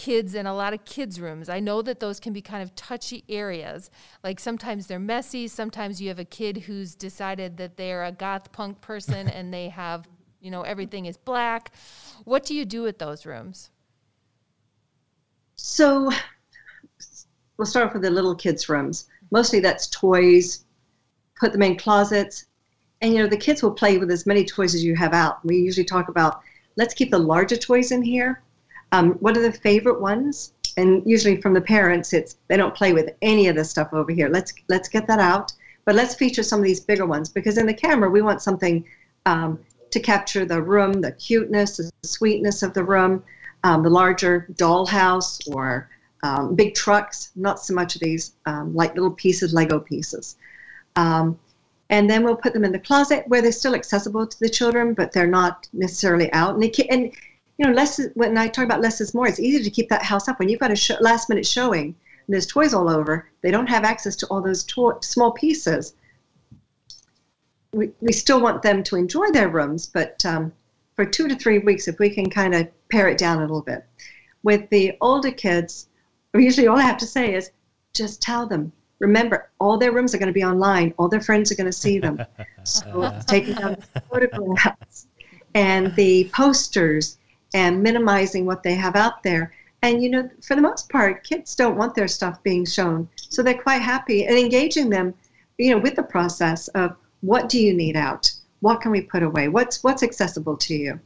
kids 0.00 0.34
in 0.34 0.46
a 0.46 0.54
lot 0.54 0.72
of 0.72 0.82
kids' 0.86 1.20
rooms, 1.20 1.50
I 1.50 1.60
know 1.60 1.82
that 1.82 2.00
those 2.00 2.20
can 2.20 2.32
be 2.32 2.40
kind 2.40 2.62
of 2.62 2.74
touchy 2.74 3.22
areas. 3.28 3.90
Like 4.24 4.40
sometimes 4.40 4.86
they're 4.86 4.98
messy, 4.98 5.46
sometimes 5.46 6.00
you 6.00 6.08
have 6.08 6.18
a 6.18 6.24
kid 6.24 6.56
who's 6.56 6.94
decided 6.94 7.58
that 7.58 7.76
they're 7.76 8.04
a 8.04 8.10
goth 8.10 8.50
punk 8.50 8.80
person 8.80 9.28
and 9.36 9.52
they 9.52 9.68
have, 9.68 10.08
you 10.40 10.50
know, 10.50 10.62
everything 10.62 11.04
is 11.04 11.18
black. 11.18 11.74
What 12.24 12.46
do 12.46 12.54
you 12.54 12.64
do 12.64 12.82
with 12.82 12.98
those 12.98 13.26
rooms? 13.26 13.68
So 15.56 16.10
we'll 17.58 17.66
start 17.66 17.88
off 17.88 17.92
with 17.92 18.00
the 18.00 18.10
little 18.10 18.34
kids' 18.34 18.70
rooms. 18.70 19.06
Mostly 19.30 19.60
that's 19.60 19.86
toys, 19.88 20.64
put 21.38 21.52
them 21.52 21.60
in 21.60 21.76
closets. 21.76 22.46
And, 23.02 23.12
you 23.12 23.18
know, 23.18 23.28
the 23.28 23.36
kids 23.36 23.62
will 23.62 23.72
play 23.72 23.98
with 23.98 24.10
as 24.10 24.24
many 24.24 24.46
toys 24.46 24.74
as 24.74 24.82
you 24.82 24.96
have 24.96 25.12
out. 25.12 25.44
We 25.44 25.58
usually 25.58 25.84
talk 25.84 26.08
about 26.08 26.40
let's 26.76 26.94
keep 26.94 27.10
the 27.10 27.18
larger 27.18 27.58
toys 27.58 27.92
in 27.92 28.00
here. 28.00 28.42
Um, 28.92 29.12
what 29.14 29.36
are 29.36 29.42
the 29.42 29.52
favorite 29.52 30.00
ones? 30.00 30.52
And 30.76 31.02
usually 31.04 31.40
from 31.40 31.54
the 31.54 31.60
parents, 31.60 32.12
it's 32.12 32.36
they 32.48 32.56
don't 32.56 32.74
play 32.74 32.92
with 32.92 33.10
any 33.22 33.48
of 33.48 33.56
this 33.56 33.70
stuff 33.70 33.88
over 33.92 34.12
here. 34.12 34.28
Let's 34.28 34.52
let's 34.68 34.88
get 34.88 35.06
that 35.06 35.18
out. 35.18 35.52
But 35.84 35.94
let's 35.94 36.14
feature 36.14 36.42
some 36.42 36.60
of 36.60 36.64
these 36.64 36.80
bigger 36.80 37.06
ones 37.06 37.28
because 37.28 37.58
in 37.58 37.66
the 37.66 37.74
camera 37.74 38.10
we 38.10 38.22
want 38.22 38.42
something 38.42 38.84
um, 39.26 39.58
to 39.90 40.00
capture 40.00 40.44
the 40.44 40.62
room, 40.62 41.00
the 41.00 41.12
cuteness, 41.12 41.78
the 41.78 41.90
sweetness 42.02 42.62
of 42.62 42.74
the 42.74 42.84
room, 42.84 43.22
um, 43.64 43.82
the 43.82 43.90
larger 43.90 44.46
dollhouse 44.54 45.40
or 45.54 45.88
um, 46.22 46.54
big 46.54 46.74
trucks. 46.74 47.32
Not 47.34 47.60
so 47.60 47.74
much 47.74 47.94
of 47.94 48.00
these 48.00 48.34
um, 48.46 48.74
like 48.74 48.94
little 48.94 49.10
pieces, 49.10 49.52
Lego 49.52 49.80
pieces. 49.80 50.36
Um, 50.96 51.38
and 51.88 52.08
then 52.08 52.22
we'll 52.22 52.36
put 52.36 52.52
them 52.52 52.64
in 52.64 52.72
the 52.72 52.78
closet 52.78 53.24
where 53.26 53.42
they're 53.42 53.50
still 53.50 53.74
accessible 53.74 54.26
to 54.26 54.40
the 54.40 54.48
children, 54.48 54.94
but 54.94 55.12
they're 55.12 55.26
not 55.26 55.68
necessarily 55.72 56.32
out. 56.32 56.54
And, 56.54 56.72
can, 56.72 56.86
and 56.88 57.12
you 57.60 57.66
know, 57.66 57.72
less 57.74 57.98
is, 57.98 58.10
when 58.14 58.38
I 58.38 58.48
talk 58.48 58.64
about 58.64 58.80
less 58.80 59.02
is 59.02 59.12
more, 59.12 59.26
it's 59.26 59.38
easy 59.38 59.62
to 59.62 59.68
keep 59.68 59.90
that 59.90 60.02
house 60.02 60.28
up. 60.28 60.38
When 60.38 60.48
you've 60.48 60.60
got 60.60 60.70
a 60.70 60.76
sh- 60.76 60.92
last 61.02 61.28
minute 61.28 61.44
showing 61.46 61.88
and 61.88 61.94
there's 62.34 62.46
toys 62.46 62.72
all 62.72 62.88
over, 62.88 63.28
they 63.42 63.50
don't 63.50 63.66
have 63.66 63.84
access 63.84 64.16
to 64.16 64.26
all 64.28 64.40
those 64.40 64.64
to- 64.64 64.96
small 65.02 65.32
pieces. 65.32 65.92
We, 67.74 67.90
we 68.00 68.12
still 68.12 68.40
want 68.40 68.62
them 68.62 68.82
to 68.84 68.96
enjoy 68.96 69.30
their 69.32 69.50
rooms, 69.50 69.86
but 69.86 70.24
um, 70.24 70.54
for 70.96 71.04
two 71.04 71.28
to 71.28 71.36
three 71.36 71.58
weeks, 71.58 71.86
if 71.86 71.98
we 71.98 72.08
can 72.08 72.30
kind 72.30 72.54
of 72.54 72.66
pare 72.88 73.08
it 73.08 73.18
down 73.18 73.36
a 73.36 73.42
little 73.42 73.60
bit. 73.60 73.84
With 74.42 74.70
the 74.70 74.96
older 75.02 75.30
kids, 75.30 75.88
usually 76.32 76.66
all 76.66 76.78
I 76.78 76.82
have 76.82 76.96
to 76.96 77.06
say 77.06 77.34
is 77.34 77.50
just 77.92 78.22
tell 78.22 78.46
them 78.46 78.72
remember 79.00 79.50
all 79.58 79.76
their 79.76 79.92
rooms 79.92 80.14
are 80.14 80.18
going 80.18 80.28
to 80.28 80.32
be 80.32 80.44
online 80.44 80.94
all 80.98 81.08
their 81.08 81.22
friends 81.22 81.50
are 81.50 81.54
going 81.54 81.64
to 81.66 81.72
see 81.72 81.98
them 81.98 82.22
so 82.64 83.18
taking 83.26 83.54
down 83.54 83.74
the 83.94 84.00
photographs 84.02 85.08
and 85.54 85.94
the 85.96 86.30
posters 86.32 87.18
and 87.54 87.82
minimizing 87.82 88.46
what 88.46 88.62
they 88.62 88.74
have 88.74 88.96
out 88.96 89.22
there. 89.22 89.52
And 89.82 90.02
you 90.02 90.10
know 90.10 90.28
for 90.42 90.54
the 90.56 90.62
most 90.62 90.90
part 90.90 91.24
kids 91.24 91.54
don't 91.56 91.76
want 91.76 91.94
their 91.94 92.06
stuff 92.06 92.42
being 92.42 92.66
shown 92.66 93.08
so 93.16 93.42
they're 93.42 93.54
quite 93.54 93.80
happy 93.80 94.26
and 94.26 94.36
engaging 94.36 94.90
them 94.90 95.14
you 95.56 95.70
know 95.70 95.78
with 95.78 95.96
the 95.96 96.02
process 96.02 96.68
of 96.68 96.96
what 97.20 97.48
do 97.48 97.60
you 97.60 97.74
need 97.74 97.96
out? 97.96 98.30
What 98.60 98.80
can 98.80 98.90
we 98.90 99.02
put 99.02 99.22
away? 99.22 99.48
What's 99.48 99.82
what's 99.82 100.02
accessible 100.02 100.56
to 100.56 100.74
you? 100.74 101.00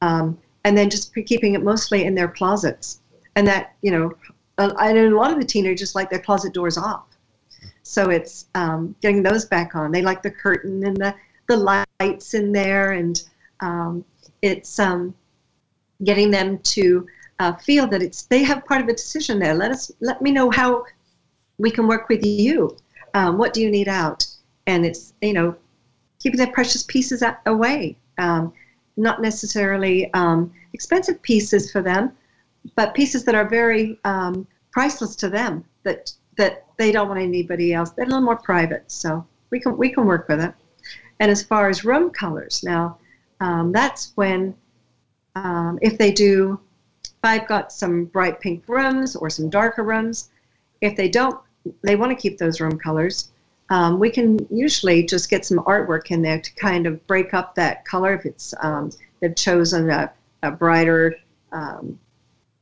Um, 0.00 0.38
and 0.64 0.76
then 0.76 0.90
just 0.90 1.14
keeping 1.14 1.54
it 1.54 1.62
mostly 1.62 2.04
in 2.04 2.14
their 2.14 2.28
closets. 2.28 3.00
And 3.36 3.46
that 3.46 3.74
you 3.82 3.90
know 3.90 4.12
know 4.58 4.74
a 4.76 5.10
lot 5.10 5.30
of 5.30 5.38
the 5.38 5.44
teenagers 5.44 5.94
like 5.94 6.10
their 6.10 6.20
closet 6.20 6.52
doors 6.52 6.78
off. 6.78 7.06
So 7.82 8.10
it's 8.10 8.46
um, 8.54 8.96
getting 9.00 9.22
those 9.22 9.44
back 9.44 9.76
on. 9.76 9.92
They 9.92 10.02
like 10.02 10.22
the 10.22 10.30
curtain 10.30 10.84
and 10.86 10.96
the, 10.96 11.14
the 11.46 11.84
lights 12.00 12.34
in 12.34 12.50
there, 12.50 12.92
and 12.92 13.22
um, 13.60 14.04
it's 14.42 14.78
um, 14.80 15.14
getting 16.04 16.30
them 16.30 16.58
to 16.60 17.06
uh, 17.38 17.54
feel 17.54 17.86
that 17.86 18.02
it's 18.02 18.22
they 18.22 18.42
have 18.42 18.64
part 18.64 18.80
of 18.80 18.88
a 18.88 18.92
decision 18.92 19.38
there. 19.38 19.54
Let 19.54 19.70
us 19.70 19.90
let 20.00 20.22
me 20.22 20.30
know 20.30 20.50
how 20.50 20.84
we 21.58 21.70
can 21.70 21.86
work 21.86 22.08
with 22.08 22.24
you. 22.24 22.76
Um, 23.14 23.38
what 23.38 23.52
do 23.52 23.60
you 23.60 23.70
need 23.70 23.88
out? 23.88 24.26
And 24.66 24.84
it's 24.84 25.14
you 25.22 25.32
know 25.32 25.56
keeping 26.18 26.38
their 26.38 26.52
precious 26.52 26.82
pieces 26.82 27.22
away, 27.46 27.96
um, 28.18 28.52
not 28.96 29.20
necessarily 29.20 30.12
um, 30.14 30.52
expensive 30.72 31.20
pieces 31.22 31.70
for 31.70 31.82
them, 31.82 32.12
but 32.74 32.94
pieces 32.94 33.24
that 33.24 33.34
are 33.34 33.48
very 33.48 33.98
priceless 34.72 35.16
to 35.16 35.28
them 35.28 35.64
that 35.84 36.12
that 36.36 36.66
they 36.76 36.92
don't 36.92 37.08
want 37.08 37.20
anybody 37.20 37.72
else. 37.72 37.90
They're 37.90 38.04
a 38.04 38.08
little 38.08 38.22
more 38.22 38.36
private, 38.36 38.90
so 38.90 39.26
we 39.50 39.60
can 39.60 39.76
we 39.76 39.90
can 39.90 40.04
work 40.04 40.28
with 40.28 40.40
it. 40.40 40.52
And 41.20 41.30
as 41.30 41.42
far 41.42 41.68
as 41.68 41.84
room 41.84 42.10
colors, 42.10 42.62
now 42.62 42.98
um, 43.40 43.72
that's 43.72 44.12
when 44.16 44.54
um, 45.36 45.78
if 45.82 45.98
they 45.98 46.10
do, 46.10 46.58
if 47.04 47.12
I've 47.22 47.46
got 47.46 47.70
some 47.70 48.06
bright 48.06 48.40
pink 48.40 48.64
rooms 48.66 49.14
or 49.14 49.28
some 49.28 49.50
darker 49.50 49.84
rooms, 49.84 50.30
if 50.80 50.96
they 50.96 51.08
don't, 51.08 51.38
they 51.82 51.94
want 51.94 52.10
to 52.10 52.16
keep 52.16 52.38
those 52.38 52.60
room 52.60 52.78
colors. 52.78 53.30
Um, 53.68 53.98
we 53.98 54.10
can 54.10 54.46
usually 54.50 55.04
just 55.04 55.28
get 55.28 55.44
some 55.44 55.58
artwork 55.58 56.10
in 56.10 56.22
there 56.22 56.40
to 56.40 56.54
kind 56.54 56.86
of 56.86 57.04
break 57.06 57.34
up 57.34 57.54
that 57.56 57.84
color. 57.84 58.14
If 58.14 58.24
it's 58.24 58.54
um, 58.60 58.90
they've 59.20 59.34
chosen 59.34 59.90
a, 59.90 60.10
a 60.42 60.50
brighter, 60.50 61.16
um, 61.52 61.98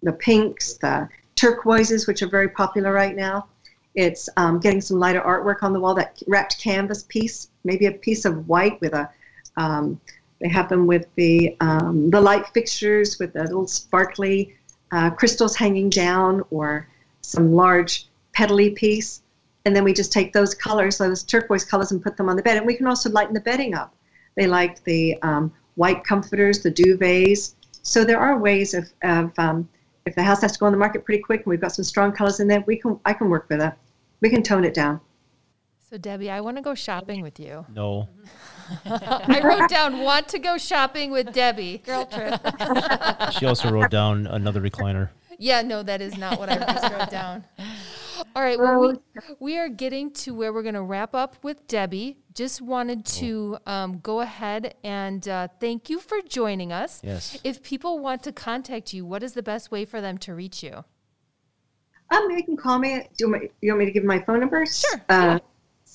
the 0.02 0.12
pinks, 0.12 0.74
the 0.74 1.08
turquoises, 1.36 2.06
which 2.06 2.22
are 2.22 2.28
very 2.28 2.48
popular 2.48 2.92
right 2.92 3.14
now. 3.14 3.46
It's 3.94 4.28
um, 4.36 4.58
getting 4.58 4.80
some 4.80 4.98
lighter 4.98 5.20
artwork 5.20 5.62
on 5.62 5.72
the 5.72 5.78
wall, 5.78 5.94
that 5.94 6.20
wrapped 6.26 6.58
canvas 6.60 7.04
piece, 7.04 7.50
maybe 7.62 7.86
a 7.86 7.92
piece 7.92 8.24
of 8.24 8.48
white 8.48 8.80
with 8.80 8.94
a, 8.94 9.08
um, 9.56 10.00
they 10.40 10.48
have 10.48 10.68
them 10.68 10.86
with 10.86 11.06
the, 11.16 11.56
um, 11.60 12.10
the 12.10 12.20
light 12.20 12.46
fixtures 12.48 13.18
with 13.18 13.32
the 13.32 13.42
little 13.42 13.66
sparkly 13.66 14.54
uh, 14.92 15.10
crystals 15.10 15.56
hanging 15.56 15.90
down 15.90 16.42
or 16.50 16.88
some 17.22 17.54
large 17.54 18.06
petally 18.36 18.74
piece. 18.74 19.22
And 19.64 19.74
then 19.74 19.84
we 19.84 19.92
just 19.92 20.12
take 20.12 20.32
those 20.32 20.54
colors, 20.54 20.98
those 20.98 21.22
turquoise 21.22 21.64
colors, 21.64 21.92
and 21.92 22.02
put 22.02 22.16
them 22.16 22.28
on 22.28 22.36
the 22.36 22.42
bed. 22.42 22.58
And 22.58 22.66
we 22.66 22.74
can 22.74 22.86
also 22.86 23.08
lighten 23.10 23.32
the 23.32 23.40
bedding 23.40 23.74
up. 23.74 23.94
They 24.36 24.46
like 24.46 24.82
the 24.84 25.16
um, 25.22 25.52
white 25.76 26.04
comforters, 26.04 26.62
the 26.62 26.70
duvets. 26.70 27.54
So 27.82 28.04
there 28.04 28.18
are 28.18 28.38
ways 28.38 28.74
of, 28.74 28.92
of 29.02 29.32
um, 29.38 29.68
if 30.04 30.14
the 30.14 30.22
house 30.22 30.42
has 30.42 30.52
to 30.52 30.58
go 30.58 30.66
on 30.66 30.72
the 30.72 30.78
market 30.78 31.04
pretty 31.04 31.22
quick 31.22 31.40
and 31.40 31.46
we've 31.46 31.60
got 31.60 31.72
some 31.72 31.84
strong 31.84 32.12
colors 32.12 32.40
in 32.40 32.48
there, 32.48 32.62
we 32.66 32.76
can 32.76 33.00
I 33.06 33.14
can 33.14 33.30
work 33.30 33.46
with 33.48 33.62
it 33.62 33.72
we 34.24 34.30
can 34.30 34.42
tone 34.42 34.64
it 34.64 34.72
down. 34.72 35.00
So 35.90 35.98
Debbie, 35.98 36.30
I 36.30 36.40
want 36.40 36.56
to 36.56 36.62
go 36.62 36.74
shopping 36.74 37.20
with 37.20 37.38
you. 37.38 37.66
No. 37.74 38.08
I 38.84 39.40
wrote 39.42 39.68
down 39.68 40.00
want 40.00 40.28
to 40.28 40.38
go 40.38 40.58
shopping 40.58 41.10
with 41.10 41.32
Debbie. 41.32 41.78
Girl 41.78 42.06
trip. 42.06 42.40
she 43.32 43.46
also 43.46 43.70
wrote 43.70 43.90
down 43.90 44.26
another 44.26 44.60
recliner. 44.60 45.10
Yeah, 45.38 45.62
no, 45.62 45.82
that 45.82 46.00
is 46.00 46.16
not 46.16 46.38
what 46.38 46.48
I 46.48 46.56
just 46.58 46.92
wrote 46.92 47.10
down. 47.10 47.44
All 48.36 48.42
right, 48.42 48.58
well, 48.58 48.80
we, 48.80 48.98
we 49.40 49.58
are 49.58 49.68
getting 49.68 50.12
to 50.12 50.34
where 50.34 50.52
we're 50.52 50.62
going 50.62 50.74
to 50.74 50.82
wrap 50.82 51.14
up 51.14 51.36
with 51.42 51.66
Debbie. 51.66 52.18
Just 52.34 52.60
wanted 52.60 53.04
to 53.06 53.58
um, 53.66 53.98
go 53.98 54.20
ahead 54.20 54.74
and 54.84 55.26
uh, 55.28 55.48
thank 55.60 55.90
you 55.90 56.00
for 56.00 56.20
joining 56.22 56.72
us. 56.72 57.00
Yes. 57.04 57.38
If 57.44 57.62
people 57.62 57.98
want 57.98 58.22
to 58.24 58.32
contact 58.32 58.92
you, 58.92 59.04
what 59.04 59.22
is 59.22 59.34
the 59.34 59.42
best 59.42 59.70
way 59.70 59.84
for 59.84 60.00
them 60.00 60.18
to 60.18 60.34
reach 60.34 60.62
you? 60.62 60.84
Um, 62.10 62.30
you 62.30 62.44
can 62.44 62.56
call 62.56 62.78
me. 62.78 62.98
Do 62.98 63.24
you 63.24 63.30
want 63.30 63.42
me, 63.42 63.50
you 63.60 63.72
want 63.72 63.80
me 63.80 63.86
to 63.86 63.92
give 63.92 64.04
my 64.04 64.20
phone 64.20 64.40
number? 64.40 64.64
Sure. 64.66 65.00
Uh, 65.08 65.38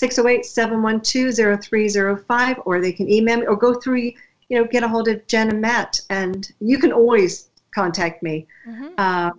608-712-0305 0.01 2.61
or 2.65 2.81
they 2.81 2.91
can 2.91 3.09
email 3.09 3.39
me 3.39 3.45
or 3.45 3.55
go 3.55 3.73
through 3.73 3.97
you 3.97 4.13
know 4.51 4.65
get 4.65 4.83
a 4.83 4.87
hold 4.87 5.07
of 5.07 5.25
jen 5.27 5.49
and 5.49 5.61
matt 5.61 5.99
and 6.09 6.51
you 6.59 6.79
can 6.79 6.91
always 6.91 7.51
contact 7.73 8.21
me 8.23 8.47
mm-hmm. 8.67 8.87
uh, 8.97 9.31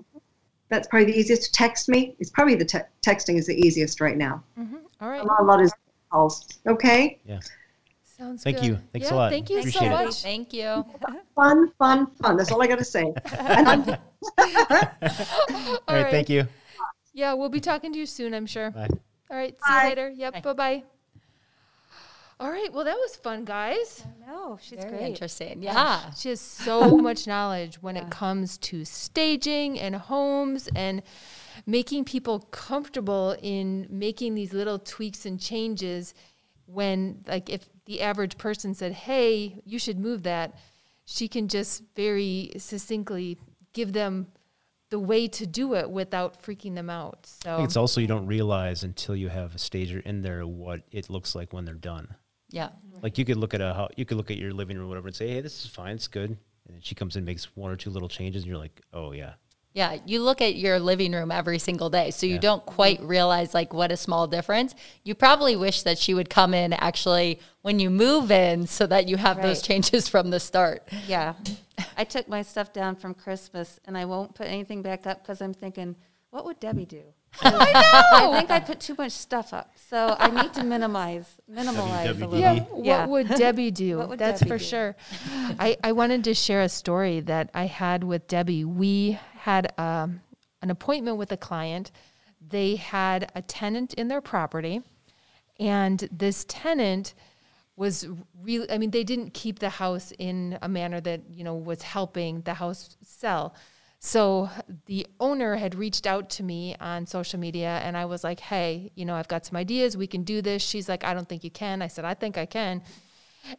that's 0.69 0.87
probably 0.89 1.13
the 1.13 1.19
easiest 1.19 1.43
to 1.45 1.53
text 1.53 1.89
me 1.89 2.17
it's 2.19 2.31
probably 2.31 2.55
the 2.55 2.65
te- 2.65 2.79
texting 3.05 3.37
is 3.37 3.47
the 3.47 3.55
easiest 3.55 4.01
right 4.01 4.17
now 4.17 4.43
mm-hmm. 4.59 4.77
all 5.01 5.11
right 5.11 5.23
a 5.23 5.25
lot, 5.25 5.41
a 5.41 5.45
lot 5.45 5.63
of 5.63 5.71
calls 6.11 6.47
okay 6.67 7.19
yeah 7.25 7.39
Sounds 8.05 8.45
good. 8.45 8.45
thank 8.45 8.59
good. 8.59 8.67
you 8.67 8.79
thanks 8.93 9.09
yeah, 9.09 9.15
a 9.15 9.17
lot 9.17 9.33
thank 9.33 9.51
you 9.51 9.59
Appreciate 9.59 9.81
so 9.81 9.87
it. 9.87 10.05
much 10.05 10.23
Thank 10.23 10.53
you. 10.53 10.85
fun 11.35 11.73
fun 11.79 12.07
fun 12.23 12.37
that's 12.37 12.53
all 12.53 12.63
i 12.63 12.67
got 12.67 12.79
to 12.79 12.85
say 12.85 13.03
all 13.05 13.15
right 14.39 14.91
right. 15.89 16.11
thank 16.11 16.29
you 16.29 16.47
yeah 17.15 17.33
we'll 17.33 17.49
be 17.49 17.61
talking 17.61 17.93
to 17.93 17.99
you 17.99 18.07
soon 18.07 18.35
i'm 18.35 18.47
sure 18.47 18.71
Bye. 18.71 18.89
All 19.31 19.37
right 19.37 19.57
see 19.67 19.73
you 19.75 19.89
later 19.89 20.11
yep 20.11 20.43
bye 20.43 20.53
bye 20.53 20.83
all 22.39 22.51
right 22.51 22.73
well 22.73 22.85
that 22.85 22.97
was 22.97 23.17
fun 23.17 23.45
guys 23.45 24.05
No, 24.27 24.59
she's 24.63 24.79
Very 24.79 24.91
great. 24.99 25.03
interesting. 25.09 25.63
Yeah. 25.63 26.11
She 26.13 26.31
has 26.31 26.41
so 26.41 26.97
much 27.09 27.27
knowledge 27.27 27.83
when 27.83 27.97
it 27.99 28.09
comes 28.11 28.57
to 28.59 28.85
staging 28.87 29.79
and 29.79 29.95
homes 29.95 30.69
and 30.75 31.03
making 31.67 32.05
people 32.07 32.41
comfortable 32.51 33.37
in 33.43 33.87
making 33.91 34.35
these 34.35 34.55
little 34.55 34.79
tweaks 34.79 35.27
and 35.27 35.39
changes 35.39 36.15
when 36.67 37.23
like 37.27 37.51
if 37.51 37.69
the 37.85 38.01
average 38.01 38.39
person 38.39 38.73
said 38.75 38.93
hey 38.93 39.61
you 39.67 39.79
should 39.79 39.99
move 39.99 40.23
that 40.23 40.55
she 41.05 41.29
can 41.29 41.49
just 41.49 41.83
very 41.97 42.53
succinctly 42.57 43.37
give 43.75 43.93
them 43.93 44.29
the 44.91 44.99
way 44.99 45.29
to 45.29 45.47
do 45.47 45.75
it 45.75 45.91
without 45.91 46.43
freaking 46.43 46.75
them 46.75 46.91
out 46.91 47.29
I 47.45 47.45
so 47.45 47.57
think 47.57 47.67
it's 47.69 47.77
also 47.77 48.01
you 48.01 48.07
don't 48.07 48.27
realize 48.27 48.83
until 48.83 49.17
you 49.17 49.29
have 49.29 49.55
a 49.55 49.59
stager 49.59 50.01
in 50.01 50.23
there 50.23 50.47
what 50.47 50.83
it 50.91 51.09
looks 51.09 51.35
like 51.35 51.53
when 51.53 51.65
they're 51.65 51.75
done. 51.75 52.15
Yeah. 52.51 52.71
Like 53.01 53.17
you 53.17 53.25
could 53.25 53.37
look 53.37 53.55
at 53.55 53.61
a 53.61 53.89
you 53.97 54.05
could 54.05 54.17
look 54.17 54.31
at 54.31 54.37
your 54.37 54.53
living 54.53 54.77
room 54.77 54.87
or 54.87 54.89
whatever 54.89 55.09
and 55.09 55.17
say, 55.17 55.29
hey, 55.29 55.41
this 55.41 55.65
is 55.65 55.71
fine, 55.71 55.95
it's 55.95 56.09
good. 56.09 56.31
And 56.31 56.75
then 56.75 56.81
she 56.83 56.95
comes 56.95 57.17
in, 57.17 57.25
makes 57.25 57.57
one 57.57 57.71
or 57.71 57.77
two 57.77 57.91
little 57.91 58.09
changes, 58.09 58.43
and 58.43 58.51
you're 58.51 58.59
like, 58.59 58.81
oh 58.93 59.13
yeah, 59.13 59.35
Yeah, 59.73 59.99
you 60.05 60.21
look 60.23 60.41
at 60.41 60.57
your 60.57 60.81
living 60.81 61.13
room 61.13 61.31
every 61.31 61.61
single 61.61 61.91
day, 61.91 62.11
so 62.11 62.27
you 62.27 62.35
Yeah. 62.35 62.41
don't 62.41 62.67
quite 62.67 62.99
mm-hmm. 62.99 63.07
realize 63.07 63.55
like 63.55 63.73
what 63.73 63.93
a 63.93 63.97
small 63.97 64.27
difference. 64.27 64.75
You 65.05 65.15
probably 65.15 65.55
wish 65.55 65.83
that 65.83 65.97
she 65.97 66.13
would 66.13 66.29
come 66.29 66.55
in 66.55 66.73
actually 66.73 67.39
when 67.63 67.79
you 67.79 67.89
move 67.91 68.31
in, 68.33 68.67
so 68.67 68.87
that 68.87 69.09
you 69.09 69.17
have 69.17 69.41
those 69.41 69.63
changes 69.63 70.09
from 70.09 70.31
the 70.31 70.41
start. 70.41 70.89
Yeah. 71.07 71.35
I 71.97 72.05
took 72.05 72.29
my 72.29 72.43
stuff 72.43 72.73
down 72.73 72.97
from 72.97 73.15
Christmas 73.15 73.79
and 73.85 73.97
I 73.97 74.07
won't 74.07 74.35
put 74.35 74.47
anything 74.47 74.83
back 74.83 75.07
up 75.07 75.23
because 75.23 75.41
I'm 75.41 75.55
thinking, 75.55 75.95
what 76.31 76.45
would 76.45 76.59
Debbie 76.61 76.87
do? 76.87 77.03
I 77.43 77.51
know. 78.21 78.33
I 78.33 78.39
think 78.39 78.51
I 78.51 78.59
put 78.59 78.81
too 78.81 78.97
much 78.99 79.13
stuff 79.13 79.55
up. 79.55 79.73
So 79.89 80.17
I 80.19 80.31
need 80.31 80.53
to 80.55 80.65
minimize, 80.65 81.41
minimalize 81.49 82.09
a 82.21 82.27
little. 82.27 82.39
Yeah, 82.39 82.65
Yeah. 82.77 83.07
what 83.07 83.29
would 83.29 83.39
Debbie 83.39 83.71
do? 83.71 83.99
Would 84.09 84.19
That's 84.19 84.41
Debbie 84.41 84.49
for 84.49 84.59
do? 84.59 84.65
sure. 84.65 84.97
I, 85.59 85.77
I 85.85 85.93
wanted 85.93 86.25
to 86.25 86.35
share 86.35 86.63
a 86.63 86.69
story 86.69 87.21
that 87.21 87.51
I 87.55 87.67
had 87.67 88.03
with 88.03 88.27
Debbie. 88.27 88.65
We 88.65 89.19
had 89.41 89.73
um, 89.79 90.21
an 90.63 90.71
appointment 90.71 91.17
with 91.17 91.33
a 91.33 91.37
client. 91.37 91.91
They 92.47 92.77
had 92.77 93.31
a 93.35 93.43
tenant 93.43 93.95
in 93.95 94.09
their 94.09 94.21
property, 94.21 94.83
and 95.59 96.09
this 96.11 96.45
tenant 96.49 97.15
was 97.77 98.07
really, 98.43 98.71
I 98.71 98.77
mean, 98.77 98.91
they 98.91 99.05
didn't 99.05 99.33
keep 99.33 99.59
the 99.59 99.71
house 99.71 100.13
in 100.19 100.59
a 100.61 100.69
manner 100.69 101.01
that, 101.01 101.23
you 101.31 101.45
know, 101.45 101.55
was 101.55 101.83
helping 101.83 102.43
the 102.43 102.55
house 102.55 102.97
sell. 103.03 103.55
So 104.01 104.51
the 104.87 105.07
owner 105.19 105.57
had 105.57 105.75
reached 105.75 106.07
out 106.07 106.29
to 106.31 106.43
me 106.43 106.77
on 106.81 107.07
social 107.07 107.39
media 107.39 107.81
and 107.85 107.97
I 107.97 108.05
was 108.07 108.25
like, 108.25 108.41
hey, 108.41 108.93
you 108.95 109.05
know, 109.05 109.15
I've 109.15 109.29
got 109.29 109.47
some 109.47 109.57
ideas. 109.57 109.97
We 109.97 110.07
can 110.07 110.25
do 110.25 110.43
this. 110.43 110.63
She's 110.63 110.89
like, 110.89 111.05
I 111.05 111.15
don't 111.15 111.29
think 111.29 111.45
you 111.45 111.51
can. 111.51 111.83
I 111.83 111.89
said, 111.89 112.05
I 112.05 112.15
think 112.15 112.37
I 112.37 112.47
can. 112.47 112.83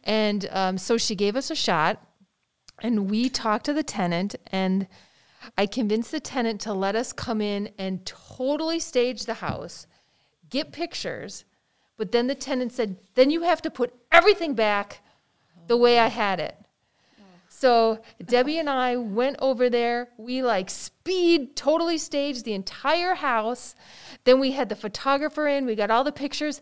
And 0.04 0.48
um, 0.50 0.78
so 0.78 0.98
she 0.98 1.14
gave 1.14 1.36
us 1.36 1.50
a 1.50 1.56
shot 1.56 2.04
and 2.80 3.10
we 3.10 3.28
talked 3.28 3.66
to 3.66 3.72
the 3.72 3.84
tenant 3.84 4.34
and 4.52 4.86
I 5.56 5.66
convinced 5.66 6.10
the 6.10 6.20
tenant 6.20 6.60
to 6.62 6.72
let 6.72 6.96
us 6.96 7.12
come 7.12 7.40
in 7.40 7.70
and 7.78 8.04
totally 8.06 8.78
stage 8.80 9.24
the 9.24 9.34
house, 9.34 9.86
get 10.50 10.72
pictures. 10.72 11.44
But 11.96 12.12
then 12.12 12.26
the 12.26 12.34
tenant 12.34 12.72
said, 12.72 12.96
then 13.14 13.30
you 13.30 13.42
have 13.42 13.62
to 13.62 13.70
put 13.70 13.94
everything 14.10 14.54
back 14.54 15.02
the 15.66 15.76
way 15.76 15.98
I 15.98 16.08
had 16.08 16.40
it. 16.40 16.56
So 17.48 18.00
Debbie 18.24 18.58
and 18.58 18.68
I 18.68 18.96
went 18.96 19.36
over 19.38 19.70
there. 19.70 20.08
We 20.16 20.42
like 20.42 20.68
speed 20.68 21.54
totally 21.54 21.96
staged 21.96 22.44
the 22.44 22.54
entire 22.54 23.14
house. 23.14 23.76
Then 24.24 24.40
we 24.40 24.50
had 24.50 24.68
the 24.68 24.74
photographer 24.74 25.46
in. 25.46 25.64
We 25.64 25.76
got 25.76 25.90
all 25.90 26.02
the 26.02 26.10
pictures. 26.10 26.60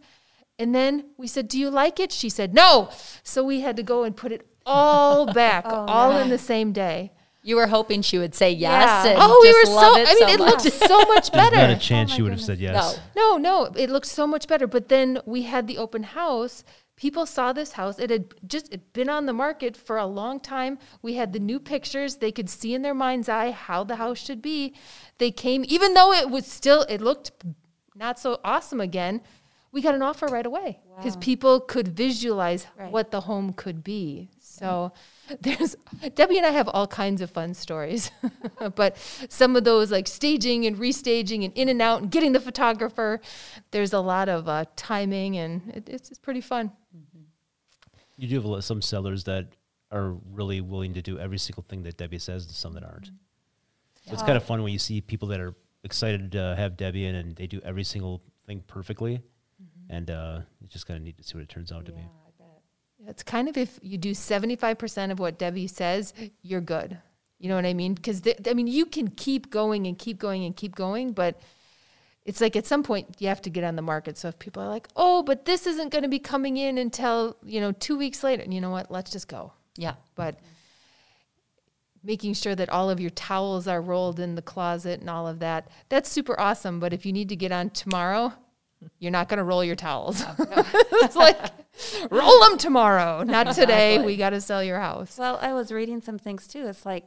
And 0.58 0.74
then 0.74 1.06
we 1.16 1.26
said, 1.26 1.48
"Do 1.48 1.58
you 1.58 1.70
like 1.70 2.00
it?" 2.00 2.12
She 2.12 2.28
said, 2.28 2.52
"No." 2.52 2.90
So 3.22 3.42
we 3.42 3.60
had 3.60 3.76
to 3.76 3.82
go 3.82 4.02
and 4.02 4.14
put 4.14 4.30
it 4.30 4.46
all 4.66 5.32
back, 5.32 5.64
oh, 5.66 5.86
all 5.86 6.18
in 6.18 6.28
the 6.28 6.36
same 6.36 6.72
day. 6.72 7.12
You 7.42 7.56
were 7.56 7.66
hoping 7.68 8.02
she 8.02 8.18
would 8.18 8.34
say 8.34 8.50
yes. 8.52 9.04
Yeah. 9.06 9.12
And 9.12 9.18
Oh, 9.22 9.40
we 9.42 9.52
were 9.52 9.64
so. 9.64 9.94
I 9.94 10.04
mean, 10.14 10.18
so 10.18 10.28
it 10.28 10.40
looked 10.40 10.62
so 10.62 10.98
much 11.14 11.32
better. 11.32 11.56
there's 11.56 11.68
not 11.68 11.76
a 11.76 11.80
chance 11.80 12.10
oh 12.10 12.12
my 12.12 12.16
she 12.16 12.22
would 12.22 12.32
have 12.32 12.40
said 12.42 12.58
yes. 12.58 13.00
No. 13.16 13.38
No, 13.38 13.64
no, 13.64 13.72
it 13.76 13.88
looked 13.90 14.06
so 14.06 14.26
much 14.26 14.46
better. 14.46 14.66
But 14.66 14.88
then 14.88 15.20
we 15.24 15.42
had 15.42 15.66
the 15.66 15.78
open 15.78 16.02
house. 16.02 16.64
People 16.96 17.24
saw 17.24 17.54
this 17.54 17.72
house. 17.72 17.98
It 17.98 18.10
had 18.10 18.34
just 18.46 18.66
it'd 18.68 18.92
been 18.92 19.08
on 19.08 19.24
the 19.24 19.32
market 19.32 19.74
for 19.74 19.96
a 19.96 20.04
long 20.04 20.38
time. 20.38 20.78
We 21.00 21.14
had 21.14 21.32
the 21.32 21.38
new 21.38 21.58
pictures. 21.58 22.16
They 22.16 22.30
could 22.30 22.50
see 22.50 22.74
in 22.74 22.82
their 22.82 22.92
mind's 22.94 23.28
eye 23.28 23.52
how 23.52 23.84
the 23.84 23.96
house 23.96 24.18
should 24.18 24.42
be. 24.42 24.74
They 25.16 25.30
came, 25.30 25.64
even 25.66 25.94
though 25.94 26.12
it 26.12 26.28
was 26.28 26.46
still, 26.46 26.82
it 26.90 27.00
looked 27.00 27.30
not 27.94 28.18
so 28.18 28.38
awesome 28.44 28.82
again. 28.82 29.22
We 29.72 29.80
got 29.80 29.94
an 29.94 30.02
offer 30.02 30.26
right 30.26 30.44
away 30.44 30.80
because 30.98 31.16
people 31.16 31.60
could 31.60 31.88
visualize 31.88 32.66
Right. 32.76 32.90
what 32.92 33.12
the 33.12 33.20
home 33.22 33.54
could 33.54 33.82
be. 33.82 34.28
So 34.40 34.92
there's 35.40 35.76
Debbie 36.14 36.38
and 36.38 36.46
I 36.46 36.50
have 36.50 36.68
all 36.68 36.86
kinds 36.86 37.20
of 37.20 37.30
fun 37.30 37.54
stories, 37.54 38.10
but 38.74 38.96
some 39.28 39.56
of 39.56 39.64
those 39.64 39.90
like 39.90 40.08
staging 40.08 40.66
and 40.66 40.76
restaging 40.76 41.44
and 41.44 41.52
in 41.54 41.68
and 41.68 41.80
out 41.80 42.02
and 42.02 42.10
getting 42.10 42.32
the 42.32 42.40
photographer, 42.40 43.20
there's 43.70 43.92
a 43.92 44.00
lot 44.00 44.28
of 44.28 44.48
uh, 44.48 44.64
timing 44.76 45.36
and 45.36 45.70
it, 45.74 45.88
it's, 45.88 46.10
it's 46.10 46.18
pretty 46.18 46.40
fun. 46.40 46.72
You 48.16 48.28
do 48.28 48.34
have 48.36 48.44
a 48.44 48.48
lot- 48.48 48.64
some 48.64 48.82
sellers 48.82 49.24
that 49.24 49.46
are 49.90 50.12
really 50.32 50.60
willing 50.60 50.94
to 50.94 51.02
do 51.02 51.18
every 51.18 51.38
single 51.38 51.64
thing 51.68 51.82
that 51.82 51.96
Debbie 51.96 52.18
says, 52.18 52.44
and 52.46 52.54
some 52.54 52.74
that 52.74 52.84
aren't. 52.84 53.06
So 54.06 54.12
it's 54.12 54.22
kind 54.22 54.36
of 54.36 54.44
fun 54.44 54.62
when 54.62 54.72
you 54.72 54.78
see 54.78 55.00
people 55.00 55.28
that 55.28 55.40
are 55.40 55.54
excited 55.84 56.32
to 56.32 56.54
have 56.56 56.76
Debbie 56.76 57.06
in, 57.06 57.14
and 57.14 57.34
they 57.34 57.46
do 57.46 57.60
every 57.64 57.84
single 57.84 58.22
thing 58.46 58.62
perfectly, 58.66 59.20
and 59.88 60.10
uh, 60.10 60.40
you 60.60 60.68
just 60.68 60.86
kind 60.86 60.96
of 60.96 61.02
neat 61.02 61.16
to 61.18 61.24
see 61.24 61.34
what 61.34 61.42
it 61.42 61.48
turns 61.48 61.72
out 61.72 61.86
to 61.86 61.92
be. 61.92 62.02
It's 63.06 63.22
kind 63.22 63.48
of 63.48 63.56
if 63.56 63.78
you 63.82 63.98
do 63.98 64.12
75% 64.12 65.10
of 65.10 65.18
what 65.18 65.38
Debbie 65.38 65.66
says, 65.66 66.12
you're 66.42 66.60
good. 66.60 66.98
You 67.38 67.48
know 67.48 67.56
what 67.56 67.64
I 67.64 67.72
mean? 67.72 67.94
Because, 67.94 68.22
I 68.46 68.52
mean, 68.52 68.66
you 68.66 68.84
can 68.84 69.08
keep 69.08 69.50
going 69.50 69.86
and 69.86 69.98
keep 69.98 70.18
going 70.18 70.44
and 70.44 70.54
keep 70.54 70.74
going, 70.74 71.12
but 71.12 71.40
it's 72.26 72.40
like 72.40 72.54
at 72.54 72.66
some 72.66 72.82
point 72.82 73.16
you 73.18 73.28
have 73.28 73.40
to 73.42 73.50
get 73.50 73.64
on 73.64 73.76
the 73.76 73.82
market. 73.82 74.18
So 74.18 74.28
if 74.28 74.38
people 74.38 74.62
are 74.62 74.68
like, 74.68 74.88
oh, 74.94 75.22
but 75.22 75.46
this 75.46 75.66
isn't 75.66 75.90
going 75.90 76.02
to 76.02 76.08
be 76.08 76.18
coming 76.18 76.58
in 76.58 76.76
until, 76.76 77.36
you 77.42 77.60
know, 77.60 77.72
two 77.72 77.96
weeks 77.96 78.22
later, 78.22 78.42
and 78.42 78.52
you 78.52 78.60
know 78.60 78.70
what? 78.70 78.90
Let's 78.90 79.10
just 79.10 79.28
go. 79.28 79.52
yeah. 79.76 79.94
But 80.14 80.38
making 82.02 82.34
sure 82.34 82.54
that 82.54 82.68
all 82.68 82.90
of 82.90 83.00
your 83.00 83.10
towels 83.10 83.66
are 83.66 83.80
rolled 83.80 84.20
in 84.20 84.34
the 84.34 84.42
closet 84.42 85.00
and 85.00 85.10
all 85.10 85.26
of 85.26 85.38
that, 85.40 85.68
that's 85.88 86.10
super 86.10 86.38
awesome. 86.38 86.80
But 86.80 86.92
if 86.92 87.04
you 87.06 87.12
need 87.12 87.28
to 87.30 87.36
get 87.36 87.52
on 87.52 87.70
tomorrow, 87.70 88.32
you're 88.98 89.10
not 89.10 89.28
going 89.28 89.38
to 89.38 89.44
roll 89.44 89.64
your 89.64 89.76
towels. 89.76 90.22
it's 90.38 91.16
like, 91.16 91.36
roll 92.10 92.40
them 92.40 92.58
tomorrow, 92.58 93.22
not 93.22 93.54
today. 93.54 94.02
We 94.02 94.16
got 94.16 94.30
to 94.30 94.40
sell 94.40 94.62
your 94.62 94.80
house. 94.80 95.18
Well, 95.18 95.38
I 95.40 95.52
was 95.52 95.72
reading 95.72 96.00
some 96.00 96.18
things 96.18 96.46
too. 96.46 96.66
It's 96.66 96.86
like 96.86 97.06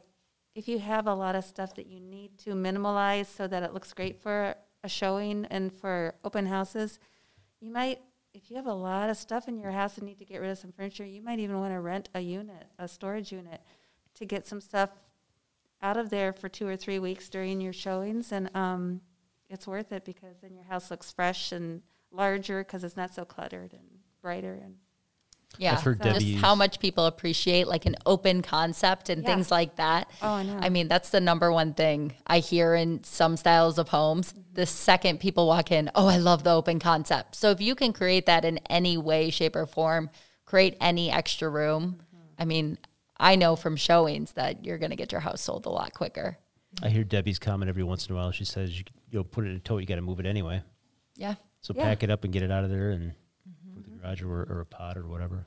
if 0.54 0.68
you 0.68 0.78
have 0.78 1.06
a 1.06 1.14
lot 1.14 1.34
of 1.34 1.44
stuff 1.44 1.74
that 1.74 1.86
you 1.86 2.00
need 2.00 2.38
to 2.38 2.50
minimalize 2.50 3.26
so 3.26 3.46
that 3.48 3.62
it 3.62 3.74
looks 3.74 3.92
great 3.92 4.22
for 4.22 4.54
a 4.82 4.88
showing 4.88 5.46
and 5.46 5.72
for 5.72 6.14
open 6.24 6.46
houses, 6.46 6.98
you 7.60 7.70
might, 7.70 8.00
if 8.32 8.50
you 8.50 8.56
have 8.56 8.66
a 8.66 8.74
lot 8.74 9.10
of 9.10 9.16
stuff 9.16 9.48
in 9.48 9.58
your 9.58 9.72
house 9.72 9.96
and 9.98 10.06
need 10.06 10.18
to 10.18 10.24
get 10.24 10.40
rid 10.40 10.50
of 10.50 10.58
some 10.58 10.72
furniture, 10.72 11.04
you 11.04 11.22
might 11.22 11.38
even 11.38 11.58
want 11.58 11.72
to 11.72 11.80
rent 11.80 12.08
a 12.14 12.20
unit, 12.20 12.66
a 12.78 12.86
storage 12.86 13.32
unit, 13.32 13.62
to 14.14 14.24
get 14.24 14.46
some 14.46 14.60
stuff 14.60 14.90
out 15.82 15.96
of 15.96 16.10
there 16.10 16.32
for 16.32 16.48
two 16.48 16.66
or 16.66 16.76
three 16.76 16.98
weeks 16.98 17.28
during 17.28 17.60
your 17.60 17.72
showings. 17.72 18.30
And 18.30 18.54
um, 18.54 19.00
it's 19.48 19.66
worth 19.66 19.92
it 19.92 20.04
because 20.04 20.36
then 20.42 20.54
your 20.54 20.64
house 20.64 20.90
looks 20.90 21.10
fresh 21.12 21.52
and 21.52 21.82
larger 22.10 22.62
because 22.64 22.84
it's 22.84 22.96
not 22.96 23.12
so 23.14 23.24
cluttered 23.24 23.72
and 23.72 23.82
brighter 24.22 24.54
and 24.62 24.76
Yeah. 25.58 25.80
heard 25.80 26.02
Just 26.02 26.26
how 26.36 26.54
much 26.56 26.80
people 26.80 27.06
appreciate 27.06 27.68
like 27.68 27.86
an 27.86 27.94
open 28.06 28.42
concept 28.42 29.08
and 29.08 29.22
Yeah. 29.22 29.28
things 29.28 29.50
like 29.50 29.76
that. 29.76 30.10
Oh, 30.20 30.30
I 30.34 30.42
know. 30.42 30.58
I 30.60 30.68
mean, 30.68 30.88
that's 30.88 31.10
the 31.10 31.20
number 31.20 31.52
one 31.52 31.74
thing 31.74 32.14
I 32.26 32.40
hear 32.40 32.74
in 32.74 33.04
some 33.04 33.36
styles 33.36 33.78
of 33.78 33.90
homes. 33.90 34.32
Mm-hmm. 34.32 34.54
The 34.54 34.66
second 34.66 35.20
people 35.20 35.46
walk 35.46 35.70
in, 35.70 35.90
oh, 35.94 36.08
I 36.08 36.16
love 36.16 36.42
the 36.42 36.50
open 36.50 36.80
concept. 36.80 37.36
So 37.36 37.50
if 37.50 37.60
you 37.60 37.74
can 37.76 37.92
create 37.92 38.26
that 38.26 38.44
in 38.44 38.58
any 38.68 38.96
way, 38.96 39.30
shape, 39.30 39.54
or 39.54 39.66
form, 39.66 40.10
create 40.44 40.76
any 40.80 41.10
extra 41.10 41.48
room. 41.48 42.00
Mm-hmm. 42.14 42.42
I 42.42 42.44
mean, 42.46 42.78
I 43.16 43.36
know 43.36 43.54
from 43.54 43.76
showings 43.76 44.32
that 44.32 44.64
you're 44.64 44.78
going 44.78 44.90
to 44.90 44.96
get 44.96 45.12
your 45.12 45.20
house 45.20 45.40
sold 45.40 45.66
a 45.66 45.70
lot 45.70 45.94
quicker. 45.94 46.38
I 46.82 46.88
hear 46.88 47.04
Debbie's 47.04 47.38
comment 47.38 47.68
every 47.68 47.82
once 47.84 48.06
in 48.06 48.14
a 48.14 48.16
while. 48.18 48.30
She 48.32 48.44
says, 48.44 48.76
you, 48.78 48.84
you 49.10 49.18
know, 49.18 49.24
put 49.24 49.44
it 49.44 49.50
in 49.50 49.56
a 49.56 49.60
tote, 49.60 49.80
you 49.80 49.86
got 49.86 49.96
to 49.96 50.02
move 50.02 50.20
it 50.20 50.26
anyway. 50.26 50.62
Yeah. 51.16 51.34
So 51.60 51.72
Yeah. 51.76 51.84
pack 51.84 52.02
it 52.02 52.10
up 52.10 52.24
and 52.24 52.32
get 52.32 52.42
it 52.42 52.50
out 52.50 52.64
of 52.64 52.70
there 52.70 52.90
and 52.90 53.12
put 53.74 53.84
it 53.84 53.86
in 53.86 53.92
the 53.94 53.98
garage 54.02 54.22
or, 54.22 54.42
or 54.42 54.60
a 54.60 54.66
pod 54.66 54.96
or 54.96 55.06
whatever. 55.06 55.46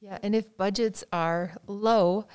Yeah. 0.00 0.18
And 0.22 0.34
if 0.34 0.56
budgets 0.56 1.02
are 1.12 1.56
low, 1.66 2.26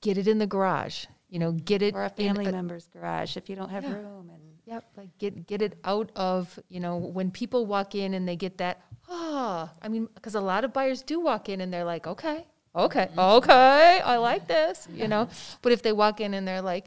get 0.00 0.18
it 0.18 0.26
in 0.28 0.38
the 0.38 0.46
garage. 0.46 1.06
You 1.28 1.38
know, 1.38 1.52
get 1.52 1.82
it 1.82 1.94
or 1.94 2.02
a 2.02 2.12
in 2.16 2.34
family 2.34 2.50
member's 2.50 2.86
garage 2.86 3.36
if 3.36 3.48
you 3.48 3.56
don't 3.56 3.70
have 3.70 3.84
Yeah. 3.84 3.94
room 3.94 4.30
and 4.32 4.42
Yep, 4.66 4.84
like 4.96 5.16
get 5.18 5.46
get 5.46 5.62
it 5.62 5.78
out 5.84 6.10
of 6.16 6.58
you 6.68 6.80
know 6.80 6.96
when 6.96 7.30
people 7.30 7.66
walk 7.66 7.94
in 7.94 8.14
and 8.14 8.26
they 8.28 8.34
get 8.34 8.58
that 8.58 8.80
ah 9.08 9.72
I 9.80 9.86
mean 9.88 10.08
because 10.12 10.34
a 10.34 10.40
lot 10.40 10.64
of 10.64 10.72
buyers 10.72 11.02
do 11.02 11.20
walk 11.20 11.48
in 11.48 11.60
and 11.60 11.72
they're 11.72 11.84
like 11.84 12.04
okay 12.08 12.44
okay 12.74 13.08
okay 13.16 14.00
I 14.04 14.16
like 14.16 14.48
this 14.48 14.88
you 14.92 15.06
know 15.06 15.28
but 15.62 15.70
if 15.70 15.82
they 15.82 15.92
walk 15.92 16.20
in 16.20 16.34
and 16.34 16.48
they're 16.48 16.62
like 16.62 16.86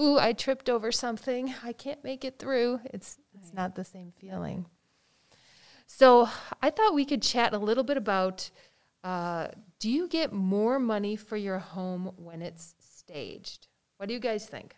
ooh 0.00 0.18
I 0.18 0.32
tripped 0.32 0.68
over 0.68 0.90
something 0.90 1.54
I 1.62 1.72
can't 1.72 2.02
make 2.04 2.24
it 2.24 2.38
through 2.38 2.80
it's 2.92 3.18
it's 3.38 3.52
not 3.52 3.74
the 3.74 3.84
same 3.84 4.12
feeling. 4.18 4.66
So 5.86 6.28
I 6.62 6.70
thought 6.70 6.94
we 6.94 7.04
could 7.04 7.22
chat 7.22 7.52
a 7.52 7.58
little 7.58 7.84
bit 7.84 7.96
about 7.96 8.50
uh, 9.02 9.48
do 9.78 9.90
you 9.90 10.08
get 10.08 10.32
more 10.32 10.78
money 10.78 11.14
for 11.14 11.36
your 11.36 11.58
home 11.58 12.12
when 12.16 12.40
it's 12.40 12.74
staged? 12.80 13.68
What 13.98 14.08
do 14.08 14.14
you 14.14 14.20
guys 14.20 14.46
think? 14.46 14.76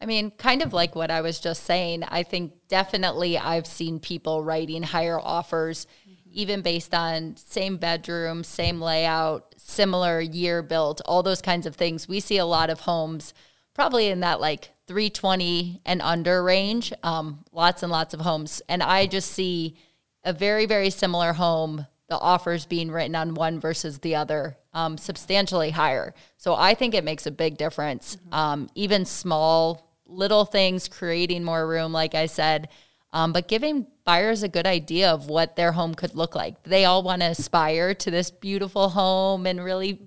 I 0.00 0.04
I 0.04 0.06
mean, 0.06 0.30
kind 0.32 0.62
of 0.62 0.72
like 0.72 0.94
what 0.94 1.10
I 1.10 1.22
was 1.22 1.40
just 1.40 1.64
saying. 1.64 2.04
I 2.04 2.22
think 2.22 2.52
definitely 2.68 3.38
I've 3.38 3.66
seen 3.66 3.98
people 3.98 4.44
writing 4.44 4.82
higher 4.82 5.18
offers, 5.18 5.86
even 6.30 6.60
based 6.62 6.94
on 6.94 7.36
same 7.36 7.78
bedroom, 7.78 8.44
same 8.44 8.80
layout, 8.80 9.54
similar 9.56 10.20
year 10.20 10.62
built, 10.62 11.00
all 11.06 11.22
those 11.22 11.40
kinds 11.40 11.66
of 11.66 11.74
things. 11.74 12.06
We 12.06 12.20
see 12.20 12.36
a 12.36 12.46
lot 12.46 12.70
of 12.70 12.80
homes 12.80 13.34
probably 13.74 14.08
in 14.08 14.20
that 14.20 14.40
like 14.40 14.70
320 14.86 15.80
and 15.84 16.00
under 16.02 16.42
range, 16.42 16.92
um, 17.02 17.44
lots 17.52 17.82
and 17.82 17.90
lots 17.90 18.14
of 18.14 18.20
homes. 18.20 18.62
And 18.68 18.82
I 18.82 19.06
just 19.06 19.32
see 19.32 19.76
a 20.24 20.32
very, 20.32 20.66
very 20.66 20.90
similar 20.90 21.32
home, 21.32 21.86
the 22.08 22.18
offers 22.18 22.66
being 22.66 22.90
written 22.90 23.14
on 23.14 23.34
one 23.34 23.60
versus 23.60 23.98
the 23.98 24.14
other, 24.14 24.56
um, 24.72 24.98
substantially 24.98 25.70
higher. 25.70 26.14
So 26.36 26.54
I 26.54 26.74
think 26.74 26.94
it 26.94 27.04
makes 27.04 27.26
a 27.26 27.30
big 27.30 27.56
difference. 27.56 28.18
Um, 28.30 28.68
even 28.74 29.04
small, 29.04 29.90
little 30.06 30.44
things, 30.44 30.88
creating 30.88 31.44
more 31.44 31.66
room, 31.66 31.92
like 31.92 32.14
I 32.14 32.26
said, 32.26 32.68
um, 33.12 33.32
but 33.32 33.48
giving 33.48 33.86
buyers 34.04 34.42
a 34.42 34.48
good 34.48 34.66
idea 34.66 35.10
of 35.10 35.28
what 35.28 35.56
their 35.56 35.72
home 35.72 35.94
could 35.94 36.14
look 36.14 36.34
like. 36.34 36.62
They 36.64 36.84
all 36.84 37.02
want 37.02 37.22
to 37.22 37.28
aspire 37.28 37.94
to 37.94 38.10
this 38.10 38.30
beautiful 38.30 38.90
home 38.90 39.46
and 39.46 39.64
really 39.64 40.00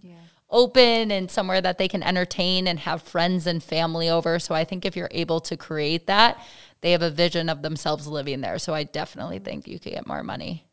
open 0.49 1.11
and 1.11 1.29
somewhere 1.29 1.61
that 1.61 1.77
they 1.77 1.87
can 1.87 2.01
entertain 2.03 2.67
and 2.67 2.79
have 2.79 3.01
friends 3.01 3.45
and 3.47 3.61
family 3.61 4.09
over. 4.09 4.39
So 4.39 4.55
I 4.55 4.63
think 4.63 4.85
if 4.85 4.95
you're 4.95 5.09
able 5.11 5.39
to 5.41 5.57
create 5.57 6.07
that, 6.07 6.41
they 6.81 6.91
have 6.91 7.01
a 7.01 7.09
vision 7.09 7.49
of 7.49 7.61
themselves 7.61 8.07
living 8.07 8.41
there. 8.41 8.57
So 8.59 8.73
I 8.73 8.83
definitely 8.83 9.39
think 9.39 9.67
you 9.67 9.79
could 9.79 9.93
get 9.93 10.07
more 10.07 10.23
money. 10.23 10.65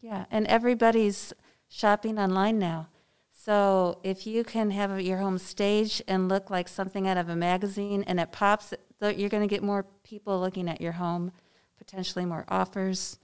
Yeah, 0.00 0.26
and 0.30 0.46
everybody's 0.46 1.32
shopping 1.68 2.18
online 2.18 2.58
now. 2.58 2.88
So 3.30 3.98
if 4.02 4.26
you 4.26 4.44
can 4.44 4.70
have 4.70 5.00
your 5.00 5.18
home 5.18 5.38
staged 5.38 6.02
and 6.08 6.28
look 6.28 6.50
like 6.50 6.68
something 6.68 7.06
out 7.06 7.16
of 7.16 7.28
a 7.28 7.36
magazine 7.36 8.04
and 8.06 8.20
it 8.20 8.32
pops, 8.32 8.74
you're 9.00 9.28
going 9.28 9.46
to 9.46 9.54
get 9.54 9.62
more 9.62 9.84
people 10.02 10.40
looking 10.40 10.68
at 10.68 10.80
your 10.80 10.92
home, 10.92 11.32
potentially 11.76 12.24
more 12.24 12.44
offers, 12.48 13.18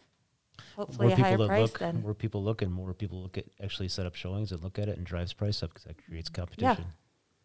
hopefully 0.77 1.09
more 1.09 1.13
a 1.13 1.17
people 1.17 1.29
higher 1.31 1.39
that 1.39 1.49
price 1.49 1.61
look, 1.63 1.79
then. 1.79 2.03
more 2.03 2.15
people 2.15 2.43
look, 2.43 2.63
and 2.63 2.73
more 2.73 2.95
people 2.95 3.23
look 3.23 3.39
at 3.39 3.47
actually 3.63 3.89
set 3.89 4.07
up 4.07 4.15
showings 4.15 4.53
and 4.53 4.63
look 4.63 4.79
at 4.79 4.89
it 4.89 4.97
and 4.97 5.07
drives 5.07 5.33
price 5.33 5.63
up 5.63 5.71
because 5.71 5.85
that 5.85 6.05
creates 6.05 6.29
mm-hmm. 6.29 6.43
competition. 6.43 6.87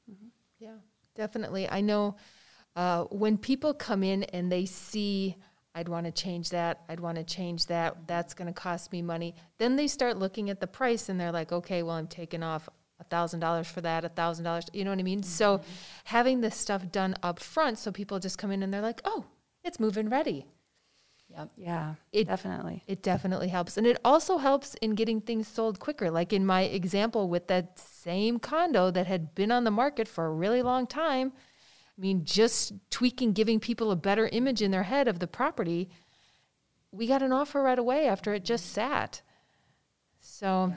Yeah, 0.07 0.13
mm-hmm. 0.13 0.28
yeah, 0.59 0.78
definitely. 1.16 1.70
I 1.70 1.82
know 1.82 2.16
uh, 2.76 3.03
when 3.05 3.38
people 3.38 3.74
come 3.74 4.03
in 4.03 4.24
and 4.24 4.51
they 4.51 4.66
see, 4.66 5.38
I'd 5.74 5.89
want 5.89 6.05
to 6.05 6.11
change 6.11 6.49
that, 6.49 6.82
I'd 6.89 6.99
want 6.99 7.18
to 7.18 7.24
change 7.24 7.68
that, 7.68 8.07
that's 8.07 8.34
going 8.34 8.47
to 8.47 8.53
cost 8.53 8.91
me 8.91 9.01
money. 9.01 9.36
Then 9.57 9.76
they 9.76 9.88
start 9.88 10.18
looking 10.18 10.49
at 10.49 10.59
the 10.59 10.68
price 10.68 11.09
and 11.09 11.20
they're 11.20 11.32
like, 11.32 11.51
okay, 11.51 11.84
well, 11.84 11.95
I'm 11.95 12.07
taking 12.07 12.43
off 12.43 12.68
a 12.99 13.03
thousand 13.05 13.39
dollars 13.39 13.68
for 13.68 13.82
that, 13.82 14.05
a 14.05 14.09
thousand 14.09 14.45
dollars. 14.45 14.66
You 14.74 14.84
know 14.84 14.91
what 14.91 14.99
I 14.99 15.03
mean? 15.03 15.24
So 15.24 15.57
mm-hmm. 15.57 15.70
having 16.05 16.41
this 16.41 16.55
stuff 16.55 16.91
done 16.91 17.16
up 17.24 17.39
front, 17.39 17.80
so 17.80 17.91
people 17.91 18.20
just 18.20 18.38
come 18.38 18.51
in 18.51 18.63
and 18.63 18.74
they're 18.74 18.82
like, 18.82 19.01
oh, 19.05 19.26
it's 19.63 19.80
moving 19.80 20.09
ready. 20.09 20.45
Yep. 21.38 21.52
Yeah, 21.58 21.96
It- 22.14 22.28
definitely. 22.28 22.84
It 22.88 23.04
definitely 23.04 23.50
helps. 23.50 23.78
And 23.78 23.86
it 23.86 23.98
also 24.06 24.38
helps 24.38 24.74
in 24.76 24.96
getting 24.96 25.20
things 25.22 25.48
sold 25.48 25.80
quicker. 25.80 26.10
Like 26.10 26.32
in 26.32 26.46
my 26.46 26.62
example 26.62 27.28
with 27.28 27.48
that 27.48 27.78
same 27.78 28.40
condo 28.40 28.90
that 28.92 29.06
had 29.08 29.36
been 29.36 29.52
on 29.52 29.64
the 29.66 29.72
market 29.72 30.08
for 30.08 30.26
a 30.28 30.32
really 30.34 30.62
long 30.62 30.88
time. 30.88 31.34
I 31.98 32.02
mean, 32.02 32.24
just 32.26 32.74
tweaking, 32.90 33.34
giving 33.34 33.60
people 33.60 33.92
a 33.92 33.96
better 33.96 34.28
image 34.32 34.62
in 34.62 34.72
their 34.72 34.84
head 34.84 35.08
of 35.08 35.20
the 35.20 35.28
property. 35.28 35.90
We 36.92 37.08
got 37.08 37.22
an 37.22 37.34
offer 37.34 37.62
right 37.62 37.80
away 37.80 38.08
after 38.08 38.34
it 38.34 38.46
just 38.46 38.68
sat. 38.68 39.22
So 40.22 40.74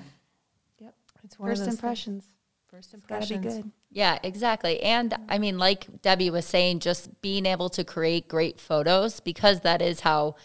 Yep. 0.80 0.94
it's 1.24 1.38
one 1.38 1.50
First 1.50 1.60
of 1.62 1.66
those 1.66 1.74
things. 1.74 1.78
impressions. 1.78 2.28
First 2.68 2.94
It's 2.94 3.06
got 3.06 3.22
to 3.22 3.28
be 3.38 3.38
good. 3.48 3.70
Yeah, 3.90 4.18
exactly. 4.22 4.80
And 4.82 5.14
I 5.28 5.38
mean, 5.38 5.58
like 5.58 6.02
Debbie 6.02 6.30
was 6.30 6.44
saying, 6.44 6.80
just 6.80 7.22
being 7.22 7.46
able 7.46 7.70
to 7.70 7.84
create 7.84 8.28
great 8.28 8.60
photos 8.60 9.20
because 9.20 9.60
that 9.60 9.80
is 9.80 10.00
how 10.00 10.36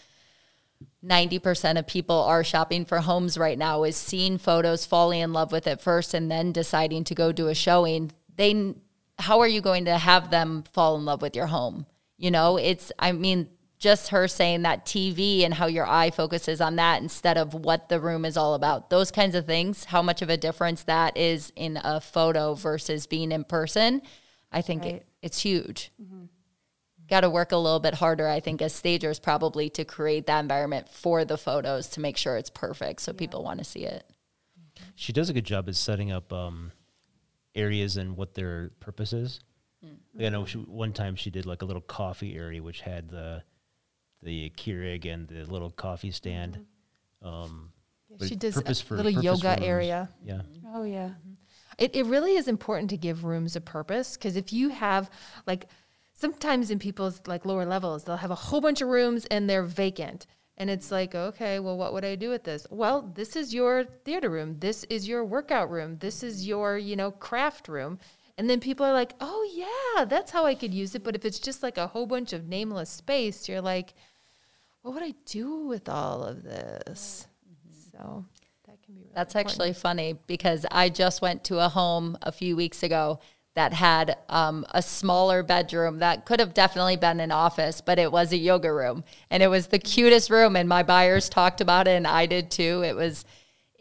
90% 1.06 1.78
of 1.78 1.86
people 1.86 2.16
are 2.16 2.44
shopping 2.44 2.86
for 2.86 3.00
homes 3.00 3.38
right 3.38 3.58
now 3.58 3.84
is 3.84 3.98
seeing 3.98 4.38
photos, 4.38 4.86
falling 4.86 5.20
in 5.20 5.34
love 5.34 5.52
with 5.52 5.68
it 5.68 5.82
first, 5.82 6.14
and 6.14 6.32
then 6.32 6.54
deciding 6.54 7.04
to 7.04 7.16
go 7.16 7.32
do 7.34 7.50
a 7.50 7.56
showing. 7.56 8.12
They, 8.34 8.76
how 9.20 9.42
are 9.42 9.48
you 9.48 9.60
going 9.60 9.86
to 9.86 9.98
have 9.98 10.32
them 10.32 10.64
fall 10.72 10.96
in 10.96 11.04
love 11.04 11.22
with 11.22 11.36
your 11.36 11.48
home? 11.48 11.86
You 12.18 12.32
know, 12.32 12.56
it's, 12.56 12.94
I 12.98 13.12
mean, 13.12 13.50
just 13.84 14.08
her 14.12 14.30
saying 14.30 14.62
that 14.62 14.86
TV 14.86 15.44
and 15.44 15.54
how 15.54 15.66
your 15.66 15.86
eye 15.86 16.10
focuses 16.10 16.62
on 16.62 16.78
that 16.78 17.02
instead 17.02 17.38
of 17.38 17.54
what 17.54 17.90
the 17.90 18.00
room 18.00 18.24
is 18.24 18.38
all 18.38 18.54
about. 18.54 18.90
Those 18.90 19.12
kinds 19.12 19.36
of 19.36 19.46
things, 19.46 19.84
how 19.84 20.02
much 20.02 20.22
of 20.22 20.30
a 20.30 20.38
difference 20.38 20.84
that 20.84 21.18
is 21.18 21.52
in 21.58 21.78
a 21.84 22.00
photo 22.00 22.54
versus 22.54 23.06
being 23.08 23.34
in 23.34 23.44
person. 23.44 24.02
I 24.54 24.62
think 24.62 24.84
Right. 24.84 24.94
it, 24.96 25.08
it's 25.22 25.42
huge. 25.42 25.92
Got 27.10 27.22
to 27.22 27.30
work 27.30 27.52
a 27.52 27.58
little 27.58 27.82
bit 27.82 27.96
harder, 27.96 28.26
I 28.26 28.40
think, 28.40 28.62
as 28.62 28.72
stagers 28.74 29.20
probably 29.20 29.70
to 29.72 29.84
create 29.84 30.28
that 30.28 30.40
environment 30.40 30.88
for 30.88 31.26
the 31.26 31.38
photos 31.38 31.90
to 31.90 32.00
make 32.00 32.16
sure 32.16 32.38
it's 32.38 32.50
perfect 32.50 33.02
so 33.02 33.12
people 33.12 33.44
want 33.44 33.60
to 33.60 33.66
see 33.66 33.84
it. 33.84 34.10
She 34.96 35.12
does 35.12 35.30
a 35.30 35.34
good 35.34 35.44
job 35.44 35.68
at 35.68 35.76
setting 35.76 36.10
up 36.10 36.32
um, 36.32 36.72
areas 37.54 37.98
and 37.98 38.16
what 38.16 38.34
their 38.34 38.70
purpose 38.80 39.12
is. 39.12 39.42
Like 40.16 40.28
I 40.28 40.30
know 40.30 40.46
she, 40.46 40.60
one 40.60 40.94
time 40.94 41.18
she 41.18 41.30
did 41.30 41.46
like 41.46 41.62
a 41.62 41.66
little 41.66 41.82
coffee 41.82 42.38
area, 42.38 42.64
which 42.64 42.80
had 42.80 43.10
the 43.10 43.44
the 44.24 44.50
Keurig 44.58 45.06
and 45.12 45.28
the 45.28 45.44
little 45.46 45.70
coffee 45.72 46.12
stand. 46.12 46.66
Um, 47.22 47.72
but 48.18 48.28
She 48.28 48.36
does 48.36 48.58
a 48.58 48.76
for- 48.76 48.98
little 48.98 49.12
yoga 49.12 49.42
for 49.42 49.48
rooms. 49.50 49.62
area. 49.62 50.10
Yeah, 50.24 50.42
Oh, 50.74 50.84
yeah. 50.84 51.12
It, 51.78 51.96
it 51.96 52.06
really 52.06 52.36
is 52.36 52.48
important 52.48 52.90
to 52.92 52.98
give 52.98 53.24
rooms 53.24 53.56
a 53.56 53.62
purpose 53.62 54.16
because 54.16 54.36
if 54.36 54.54
you 54.54 54.70
have 54.70 55.10
like 55.48 55.66
sometimes 56.14 56.70
in 56.70 56.78
people's 56.78 57.20
like 57.26 57.46
lower 57.46 57.66
levels 57.66 58.04
they'll 58.04 58.18
have 58.18 58.30
a 58.30 58.36
whole 58.36 58.62
bunch 58.62 58.82
of 58.82 58.90
rooms 58.90 59.26
and 59.26 59.50
they're 59.50 59.64
vacant. 59.64 60.28
And 60.56 60.70
it's 60.70 60.92
like 60.92 61.16
okay 61.16 61.58
well 61.60 61.76
what 61.76 61.92
would 61.94 62.06
i 62.06 62.14
do 62.16 62.30
with 62.30 62.44
this? 62.44 62.68
Well 62.70 63.02
this 63.16 63.36
is 63.36 63.56
your 63.56 63.86
theater 64.06 64.30
room. 64.30 64.60
This 64.60 64.84
is 64.86 65.08
your 65.08 65.26
workout 65.26 65.72
room. 65.72 65.98
This 66.00 66.22
is 66.22 66.48
your 66.48 66.78
you 66.78 66.96
know 66.96 67.10
craft 67.10 67.68
room. 67.68 67.98
And 68.38 68.48
then 68.48 68.60
people 68.60 68.86
are 68.86 68.94
like 68.94 69.14
oh 69.20 69.44
yeah 69.96 70.06
that's 70.06 70.30
how 70.32 70.46
i 70.46 70.54
could 70.54 70.74
use 70.76 70.94
it. 70.94 71.04
But 71.04 71.16
if 71.16 71.26
it's 71.26 71.40
just 71.40 71.64
like 71.64 71.80
a 71.80 71.88
whole 71.88 72.06
bunch 72.06 72.34
of 72.34 72.48
nameless 72.48 72.92
space 72.92 73.50
you're 73.50 73.62
like 73.62 73.96
what 74.84 74.94
would 74.94 75.04
i 75.04 75.14
do 75.26 75.66
with 75.66 75.90
all 75.90 76.24
of 76.24 76.44
this 76.44 77.28
so 77.92 78.26
that 78.66 78.82
can 78.84 78.96
be 78.96 79.02
really 79.02 79.12
That's 79.14 79.36
important. 79.36 79.52
actually 79.52 79.74
funny 79.74 80.18
because 80.26 80.66
I 80.72 80.90
just 80.90 81.22
went 81.22 81.44
to 81.46 81.60
a 81.60 81.70
home 81.70 82.18
a 82.22 82.32
few 82.32 82.56
weeks 82.56 82.82
ago 82.82 83.20
that 83.56 83.74
had 83.74 84.18
um, 84.30 84.66
a 84.72 84.82
smaller 84.82 85.44
bedroom 85.44 86.00
that 86.00 86.26
could 86.26 86.40
have 86.40 86.56
definitely 86.56 86.96
been 86.96 87.20
an 87.20 87.32
office, 87.32 87.82
but 87.82 88.00
it 88.00 88.12
was 88.12 88.34
a 88.34 88.38
yoga 88.38 88.74
room. 88.74 89.04
And 89.30 89.44
it 89.44 89.48
was 89.48 89.68
the 89.68 89.78
cutest 89.78 90.32
room. 90.32 90.56
And 90.56 90.68
my 90.68 90.82
buyers 90.82 91.30
talked 91.30 91.62
about 91.62 91.88
it, 91.88 91.92
and 91.92 92.08
I 92.08 92.26
did 92.26 92.50
too. 92.50 92.84
It 92.84 92.96
was, 92.96 93.26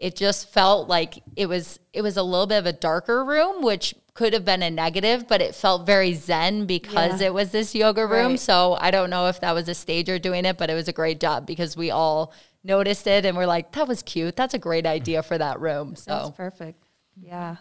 it 0.03 0.17
just 0.17 0.49
felt 0.51 0.89
like 0.89 1.23
it 1.37 1.47
was, 1.47 1.79
it 1.93 2.03
was 2.03 2.17
a 2.17 2.23
little 2.23 2.47
bit 2.47 2.59
of 2.59 2.67
a 2.67 2.73
darker 2.73 3.25
room, 3.25 3.63
which 3.63 3.95
could 4.15 4.33
have 4.33 4.45
been 4.45 4.63
a 4.63 4.71
negative, 4.71 5.27
but 5.29 5.41
it 5.41 5.55
felt 5.55 5.87
very 5.87 6.13
zen 6.15 6.67
because 6.67 7.21
Yeah. 7.21 7.29
it 7.29 7.35
was 7.35 7.51
this 7.53 7.75
yoga 7.75 8.07
room. 8.07 8.33
Right. 8.33 8.41
So 8.41 8.77
I 8.81 8.91
don't 8.91 9.11
know 9.11 9.29
if 9.29 9.41
that 9.41 9.53
was 9.55 9.69
a 9.69 9.75
stager 9.75 10.19
doing 10.19 10.45
it, 10.45 10.59
but 10.59 10.69
it 10.71 10.75
was 10.75 10.89
a 10.89 10.93
great 10.93 11.21
job 11.21 11.47
because 11.47 11.77
we 11.77 11.91
all 11.91 12.33
noticed 12.65 13.07
it 13.07 13.25
and 13.25 13.37
we're 13.37 13.47
like, 13.47 13.73
that 13.73 13.87
was 13.89 14.03
cute. 14.03 14.37
That's 14.37 14.55
a 14.55 14.59
great 14.59 14.87
idea 14.87 15.23
for 15.23 15.39
that 15.39 15.61
room. 15.61 15.91
That's 15.91 16.05
So 16.05 16.35
perfect. 16.37 16.83
Yeah. 17.17 17.57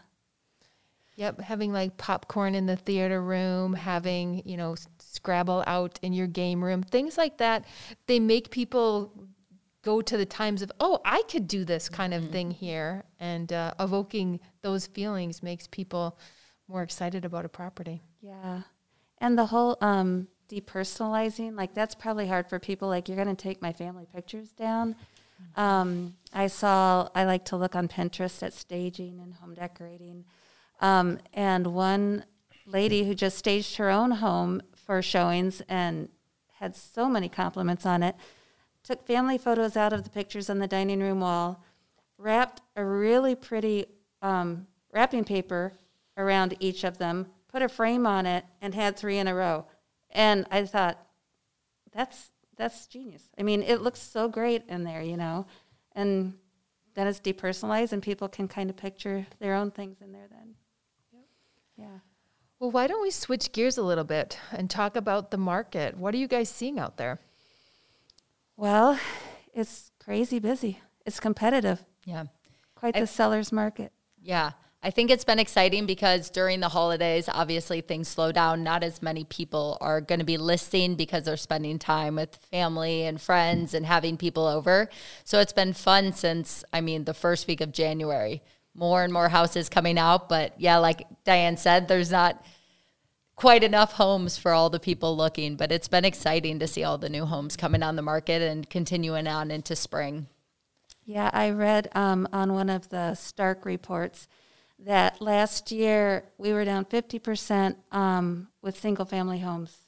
Yep, 1.16 1.42
having 1.42 1.72
like 1.72 1.98
popcorn 1.98 2.56
in 2.56 2.66
the 2.66 2.76
theater 2.76 3.22
room, 3.22 3.74
having, 3.74 4.42
you 4.46 4.58
know, 4.58 4.76
Scrabble 4.98 5.64
out 5.68 6.00
in 6.02 6.14
your 6.14 6.26
game 6.28 6.64
room, 6.64 6.82
things 6.82 7.18
like 7.18 7.38
that. 7.38 7.66
They 8.08 8.20
make 8.20 8.50
people 8.50 9.12
go 9.84 10.02
to 10.02 10.18
the 10.18 10.26
times 10.26 10.62
of, 10.62 10.72
oh, 10.80 11.00
I 11.04 11.24
could 11.24 11.48
do 11.48 11.66
this 11.66 11.90
kind 11.90 12.14
of 12.14 12.30
thing 12.30 12.52
here. 12.52 13.04
And 13.20 13.52
uh, 13.52 13.74
evoking 13.80 14.40
those 14.62 14.88
feelings 14.88 15.42
makes 15.42 15.68
people 15.68 16.18
more 16.68 16.84
excited 16.84 17.26
about 17.26 17.46
a 17.46 17.50
property. 17.50 18.04
Yeah. 18.22 18.62
And 19.18 19.38
the 19.38 19.48
whole 19.48 19.78
um, 19.82 20.28
depersonalizing, 20.50 21.56
like 21.56 21.74
that's 21.74 21.96
probably 21.96 22.28
hard 22.28 22.48
for 22.48 22.60
people. 22.60 22.88
Like, 22.88 23.08
you're 23.08 23.16
going 23.16 23.36
to 23.36 23.44
take 23.44 23.62
my 23.62 23.74
family 23.74 24.08
pictures 24.14 24.52
down. 24.52 24.96
Um, 25.56 26.16
I 26.34 26.48
saw, 26.48 27.10
I 27.16 27.24
like 27.24 27.46
to 27.46 27.58
look 27.58 27.76
on 27.76 27.88
Pinterest 27.88 28.44
at 28.44 28.54
staging 28.54 29.20
and 29.20 29.34
home 29.34 29.56
decorating. 29.56 30.26
Um, 30.80 31.20
and 31.34 31.68
one 31.68 32.26
lady 32.66 33.06
who 33.06 33.16
just 33.16 33.38
staged 33.38 33.78
her 33.78 33.90
own 33.90 34.12
home 34.12 34.62
for 34.76 35.02
showings 35.02 35.62
and 35.68 36.10
had 36.60 36.76
so 36.76 37.10
many 37.10 37.28
compliments 37.28 37.86
on 37.86 38.04
it 38.04 38.16
took 38.92 39.08
family 39.08 39.38
photos 39.38 39.78
out 39.78 39.94
of 39.94 40.04
the 40.04 40.10
pictures 40.10 40.50
on 40.50 40.60
the 40.60 40.68
dining 40.68 41.00
room 41.00 41.22
wall, 41.22 41.64
wrapped 42.18 42.62
a 42.76 42.84
really 42.84 43.36
pretty 43.36 43.86
um, 44.22 44.68
wrapping 44.92 45.24
paper 45.24 45.72
around 46.18 46.56
each 46.60 46.84
of 46.84 46.98
them, 46.98 47.28
put 47.48 47.62
a 47.62 47.70
frame 47.70 48.06
on 48.06 48.26
it, 48.26 48.44
and 48.62 48.76
had 48.76 48.98
three 48.98 49.18
in 49.18 49.30
a 49.30 49.34
row. 49.34 49.66
And 50.10 50.46
I 50.52 50.66
thought, 50.66 51.08
that's 51.94 52.32
that's 52.58 52.86
genius. 52.86 53.24
I 53.40 53.44
mean, 53.44 53.64
it 53.64 53.82
looks 53.82 54.02
so 54.02 54.28
great 54.28 54.64
in 54.68 54.84
there, 54.84 55.02
you 55.02 55.16
know, 55.16 55.46
and 55.94 56.34
then 56.94 57.08
it's 57.08 57.22
depersonalized, 57.22 57.94
and 57.94 58.04
people 58.04 58.28
can 58.28 58.50
kind 58.50 58.70
of 58.70 58.76
picture 58.76 59.26
their 59.40 59.56
own 59.56 59.72
things 59.72 60.02
in 60.02 60.12
there. 60.12 60.28
Then, 60.30 60.56
yeah. 61.78 62.00
Well, 62.60 62.72
why 62.72 62.88
don't 62.88 63.02
we 63.02 63.10
switch 63.10 63.54
gears 63.54 63.78
a 63.78 63.84
little 63.84 64.04
bit 64.04 64.38
and 64.52 64.70
talk 64.70 64.98
about 64.98 65.32
the 65.32 65.38
market? 65.38 65.98
What 65.98 66.14
are 66.14 66.18
you 66.18 66.28
guys 66.28 66.50
seeing 66.50 66.78
out 66.78 66.98
there? 66.98 67.22
Well, 68.62 69.00
it's 69.56 69.90
crazy 70.00 70.38
busy. 70.38 70.82
It's 71.04 71.20
competitive. 71.20 71.84
Yeah. 72.06 72.26
Quite 72.76 72.94
the 72.94 73.08
seller's 73.08 73.52
market. 73.52 73.92
Yeah. 74.22 74.52
I 74.84 74.92
think 74.92 75.10
it's 75.10 75.24
been 75.24 75.40
exciting 75.40 75.88
because 75.88 76.30
during 76.30 76.60
the 76.60 76.70
holidays, 76.70 77.28
obviously 77.28 77.82
things 77.82 78.08
slow 78.08 78.32
down. 78.32 78.64
Not 78.64 78.84
as 78.84 79.02
many 79.02 79.24
people 79.24 79.80
are 79.82 80.00
going 80.00 80.20
to 80.20 80.26
be 80.26 80.38
listing 80.38 80.94
because 80.94 81.24
they're 81.24 81.38
spending 81.38 81.80
time 81.80 82.18
with 82.18 82.36
family 82.52 83.02
and 83.06 83.20
friends 83.20 83.74
and 83.74 83.84
having 83.84 84.16
people 84.16 84.46
over. 84.46 84.90
So 85.24 85.40
it's 85.40 85.54
been 85.54 85.74
fun 85.74 86.14
since, 86.14 86.64
I 86.72 86.82
mean, 86.82 87.06
the 87.06 87.16
first 87.16 87.48
week 87.48 87.62
of 87.62 87.72
January. 87.72 88.44
More 88.76 89.04
and 89.04 89.12
more 89.12 89.30
houses 89.30 89.70
coming 89.70 89.98
out. 89.98 90.30
But 90.30 90.54
yeah, 90.62 90.78
like 90.78 91.08
Diane 91.24 91.58
said, 91.58 91.88
there's 91.88 92.12
not 92.12 92.46
quite 93.42 93.64
enough 93.64 93.94
homes 93.94 94.38
for 94.38 94.52
all 94.52 94.70
the 94.70 94.80
people 94.80 95.18
looking. 95.18 95.56
But 95.56 95.72
it's 95.72 95.88
been 95.88 96.06
exciting 96.06 96.60
to 96.60 96.68
see 96.68 96.84
all 96.84 97.00
the 97.00 97.10
new 97.10 97.26
homes 97.26 97.58
coming 97.58 97.82
on 97.82 97.96
the 97.96 98.04
market 98.04 98.40
and 98.40 98.70
continuing 98.70 99.26
on 99.26 99.50
into 99.50 99.76
spring. 99.76 100.28
Yeah, 101.06 101.32
I 101.34 101.50
read 101.50 101.90
um, 101.96 102.28
on 102.32 102.54
one 102.54 102.70
of 102.70 102.90
the 102.90 103.16
Stark 103.16 103.66
reports 103.66 104.28
that 104.78 105.20
last 105.20 105.72
year 105.72 106.26
we 106.38 106.54
were 106.54 106.64
down 106.64 106.86
50% 106.86 107.78
um, 107.92 108.50
with 108.62 108.80
single 108.80 109.06
family 109.06 109.40
homes 109.40 109.86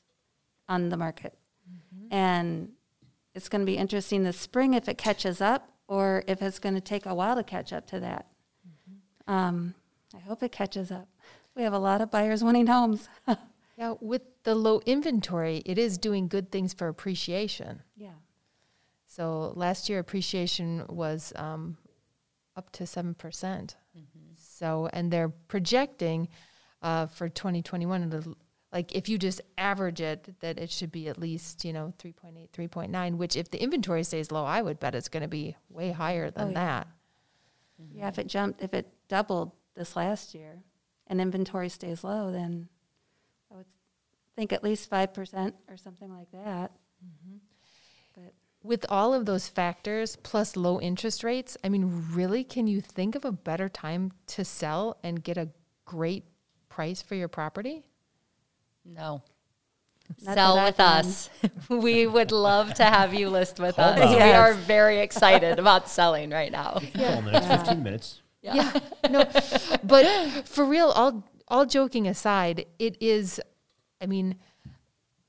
on 0.68 0.90
the 0.90 0.98
market. 0.98 1.38
Mm-hmm. 1.70 2.12
And 2.12 2.70
it's 3.36 3.50
going 3.50 3.62
to 3.62 3.68
be 3.68 3.78
interesting 3.78 4.24
this 4.24 4.40
spring 4.40 4.74
if 4.74 4.90
it 4.90 4.98
catches 4.98 5.42
up 5.42 5.70
or 5.88 6.24
if 6.28 6.42
it's 6.42 6.58
going 6.58 6.76
to 6.76 6.82
take 6.82 7.06
a 7.06 7.14
while 7.14 7.36
to 7.36 7.44
catch 7.44 7.72
up 7.72 7.86
to 7.88 8.00
that. 8.00 8.26
Mm-hmm. 8.68 9.32
Um, 9.32 9.76
I 10.16 10.20
hope 10.22 10.42
it 10.42 10.52
catches 10.52 10.92
up. 10.92 11.08
We 11.56 11.64
have 11.64 11.74
a 11.74 11.80
lot 11.80 12.02
of 12.02 12.10
buyers 12.10 12.44
wanting 12.44 12.68
homes. 12.68 13.10
yeah, 13.78 13.94
with 14.00 14.22
the 14.44 14.56
low 14.56 14.82
inventory, 14.86 15.62
it 15.66 15.78
is 15.78 15.98
doing 15.98 16.28
good 16.28 16.52
things 16.52 16.74
for 16.74 16.88
appreciation. 16.88 17.84
Yeah. 17.96 18.14
So 19.06 19.54
last 19.56 19.90
year, 19.90 20.00
appreciation 20.00 20.86
was 20.90 21.32
um, 21.36 21.78
up 22.56 22.72
to 22.74 22.86
7%. 22.86 23.76
So, 24.38 24.90
and 24.94 25.12
they're 25.12 25.30
projecting 25.30 26.30
uh, 26.82 27.08
for 27.08 27.30
2021, 27.30 28.36
like 28.72 28.96
if 28.96 29.08
you 29.08 29.18
just 29.18 29.42
average 29.58 30.02
it, 30.02 30.34
that 30.40 30.58
it 30.58 30.72
should 30.72 30.92
be 30.92 31.08
at 31.08 31.20
least, 31.20 31.64
you 31.64 31.74
know, 31.74 31.94
3.8, 32.00 32.50
3.9, 32.50 33.18
which 33.18 33.36
if 33.36 33.52
the 33.52 33.62
inventory 33.62 34.04
stays 34.04 34.32
low, 34.32 34.46
I 34.46 34.62
would 34.62 34.80
bet 34.80 34.96
it's 34.96 35.10
going 35.10 35.22
to 35.22 35.30
be 35.30 35.56
way 35.70 35.92
higher 35.92 36.32
than 36.32 36.48
oh, 36.48 36.50
yeah. 36.50 36.54
that. 36.54 36.88
Yeah, 37.94 38.08
if 38.08 38.18
it 38.18 38.28
jumped, 38.28 38.62
if 38.64 38.74
it 38.74 38.88
doubled 39.10 39.52
this 39.76 39.96
last 39.96 40.34
year 40.34 40.64
and 41.14 41.22
inventory 41.22 41.70
stays 41.70 42.04
low, 42.04 42.32
then 42.32 42.68
I 43.52 43.56
would 43.56 43.66
think 44.36 44.52
at 44.52 44.64
least 44.64 44.90
5% 44.90 45.54
or 45.70 45.78
something 45.78 46.12
like 46.12 46.32
that. 46.32 46.72
Mm-hmm 47.06 47.38
with 48.64 48.86
all 48.90 49.14
of 49.14 49.26
those 49.26 49.48
factors 49.48 50.16
plus 50.16 50.56
low 50.56 50.80
interest 50.80 51.24
rates, 51.24 51.58
I 51.64 51.70
mean, 51.70 52.06
really, 52.14 52.44
can 52.44 52.66
you 52.66 52.80
think 52.82 53.16
of 53.16 53.26
a 53.26 53.32
better 53.32 53.70
time 53.70 54.14
to 54.28 54.46
sell 54.46 54.98
and 55.04 55.22
get 55.22 55.38
a 55.38 55.50
great 55.86 56.24
price 56.70 57.02
for 57.02 57.16
your 57.16 57.28
property? 57.28 57.84
No. 58.86 59.22
Not 60.22 60.36
sell 60.36 60.64
with 60.64 60.80
us. 60.80 61.30
we 61.70 62.08
would 62.08 62.32
love 62.32 62.74
to 62.76 62.84
have 62.84 63.14
you 63.14 63.30
list 63.30 63.60
with 63.60 63.78
us. 63.80 64.00
Yes. 64.00 64.16
We 64.16 64.32
are 64.32 64.54
very 64.54 65.00
excited 65.00 65.60
about 65.60 65.90
selling 65.90 66.30
right 66.30 66.52
now. 66.52 66.82
Yeah. 66.96 67.20
in 67.20 67.26
the 67.26 67.32
next 67.32 67.48
15 67.48 67.84
minutes. 67.84 68.22
Yeah. 68.44 68.56
yeah. 68.56 68.80
No. 69.10 69.30
But 69.84 70.48
for 70.48 70.66
real, 70.66 70.90
all 70.90 71.24
all 71.48 71.66
joking 71.66 72.08
aside, 72.08 72.66
it 72.78 73.02
is 73.02 73.40
I 74.02 74.06
mean, 74.06 74.36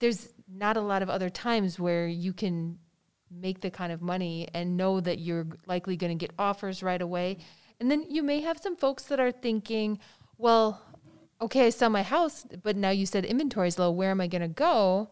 there's 0.00 0.28
not 0.48 0.76
a 0.76 0.80
lot 0.80 1.02
of 1.02 1.08
other 1.08 1.30
times 1.30 1.78
where 1.78 2.06
you 2.06 2.32
can 2.32 2.78
make 3.30 3.60
the 3.60 3.70
kind 3.70 3.92
of 3.92 4.02
money 4.02 4.48
and 4.52 4.76
know 4.76 5.00
that 5.00 5.18
you're 5.18 5.46
likely 5.66 5.96
going 5.96 6.16
to 6.16 6.26
get 6.26 6.34
offers 6.38 6.82
right 6.82 7.00
away. 7.00 7.38
And 7.80 7.90
then 7.90 8.06
you 8.08 8.22
may 8.22 8.40
have 8.40 8.58
some 8.58 8.76
folks 8.76 9.04
that 9.04 9.18
are 9.18 9.32
thinking, 9.32 9.98
well, 10.38 10.82
okay, 11.40 11.66
I 11.66 11.70
sell 11.70 11.90
my 11.90 12.02
house, 12.02 12.46
but 12.62 12.76
now 12.76 12.90
you 12.90 13.06
said 13.06 13.24
inventory 13.24 13.68
is 13.68 13.78
low. 13.78 13.90
Where 13.90 14.10
am 14.10 14.20
I 14.20 14.26
going 14.26 14.42
to 14.42 14.48
go? 14.48 15.10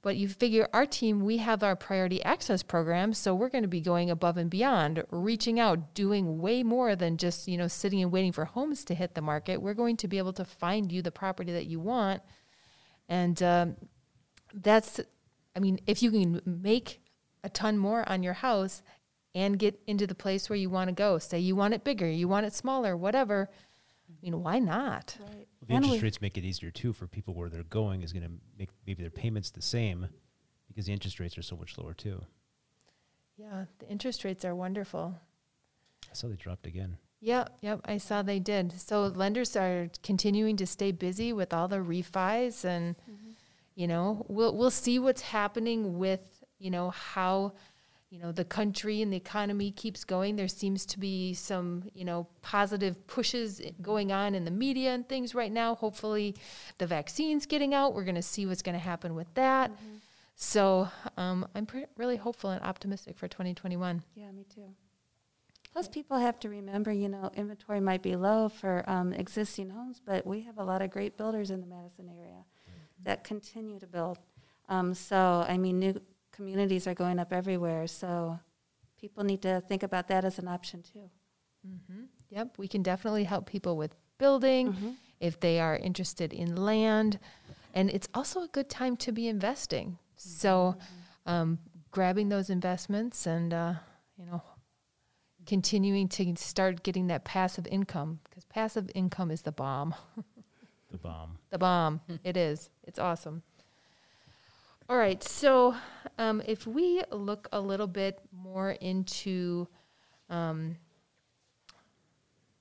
But 0.00 0.16
you 0.16 0.28
figure 0.28 0.68
our 0.72 0.86
team, 0.86 1.24
we 1.24 1.38
have 1.38 1.62
our 1.62 1.74
priority 1.74 2.22
access 2.22 2.62
program, 2.62 3.12
so 3.12 3.34
we're 3.34 3.48
going 3.48 3.62
to 3.62 3.68
be 3.68 3.80
going 3.80 4.10
above 4.10 4.36
and 4.36 4.48
beyond, 4.48 5.02
reaching 5.10 5.58
out, 5.58 5.92
doing 5.94 6.38
way 6.38 6.62
more 6.62 6.94
than 6.94 7.16
just 7.16 7.48
you 7.48 7.56
know 7.56 7.68
sitting 7.68 8.02
and 8.02 8.12
waiting 8.12 8.32
for 8.32 8.44
homes 8.44 8.84
to 8.84 8.94
hit 8.94 9.14
the 9.14 9.20
market. 9.20 9.60
We're 9.60 9.74
going 9.74 9.96
to 9.98 10.08
be 10.08 10.18
able 10.18 10.32
to 10.34 10.44
find 10.44 10.92
you 10.92 11.02
the 11.02 11.10
property 11.10 11.52
that 11.52 11.66
you 11.66 11.80
want, 11.80 12.22
and 13.08 13.42
um, 13.42 13.76
that's, 14.54 15.00
I 15.56 15.58
mean, 15.58 15.80
if 15.86 16.02
you 16.02 16.10
can 16.10 16.42
make 16.44 17.00
a 17.42 17.48
ton 17.48 17.78
more 17.78 18.08
on 18.08 18.22
your 18.22 18.34
house 18.34 18.82
and 19.34 19.58
get 19.58 19.80
into 19.86 20.06
the 20.06 20.14
place 20.14 20.48
where 20.48 20.56
you 20.56 20.70
want 20.70 20.88
to 20.88 20.94
go. 20.94 21.18
Say 21.18 21.38
you 21.38 21.54
want 21.54 21.74
it 21.74 21.84
bigger, 21.84 22.08
you 22.08 22.28
want 22.28 22.46
it 22.46 22.52
smaller, 22.52 22.96
whatever. 22.96 23.50
I 24.08 24.14
mean, 24.22 24.42
why 24.42 24.58
not? 24.58 25.16
Right. 25.20 25.28
Well, 25.28 25.46
the 25.68 25.74
and 25.74 25.84
interest 25.84 26.02
rates 26.02 26.20
make 26.20 26.36
it 26.38 26.44
easier 26.44 26.70
too 26.70 26.92
for 26.92 27.06
people 27.06 27.34
where 27.34 27.48
they're 27.48 27.62
going 27.64 28.02
is 28.02 28.12
going 28.12 28.24
to 28.24 28.32
make 28.58 28.70
maybe 28.86 29.02
their 29.02 29.10
payments 29.10 29.50
the 29.50 29.62
same 29.62 30.08
because 30.66 30.86
the 30.86 30.92
interest 30.92 31.20
rates 31.20 31.36
are 31.38 31.42
so 31.42 31.56
much 31.56 31.78
lower 31.78 31.94
too. 31.94 32.22
Yeah, 33.36 33.66
the 33.78 33.88
interest 33.88 34.24
rates 34.24 34.44
are 34.44 34.54
wonderful. 34.54 35.14
I 36.10 36.14
saw 36.14 36.28
they 36.28 36.34
dropped 36.36 36.66
again. 36.66 36.96
Yep, 37.20 37.58
yep, 37.60 37.80
I 37.84 37.98
saw 37.98 38.22
they 38.22 38.38
did. 38.38 38.72
So 38.80 39.06
lenders 39.06 39.56
are 39.56 39.88
continuing 40.02 40.56
to 40.56 40.66
stay 40.66 40.92
busy 40.92 41.32
with 41.32 41.52
all 41.52 41.68
the 41.68 41.78
refis 41.78 42.64
and 42.64 42.96
mm-hmm. 42.96 43.30
you 43.74 43.86
know, 43.86 44.24
we'll 44.28 44.56
we'll 44.56 44.70
see 44.70 44.98
what's 44.98 45.22
happening 45.22 45.98
with 45.98 46.38
you 46.58 46.70
know, 46.70 46.90
how 46.90 47.52
you 48.10 48.18
know 48.18 48.32
the 48.32 48.44
country 48.44 49.02
and 49.02 49.12
the 49.12 49.16
economy 49.16 49.70
keeps 49.70 50.04
going. 50.04 50.36
There 50.36 50.48
seems 50.48 50.86
to 50.86 50.98
be 50.98 51.34
some 51.34 51.84
you 51.94 52.04
know 52.04 52.26
positive 52.40 53.06
pushes 53.06 53.60
going 53.82 54.12
on 54.12 54.34
in 54.34 54.44
the 54.44 54.50
media 54.50 54.94
and 54.94 55.06
things 55.08 55.34
right 55.34 55.52
now. 55.52 55.74
Hopefully 55.74 56.34
the 56.78 56.86
vaccine's 56.86 57.44
getting 57.44 57.74
out. 57.74 57.94
We're 57.94 58.04
going 58.04 58.14
to 58.14 58.22
see 58.22 58.46
what's 58.46 58.62
going 58.62 58.74
to 58.76 58.84
happen 58.84 59.14
with 59.14 59.32
that. 59.34 59.70
Mm-hmm. 59.70 59.96
so 60.36 60.88
um, 61.16 61.46
i'm 61.54 61.66
pre- 61.66 61.86
really 61.96 62.16
hopeful 62.16 62.50
and 62.50 62.62
optimistic 62.62 63.18
for 63.18 63.26
2021 63.28 64.02
yeah 64.14 64.30
me 64.30 64.44
too. 64.54 64.68
Plus 65.72 65.86
people 65.86 66.16
have 66.16 66.38
to 66.40 66.48
remember 66.48 66.90
you 66.92 67.08
know 67.08 67.30
inventory 67.34 67.80
might 67.80 68.02
be 68.02 68.16
low 68.16 68.48
for 68.48 68.84
um, 68.86 69.12
existing 69.12 69.68
homes 69.70 70.00
but 70.04 70.26
we 70.26 70.42
have 70.42 70.58
a 70.58 70.64
lot 70.64 70.80
of 70.80 70.90
great 70.90 71.16
builders 71.16 71.50
in 71.50 71.60
the 71.60 71.66
madison 71.66 72.08
area 72.08 72.44
mm-hmm. 72.44 73.04
that 73.04 73.22
continue 73.22 73.78
to 73.78 73.86
build. 73.86 74.18
Um, 74.70 74.94
so 74.94 75.44
i 75.46 75.58
mean 75.58 75.78
new 75.78 76.00
communities 76.38 76.86
are 76.86 76.94
going 76.94 77.18
up 77.18 77.32
everywhere. 77.32 77.88
So 77.88 78.38
people 79.00 79.24
need 79.24 79.42
to 79.42 79.60
think 79.60 79.82
about 79.82 80.06
that 80.06 80.24
as 80.24 80.38
an 80.38 80.46
option 80.46 80.82
too. 80.82 81.10
Mm-hmm. 81.66 82.02
Yep, 82.30 82.58
we 82.58 82.68
can 82.68 82.82
definitely 82.82 83.24
help 83.24 83.46
people 83.46 83.76
with 83.76 83.96
building 84.18 84.72
mm-hmm. 84.72 84.90
if 85.18 85.40
they 85.40 85.58
are 85.58 85.76
interested 85.76 86.32
in 86.32 86.54
land. 86.54 87.18
And 87.74 87.90
it's 87.90 88.08
also 88.14 88.42
a 88.42 88.48
good 88.48 88.70
time 88.70 88.96
to 88.98 89.10
be 89.10 89.26
investing. 89.26 89.98
So 90.14 90.76
mm-hmm. 90.78 91.30
um, 91.30 91.58
grabbing 91.90 92.28
those 92.28 92.50
investments 92.50 93.26
and, 93.26 93.52
uh, 93.52 93.74
you 94.16 94.24
know, 94.24 94.40
continuing 95.44 96.06
to 96.08 96.36
start 96.36 96.84
getting 96.84 97.08
that 97.08 97.24
passive 97.24 97.66
income 97.66 98.20
because 98.28 98.44
passive 98.44 98.88
income 98.94 99.32
is 99.32 99.42
the 99.42 99.52
bomb. 99.52 99.92
the 100.92 100.98
bomb. 100.98 101.38
The 101.50 101.58
bomb. 101.58 102.00
it 102.22 102.36
is. 102.36 102.70
It's 102.84 103.00
awesome. 103.00 103.42
All 104.90 104.96
right. 104.96 105.22
So, 105.22 105.74
um, 106.16 106.40
if 106.46 106.66
we 106.66 107.02
look 107.12 107.46
a 107.52 107.60
little 107.60 107.86
bit 107.86 108.20
more 108.32 108.70
into 108.70 109.68
um, 110.30 110.76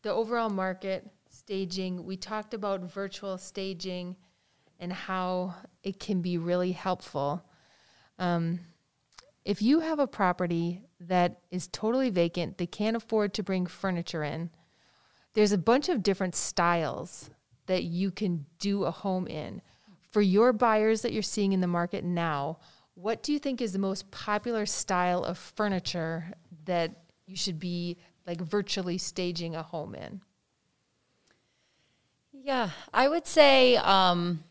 the 0.01 0.11
overall 0.11 0.49
market 0.49 1.09
staging, 1.30 2.05
we 2.05 2.17
talked 2.17 2.53
about 2.53 2.82
virtual 2.82 3.38
staging 3.38 4.17
and 4.78 4.91
how 4.91 5.55
it 5.84 6.01
can 6.01 6.21
be 6.21 6.38
really 6.38 6.73
helpful. 6.73 7.45
Um, 8.19 8.59
if 9.45 9.61
you 9.61 9.80
have 9.80 9.99
a 9.99 10.07
property 10.07 10.82
that 10.99 11.39
is 11.49 11.69
totally 11.69 12.09
vacant, 12.09 12.57
they 12.57 12.67
can't 12.67 12.97
afford 12.97 13.34
to 13.36 13.43
bring 13.43 13.65
furniture 13.67 14.23
in, 14.23 14.49
there's 15.34 15.53
a 15.53 15.57
bunch 15.57 15.88
of 15.88 16.03
different 16.03 16.36
styles 16.36 17.30
that 17.67 17.84
you 17.84 18.11
can 18.11 18.45
do 18.59 18.84
a 18.84 18.91
home 18.91 19.28
in 19.28 19.61
for 20.12 20.22
your 20.22 20.53
buyers 20.53 21.01
that 21.01 21.14
you're 21.14 21.22
seeing 21.24 21.53
in 21.53 21.62
the 21.62 21.68
market 21.68 22.03
now, 22.03 22.60
what 22.95 23.22
do 23.22 23.32
you 23.32 23.39
think 23.39 23.62
is 23.62 23.74
the 23.74 23.80
most 23.80 24.10
popular 24.10 24.66
style 24.66 25.24
of 25.24 25.38
furniture 25.38 26.34
that 26.66 26.91
you 27.26 27.36
should 27.36 27.60
be 27.60 27.97
like 28.26 28.41
virtually 28.41 28.97
staging 28.97 29.55
a 29.55 29.64
home 29.64 29.95
in? 29.95 30.22
Yeah, 32.32 32.70
I 32.93 33.08
would 33.08 33.28
say 33.28 33.76
um, 33.78 34.43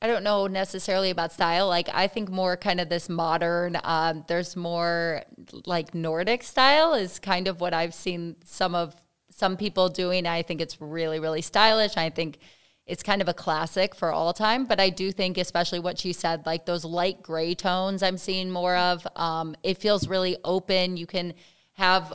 I 0.00 0.06
don't 0.06 0.22
know 0.22 0.46
necessarily 0.46 1.10
about 1.10 1.32
style. 1.32 1.68
Like 1.68 1.88
I 1.92 2.08
think 2.08 2.30
more 2.30 2.56
kind 2.56 2.80
of 2.80 2.88
this 2.88 3.08
modern. 3.08 3.78
Um, 3.84 4.24
there's 4.28 4.56
more 4.56 5.22
like 5.66 5.94
Nordic 5.94 6.42
style 6.42 6.94
is 6.94 7.18
kind 7.18 7.48
of 7.48 7.60
what 7.60 7.72
I've 7.72 7.94
seen 7.94 8.36
some 8.44 8.74
of 8.74 8.94
some 9.30 9.56
people 9.56 9.88
doing. 9.88 10.26
I 10.26 10.42
think 10.42 10.60
it's 10.60 10.80
really 10.80 11.20
really 11.20 11.42
stylish. 11.42 11.96
I 11.96 12.10
think 12.10 12.38
it's 12.86 13.02
kind 13.02 13.22
of 13.22 13.28
a 13.28 13.34
classic 13.34 13.94
for 13.94 14.12
all 14.12 14.32
time. 14.32 14.66
But 14.66 14.78
I 14.78 14.90
do 14.90 15.10
think, 15.10 15.38
especially 15.38 15.80
what 15.80 15.98
she 15.98 16.12
said, 16.12 16.44
like 16.46 16.66
those 16.66 16.84
light 16.84 17.22
gray 17.22 17.54
tones 17.54 18.02
I'm 18.02 18.18
seeing 18.18 18.50
more 18.50 18.76
of. 18.76 19.06
Um, 19.16 19.56
it 19.62 19.78
feels 19.78 20.06
really 20.06 20.36
open. 20.44 20.96
You 20.96 21.06
can 21.06 21.34
have 21.72 22.12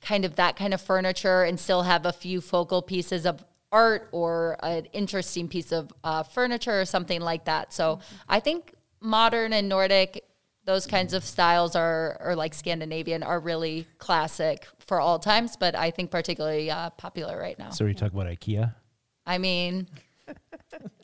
kind 0.00 0.24
of 0.24 0.36
that 0.36 0.56
kind 0.56 0.72
of 0.72 0.80
furniture 0.80 1.42
and 1.42 1.58
still 1.58 1.82
have 1.82 2.06
a 2.06 2.12
few 2.12 2.40
focal 2.40 2.82
pieces 2.82 3.26
of 3.26 3.44
art 3.72 4.08
or 4.12 4.56
an 4.62 4.86
interesting 4.92 5.48
piece 5.48 5.72
of 5.72 5.92
uh, 6.04 6.22
furniture 6.22 6.80
or 6.80 6.84
something 6.84 7.20
like 7.20 7.44
that. 7.46 7.72
So 7.72 7.96
mm-hmm. 7.96 8.16
I 8.28 8.40
think 8.40 8.74
modern 9.00 9.52
and 9.52 9.68
Nordic, 9.68 10.24
those 10.64 10.86
kinds 10.86 11.12
of 11.12 11.24
styles 11.24 11.74
are, 11.74 12.18
or 12.20 12.36
like 12.36 12.54
Scandinavian, 12.54 13.22
are 13.22 13.40
really 13.40 13.86
classic 13.98 14.66
for 14.78 15.00
all 15.00 15.18
times, 15.18 15.56
but 15.56 15.74
I 15.74 15.90
think 15.90 16.10
particularly 16.10 16.70
uh, 16.70 16.90
popular 16.90 17.38
right 17.38 17.58
now. 17.58 17.70
So 17.70 17.84
are 17.84 17.88
you 17.88 17.94
talking 17.94 18.18
about 18.18 18.32
IKEA? 18.32 18.74
I 19.28 19.36
mean, 19.36 19.86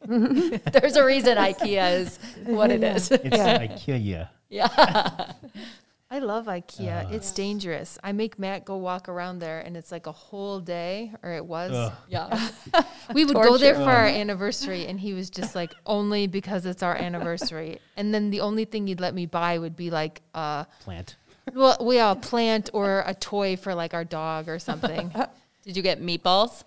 there's 0.06 0.96
a 0.96 1.04
reason 1.04 1.36
IKEA 1.36 2.00
is 2.00 2.18
what 2.46 2.70
it 2.70 2.82
is. 2.82 3.10
It's 3.10 3.24
yeah. 3.24 3.58
IKEA. 3.58 4.28
Yeah. 4.48 5.32
I 6.10 6.20
love 6.20 6.46
IKEA. 6.46 7.06
Uh, 7.06 7.08
it's 7.10 7.32
dangerous. 7.32 7.98
I 8.02 8.12
make 8.12 8.38
Matt 8.38 8.64
go 8.64 8.76
walk 8.76 9.08
around 9.08 9.40
there, 9.40 9.60
and 9.60 9.76
it's 9.76 9.92
like 9.92 10.06
a 10.06 10.12
whole 10.12 10.60
day, 10.60 11.12
or 11.22 11.32
it 11.32 11.44
was. 11.44 11.72
Ugh. 11.72 11.92
Yeah. 12.08 12.50
we 13.14 13.26
would 13.26 13.34
go 13.34 13.58
there 13.58 13.74
for 13.74 13.90
our 13.90 14.06
anniversary, 14.06 14.86
and 14.86 14.98
he 14.98 15.12
was 15.12 15.28
just 15.28 15.54
like, 15.54 15.74
only 15.84 16.26
because 16.26 16.64
it's 16.64 16.82
our 16.82 16.94
anniversary. 16.94 17.78
And 17.96 18.14
then 18.14 18.30
the 18.30 18.40
only 18.40 18.64
thing 18.64 18.86
he'd 18.86 19.00
let 19.00 19.14
me 19.14 19.26
buy 19.26 19.58
would 19.58 19.76
be 19.76 19.90
like 19.90 20.22
a 20.34 20.66
plant. 20.80 21.16
Well, 21.52 21.76
we 21.80 21.98
a 21.98 22.14
plant 22.14 22.70
or 22.72 23.02
a 23.06 23.12
toy 23.14 23.56
for 23.56 23.74
like 23.74 23.92
our 23.92 24.04
dog 24.04 24.48
or 24.48 24.58
something. 24.58 25.12
Did 25.62 25.76
you 25.76 25.82
get 25.82 26.00
meatballs? 26.00 26.64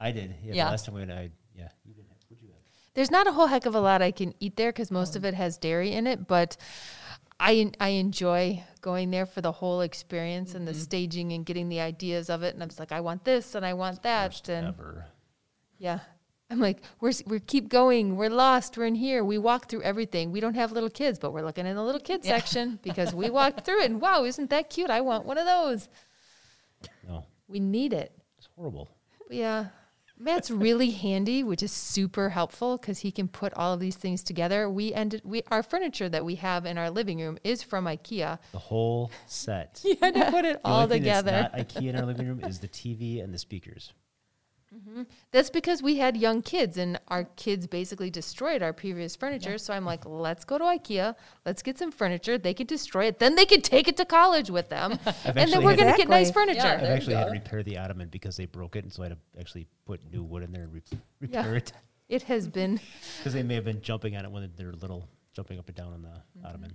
I 0.00 0.12
did. 0.12 0.34
Yeah. 0.42 0.54
yeah. 0.54 0.70
last 0.70 0.86
time 0.86 0.94
we 0.94 1.00
went, 1.00 1.12
I 1.12 1.30
yeah. 1.54 1.68
You 1.84 1.94
did. 1.94 2.04
What'd 2.28 2.42
you 2.42 2.48
have? 2.48 2.58
There's 2.94 3.10
not 3.10 3.26
a 3.26 3.32
whole 3.32 3.46
heck 3.46 3.66
of 3.66 3.74
a 3.74 3.80
lot 3.80 4.02
I 4.02 4.10
can 4.10 4.34
eat 4.40 4.56
there 4.56 4.70
because 4.70 4.90
most 4.90 5.16
of 5.16 5.24
it 5.24 5.34
has 5.34 5.58
dairy 5.58 5.92
in 5.92 6.06
it, 6.06 6.26
but 6.26 6.56
I 7.40 7.72
I 7.80 7.88
enjoy 7.90 8.64
going 8.80 9.10
there 9.10 9.26
for 9.26 9.40
the 9.40 9.52
whole 9.52 9.80
experience 9.80 10.50
mm-hmm. 10.50 10.58
and 10.58 10.68
the 10.68 10.72
mm-hmm. 10.72 10.80
staging 10.80 11.32
and 11.32 11.44
getting 11.46 11.68
the 11.68 11.80
ideas 11.80 12.30
of 12.30 12.42
it. 12.42 12.54
And 12.54 12.62
I'm 12.62 12.68
just 12.68 12.80
like, 12.80 12.92
I 12.92 13.00
want 13.00 13.24
this 13.24 13.54
and 13.54 13.64
I 13.64 13.74
want 13.74 14.02
that. 14.02 14.32
First 14.32 14.48
and 14.48 14.68
ever. 14.68 15.06
yeah, 15.78 16.00
I'm 16.50 16.60
like, 16.60 16.82
we're 17.00 17.12
we 17.26 17.40
keep 17.40 17.68
going. 17.68 18.16
We're 18.16 18.30
lost. 18.30 18.76
We're 18.76 18.86
in 18.86 18.94
here. 18.94 19.22
We 19.22 19.38
walk 19.38 19.68
through 19.68 19.82
everything. 19.82 20.32
We 20.32 20.40
don't 20.40 20.54
have 20.54 20.72
little 20.72 20.90
kids, 20.90 21.18
but 21.18 21.32
we're 21.32 21.44
looking 21.44 21.66
in 21.66 21.76
the 21.76 21.84
little 21.84 22.00
kids 22.00 22.26
yeah. 22.26 22.36
section 22.36 22.78
because 22.82 23.14
we 23.14 23.30
walked 23.30 23.64
through 23.64 23.82
it. 23.82 23.90
And 23.90 24.00
wow, 24.00 24.24
isn't 24.24 24.50
that 24.50 24.70
cute? 24.70 24.90
I 24.90 25.00
want 25.02 25.26
one 25.26 25.38
of 25.38 25.46
those. 25.46 25.88
No, 27.06 27.26
we 27.48 27.60
need 27.60 27.92
it. 27.92 28.12
It's 28.38 28.48
horrible. 28.56 28.88
yeah, 29.30 29.66
Matt's 30.20 30.50
really 30.50 30.90
handy, 30.90 31.44
which 31.44 31.62
is 31.62 31.70
super 31.70 32.30
helpful 32.30 32.76
because 32.76 33.00
he 33.00 33.12
can 33.12 33.28
put 33.28 33.54
all 33.54 33.72
of 33.72 33.80
these 33.80 33.96
things 33.96 34.22
together. 34.22 34.68
We 34.68 34.92
ended 34.92 35.22
we 35.24 35.42
our 35.50 35.62
furniture 35.62 36.08
that 36.08 36.24
we 36.24 36.34
have 36.36 36.66
in 36.66 36.76
our 36.76 36.90
living 36.90 37.20
room 37.20 37.38
is 37.44 37.62
from 37.62 37.84
IKEA. 37.84 38.38
The 38.52 38.58
whole 38.58 39.10
set. 39.26 39.80
he 39.82 39.96
had 39.96 40.14
to 40.14 40.30
put 40.30 40.44
it 40.44 40.60
the 40.62 40.68
all 40.68 40.88
together. 40.88 41.30
That's 41.30 41.56
not 41.56 41.68
IKEA 41.68 41.90
in 41.90 41.96
our 41.96 42.06
living 42.06 42.26
room 42.26 42.40
is 42.44 42.58
the 42.58 42.68
TV 42.68 43.22
and 43.22 43.32
the 43.32 43.38
speakers. 43.38 43.92
Mm-hmm. 44.78 45.02
That's 45.32 45.50
because 45.50 45.82
we 45.82 45.96
had 45.96 46.16
young 46.16 46.42
kids, 46.42 46.76
and 46.76 47.00
our 47.08 47.24
kids 47.24 47.66
basically 47.66 48.10
destroyed 48.10 48.62
our 48.62 48.72
previous 48.72 49.16
furniture. 49.16 49.52
Yeah. 49.52 49.56
So 49.56 49.74
I'm 49.74 49.84
like, 49.84 50.04
let's 50.06 50.44
go 50.44 50.58
to 50.58 50.64
IKEA, 50.64 51.14
let's 51.44 51.62
get 51.62 51.78
some 51.78 51.90
furniture. 51.90 52.38
They 52.38 52.54
could 52.54 52.66
destroy 52.66 53.06
it, 53.06 53.18
then 53.18 53.34
they 53.34 53.46
could 53.46 53.64
take 53.64 53.88
it 53.88 53.96
to 53.96 54.04
college 54.04 54.50
with 54.50 54.68
them, 54.68 54.92
and 55.24 55.50
then 55.50 55.64
we're 55.64 55.76
going 55.76 55.90
to 55.90 55.96
get 55.96 56.08
nice 56.08 56.30
furniture. 56.30 56.58
Yeah, 56.58 56.74
I've 56.74 56.82
actually 56.84 57.14
had 57.14 57.26
to 57.26 57.32
repair 57.32 57.62
the 57.62 57.78
ottoman 57.78 58.08
because 58.08 58.36
they 58.36 58.46
broke 58.46 58.76
it, 58.76 58.84
and 58.84 58.92
so 58.92 59.02
I 59.02 59.08
had 59.08 59.16
to 59.16 59.40
actually 59.40 59.66
put 59.84 60.00
new 60.12 60.22
wood 60.22 60.42
in 60.42 60.52
there 60.52 60.64
and 60.64 60.72
re- 60.72 60.82
repair 61.20 61.52
yeah. 61.52 61.56
it. 61.56 61.72
It 62.08 62.22
has 62.24 62.48
been 62.48 62.80
because 63.18 63.32
they 63.34 63.42
may 63.42 63.54
have 63.54 63.64
been 63.64 63.82
jumping 63.82 64.16
on 64.16 64.24
it 64.24 64.30
when 64.30 64.50
they're 64.56 64.72
little, 64.72 65.08
jumping 65.34 65.58
up 65.58 65.68
and 65.68 65.76
down 65.76 65.92
on 65.92 66.02
the 66.02 66.08
mm-hmm. 66.08 66.46
ottoman. 66.46 66.72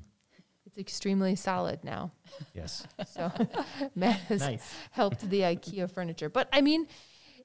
It's 0.66 0.78
extremely 0.78 1.36
solid 1.36 1.84
now. 1.84 2.12
Yes. 2.54 2.88
So 3.12 3.32
Matt 3.96 4.20
has 4.22 4.42
nice. 4.42 4.74
helped 4.92 5.30
the 5.30 5.42
IKEA 5.42 5.92
furniture, 5.92 6.30
but 6.30 6.48
I 6.52 6.62
mean 6.62 6.88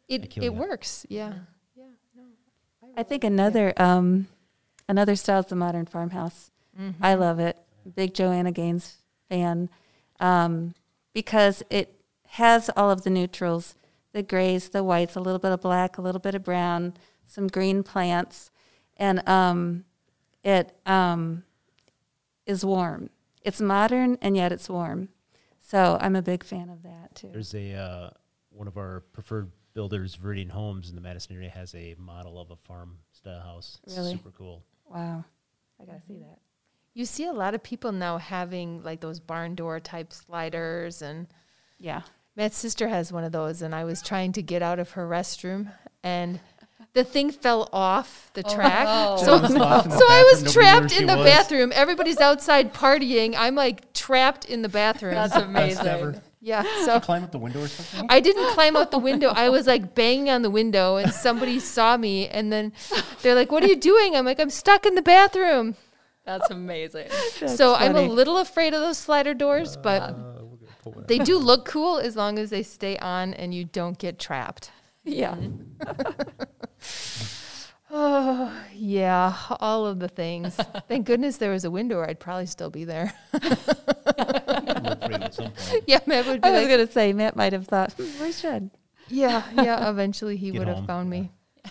it 0.09 0.37
it 0.37 0.55
works. 0.55 1.07
Yeah. 1.09 1.35
Yeah. 1.77 1.85
No. 2.17 2.23
I, 2.83 3.01
I 3.01 3.03
think 3.03 3.25
another 3.25 3.73
um, 3.77 4.29
another 4.89 5.17
style 5.17 5.41
is 5.41 5.47
the 5.47 5.57
modern 5.57 5.87
farmhouse. 5.87 6.51
Mm-hmm. 6.79 7.05
I 7.05 7.15
love 7.15 7.39
it. 7.39 7.57
Big 7.95 8.15
Joanna 8.15 8.53
Gaines 8.53 8.99
fan 9.29 9.69
um, 10.21 10.75
because 11.13 11.63
it 11.71 11.95
has 12.29 12.71
all 12.77 12.91
of 12.91 13.03
the 13.03 13.11
neutrals, 13.11 13.75
the 14.13 14.23
grays, 14.23 14.71
the 14.71 14.85
whites, 14.85 15.17
a 15.17 15.21
little 15.21 15.39
bit 15.39 15.53
of 15.53 15.61
black, 15.61 15.99
a 15.99 16.03
little 16.03 16.21
bit 16.21 16.35
of 16.35 16.45
brown, 16.45 16.95
some 17.25 17.47
green 17.47 17.83
plants, 17.83 18.51
and 18.97 19.27
um, 19.29 19.85
it 20.43 20.73
um, 20.87 21.45
is 22.47 22.65
warm. 22.65 23.11
It's 23.43 23.61
modern 23.61 24.19
and 24.21 24.37
yet 24.37 24.53
it's 24.53 24.69
warm. 24.69 25.09
So 25.61 25.99
I'm 26.01 26.17
a 26.17 26.23
big 26.23 26.45
fan 26.45 26.69
of 26.71 26.83
that 26.83 27.15
too. 27.15 27.31
There's 27.33 27.55
a 27.55 27.75
uh, 27.75 28.11
one 28.51 28.67
of 28.67 28.77
our 28.77 29.01
preferred 29.13 29.51
builders, 29.79 30.17
Veridian 30.17 30.51
Homes 30.51 30.89
in 30.89 30.97
the 30.97 31.01
Madison 31.01 31.37
area, 31.37 31.51
has 31.51 31.73
a 31.73 31.95
model 32.01 32.41
of 32.41 32.51
a 32.51 32.57
farm 32.57 32.99
style 33.13 33.39
house. 33.39 33.79
It's 33.87 33.97
really? 33.97 34.11
super 34.11 34.33
cool. 34.37 34.65
Wow. 34.93 35.25
I 35.81 35.85
got 35.85 36.01
to 36.01 36.03
see 36.05 36.19
that. 36.19 36.41
You 36.95 37.05
see 37.05 37.27
a 37.27 37.33
lot 37.33 37.55
of 37.55 37.63
people 37.63 37.93
now 37.93 38.19
having 38.19 38.83
like 38.83 38.99
those 38.99 39.21
barn 39.21 39.55
door 39.55 39.79
type 39.79 40.13
sliders 40.13 41.01
and 41.01 41.29
yeah. 41.79 42.03
Matt's 42.35 42.57
sister 42.57 42.89
has 42.89 43.13
one 43.13 43.23
of 43.23 43.31
those 43.31 43.63
and 43.63 43.73
I 43.73 43.85
was 43.85 44.03
trying 44.03 44.33
to 44.33 44.43
get 44.43 44.63
out 44.63 44.81
of 44.81 44.91
her 44.91 45.09
restroom 45.09 45.71
and 46.03 46.41
the 46.95 47.05
thing 47.05 47.31
fell 47.31 47.69
off 47.73 48.33
the 48.35 48.43
oh, 48.45 48.53
track. 48.53 48.87
Oh. 48.89 49.17
So, 49.19 49.39
so 49.47 50.07
I 50.09 50.33
was 50.33 50.53
trapped 50.53 50.91
in 50.91 51.07
the 51.07 51.19
was. 51.19 51.25
bathroom. 51.25 51.71
Everybody's 51.73 52.19
outside 52.19 52.75
partying. 52.75 53.37
I'm 53.39 53.55
like 53.55 53.93
trapped 53.93 54.45
in 54.45 54.63
the 54.63 54.69
bathroom. 54.69 55.15
That's 55.15 55.37
amazing. 55.37 56.21
Yeah. 56.41 56.63
So 56.85 57.01
climb 57.01 57.25
out 57.25 57.33
the 57.33 57.39
window 57.39 57.63
or 57.63 57.69
something? 57.69 58.07
I 58.11 58.21
didn't 58.21 58.53
climb 58.55 58.77
out 58.77 58.91
the 58.91 58.99
window. 58.99 59.29
I 59.29 59.49
was 59.49 59.67
like 59.67 59.95
banging 59.95 60.31
on 60.31 60.43
the 60.43 60.51
window 60.51 60.97
and 60.97 61.13
somebody 61.13 61.59
saw 61.75 61.97
me 61.97 62.29
and 62.29 62.53
then 62.53 62.73
they're 63.23 63.35
like, 63.35 63.51
What 63.53 63.63
are 63.65 63.67
you 63.67 63.77
doing? 63.77 64.17
I'm 64.17 64.25
like, 64.25 64.41
I'm 64.41 64.51
stuck 64.51 64.87
in 64.87 64.95
the 64.95 65.03
bathroom. 65.03 65.77
That's 66.25 66.51
amazing. 66.51 67.09
That's 67.41 67.57
so 67.57 67.75
funny. 67.75 67.87
I'm 67.87 67.97
a 67.97 68.03
little 68.03 68.37
afraid 68.39 68.75
of 68.75 68.81
those 68.81 68.99
slider 68.99 69.33
doors, 69.33 69.77
uh, 69.77 69.81
but 69.81 71.09
they 71.09 71.19
do 71.19 71.39
look 71.39 71.65
cool 71.65 71.99
as 71.99 72.17
long 72.17 72.39
as 72.39 72.51
they 72.51 72.63
stay 72.63 72.99
on 72.99 73.35
and 73.35 73.55
you 73.55 73.65
don't 73.65 73.99
get 73.99 74.19
trapped. 74.19 74.71
Yeah. 75.05 75.37
Oh, 77.91 78.53
yeah, 78.75 79.35
all 79.61 79.87
of 79.87 79.99
the 79.99 80.09
things. 80.09 80.57
Thank 80.89 81.07
goodness 81.07 81.39
there 81.39 81.51
was 81.51 81.65
a 81.65 81.71
window, 81.71 81.97
or 81.97 82.09
I'd 82.09 82.21
probably 82.21 82.47
still 82.47 82.71
be 82.71 82.85
there. 82.85 83.13
yeah, 85.87 86.01
Matt 86.07 86.27
would 86.27 86.43
be 86.43 86.49
I 86.49 86.53
was 86.53 86.69
going 86.69 86.87
to 86.87 86.93
say, 86.93 87.13
Matt 87.13 87.37
might 87.37 87.53
have 87.53 87.67
thought, 87.67 87.93
hmm, 87.93 88.23
we 88.23 88.33
should. 88.33 88.71
Yeah, 89.09 89.43
yeah, 89.55 89.91
eventually 89.91 90.37
he 90.37 90.53
would 90.53 90.69
have 90.69 90.87
found 90.87 91.11
me. 91.11 91.31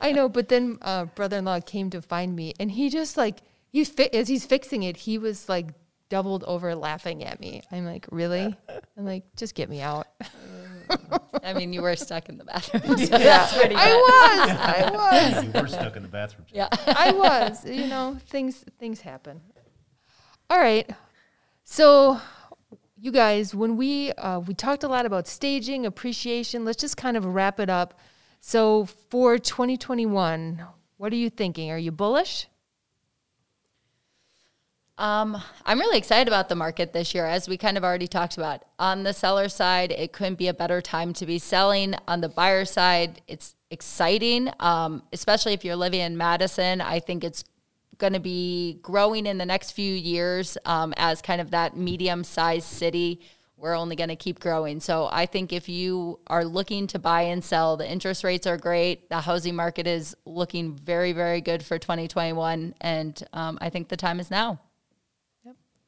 I 0.00 0.12
know, 0.12 0.28
but 0.28 0.48
then 0.48 0.78
uh, 0.82 1.06
brother-in-law 1.06 1.60
came 1.60 1.90
to 1.90 2.02
find 2.02 2.34
me, 2.34 2.54
and 2.60 2.70
he 2.70 2.90
just 2.90 3.16
like, 3.16 3.40
he 3.70 3.84
fi- 3.84 4.10
as 4.12 4.28
he's 4.28 4.46
fixing 4.46 4.84
it, 4.84 4.96
he 4.96 5.18
was 5.18 5.48
like 5.48 5.68
doubled 6.08 6.44
over 6.44 6.74
laughing 6.74 7.24
at 7.24 7.40
me. 7.40 7.62
I'm 7.72 7.84
like, 7.84 8.06
really? 8.12 8.56
I'm 8.96 9.04
like, 9.04 9.24
just 9.36 9.54
get 9.54 9.68
me 9.68 9.80
out. 9.80 10.06
I 11.42 11.52
mean, 11.52 11.72
you 11.72 11.82
were 11.82 11.94
stuck 11.96 12.28
in 12.28 12.38
the 12.38 12.44
bathroom. 12.44 12.96
So 12.98 13.16
yeah, 13.18 13.48
I 13.52 13.94
was. 13.94 14.50
I 14.60 14.90
was. 14.92 15.44
you 15.44 15.60
were 15.60 15.68
stuck 15.68 15.96
in 15.96 16.02
the 16.02 16.08
bathroom. 16.08 16.46
Yeah, 16.52 16.68
I 16.86 17.12
was. 17.12 17.64
You 17.64 17.86
know, 17.86 18.18
things 18.26 18.64
things 18.78 19.00
happen. 19.00 19.40
All 20.50 20.58
right. 20.58 20.88
So, 21.64 22.20
you 22.98 23.10
guys, 23.10 23.54
when 23.54 23.76
we 23.76 24.12
uh, 24.12 24.40
we 24.40 24.54
talked 24.54 24.84
a 24.84 24.88
lot 24.88 25.06
about 25.06 25.26
staging, 25.26 25.86
appreciation. 25.86 26.64
Let's 26.64 26.80
just 26.80 26.96
kind 26.96 27.16
of 27.16 27.24
wrap 27.26 27.60
it 27.60 27.70
up. 27.70 27.98
So, 28.40 28.84
for 28.84 29.38
2021, 29.38 30.64
what 30.98 31.12
are 31.12 31.16
you 31.16 31.30
thinking? 31.30 31.70
Are 31.70 31.78
you 31.78 31.92
bullish? 31.92 32.46
Um, 34.96 35.42
I'm 35.64 35.80
really 35.80 35.98
excited 35.98 36.28
about 36.28 36.48
the 36.48 36.54
market 36.54 36.92
this 36.92 37.14
year, 37.14 37.26
as 37.26 37.48
we 37.48 37.56
kind 37.56 37.76
of 37.76 37.82
already 37.82 38.06
talked 38.06 38.36
about. 38.36 38.64
On 38.78 39.02
the 39.02 39.12
seller 39.12 39.48
side, 39.48 39.90
it 39.90 40.12
couldn't 40.12 40.36
be 40.36 40.46
a 40.46 40.54
better 40.54 40.80
time 40.80 41.12
to 41.14 41.26
be 41.26 41.38
selling. 41.38 41.96
On 42.06 42.20
the 42.20 42.28
buyer 42.28 42.64
side, 42.64 43.20
it's 43.26 43.56
exciting, 43.70 44.50
um, 44.60 45.02
especially 45.12 45.52
if 45.52 45.64
you're 45.64 45.74
living 45.74 46.00
in 46.00 46.16
Madison. 46.16 46.80
I 46.80 47.00
think 47.00 47.24
it's 47.24 47.42
going 47.98 48.12
to 48.12 48.20
be 48.20 48.78
growing 48.82 49.26
in 49.26 49.38
the 49.38 49.46
next 49.46 49.72
few 49.72 49.92
years 49.92 50.56
um, 50.64 50.94
as 50.96 51.20
kind 51.20 51.40
of 51.40 51.50
that 51.50 51.76
medium 51.76 52.22
sized 52.22 52.66
city. 52.66 53.20
We're 53.56 53.76
only 53.76 53.96
going 53.96 54.10
to 54.10 54.16
keep 54.16 54.38
growing. 54.38 54.78
So 54.78 55.08
I 55.10 55.26
think 55.26 55.52
if 55.52 55.68
you 55.68 56.20
are 56.28 56.44
looking 56.44 56.86
to 56.88 57.00
buy 57.00 57.22
and 57.22 57.42
sell, 57.42 57.76
the 57.76 57.90
interest 57.90 58.22
rates 58.22 58.46
are 58.46 58.58
great. 58.58 59.08
The 59.08 59.20
housing 59.22 59.56
market 59.56 59.88
is 59.88 60.14
looking 60.24 60.76
very, 60.76 61.12
very 61.12 61.40
good 61.40 61.64
for 61.64 61.78
2021. 61.80 62.74
And 62.80 63.22
um, 63.32 63.58
I 63.60 63.70
think 63.70 63.88
the 63.88 63.96
time 63.96 64.20
is 64.20 64.30
now 64.30 64.60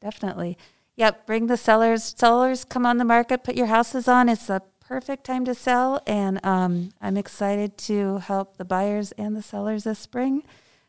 definitely. 0.01 0.57
Yep, 0.97 1.27
bring 1.27 1.47
the 1.47 1.57
sellers. 1.57 2.15
Sellers 2.17 2.65
come 2.65 2.87
on 2.87 2.97
the 2.99 3.05
market, 3.05 3.45
put 3.45 3.55
your 3.55 3.67
houses 3.67 4.09
on. 4.09 4.29
It's 4.29 4.49
a 4.49 4.63
perfect 4.81 5.25
time 5.25 5.45
to 5.45 5.55
sell, 5.55 6.01
and 6.07 6.45
um, 6.45 6.91
I'm 7.01 7.17
excited 7.17 7.77
to 7.79 8.19
help 8.19 8.57
the 8.57 8.65
buyers 8.65 9.13
and 9.13 9.37
the 9.37 9.43
sellers 9.43 9.85
this 9.85 9.99
spring. 9.99 10.43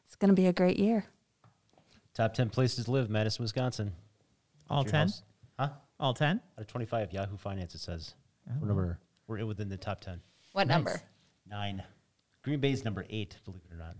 It's 0.05 0.15
going 0.15 0.29
to 0.29 0.35
be 0.35 0.47
a 0.47 0.53
great 0.53 0.77
year. 0.77 1.05
Top 2.13 2.33
10 2.33 2.49
places 2.49 2.85
to 2.85 2.91
live, 2.91 3.09
Madison, 3.09 3.43
Wisconsin. 3.43 3.91
All 4.69 4.83
Your 4.83 4.91
10? 4.91 5.09
Huh? 5.59 5.69
All 5.99 6.13
10? 6.13 6.37
Out 6.57 6.61
of 6.61 6.67
25, 6.67 7.11
Yahoo 7.13 7.37
Finance, 7.37 7.75
it 7.75 7.79
says. 7.79 8.13
Oh. 8.49 8.53
We're, 8.61 8.67
number, 8.67 8.99
we're 9.27 9.45
within 9.45 9.69
the 9.69 9.77
top 9.77 9.99
10. 10.01 10.19
What 10.53 10.67
Nice. 10.67 10.75
number? 10.75 11.01
Nine. 11.49 11.83
Green 12.43 12.59
Bay's 12.59 12.85
number 12.85 13.05
eight, 13.09 13.35
believe 13.45 13.61
it 13.69 13.73
or 13.73 13.77
not. 13.77 13.95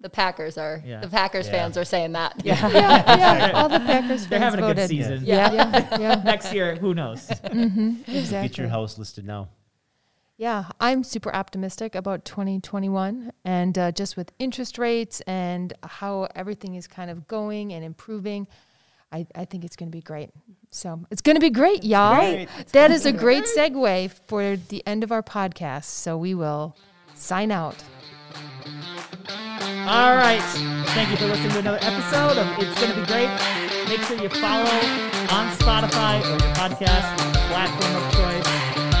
The 0.00 0.10
Packers 0.10 0.56
are. 0.58 0.82
Yeah. 0.84 1.00
The 1.00 1.08
Packers 1.08 1.46
Yeah. 1.46 1.52
fans 1.52 1.76
are 1.76 1.84
saying 1.84 2.12
that. 2.12 2.34
yeah, 2.44 2.68
yeah. 2.68 3.52
All 3.54 3.68
the 3.68 3.80
Packers 3.80 4.26
They're 4.26 4.38
fans 4.40 4.54
having 4.54 4.70
a 4.70 4.74
good 4.74 4.88
season. 4.88 5.22
Yeah, 5.24 5.52
yeah, 5.52 5.98
yeah. 5.98 6.14
Next 6.24 6.52
year, 6.52 6.76
who 6.76 6.94
knows? 6.94 7.28
exactly. 7.30 8.02
Get 8.06 8.58
your 8.58 8.68
house 8.68 8.98
listed 8.98 9.24
now. 9.26 9.48
Yeah, 10.38 10.66
I'm 10.80 11.02
super 11.02 11.34
optimistic 11.34 11.94
about 11.94 12.26
2021 12.26 13.32
and 13.46 13.78
uh, 13.78 13.90
just 13.92 14.18
with 14.18 14.32
interest 14.38 14.76
rates 14.76 15.22
and 15.22 15.72
how 15.82 16.28
everything 16.34 16.74
is 16.74 16.86
kind 16.86 17.10
of 17.10 17.26
going 17.26 17.72
and 17.72 17.82
improving. 17.82 18.46
I, 19.10 19.26
I 19.34 19.46
think 19.46 19.64
it's 19.64 19.76
going 19.76 19.90
to 19.90 19.96
be 19.96 20.02
great. 20.02 20.30
So 20.70 21.06
it's 21.10 21.22
going 21.22 21.36
to 21.36 21.40
be 21.40 21.48
great, 21.48 21.84
y'all. 21.84 22.16
great. 22.16 22.48
That 22.72 22.90
is 22.90 23.06
a 23.06 23.12
great 23.12 23.44
segue 23.44 24.10
for 24.26 24.56
the 24.56 24.86
end 24.86 25.04
of 25.04 25.10
our 25.10 25.22
podcast. 25.22 25.84
So 25.84 26.18
we 26.18 26.34
will 26.34 26.76
sign 27.14 27.50
out. 27.50 27.82
All 29.86 30.16
right. 30.16 30.42
Thank 30.94 31.10
you 31.10 31.16
for 31.16 31.26
listening 31.26 31.52
to 31.52 31.58
another 31.60 31.78
episode 31.80 32.36
of 32.38 32.58
It's 32.58 32.74
Gonna 32.80 32.96
Be 33.00 33.06
Great. 33.06 33.30
Make 33.88 34.00
sure 34.02 34.20
you 34.20 34.28
follow 34.28 34.64
on 35.30 35.54
Spotify 35.56 36.20
or 36.24 36.30
your 36.30 36.54
podcast 36.58 37.16
platform 37.46 37.94
of 37.94 38.12
choice. 38.12 38.46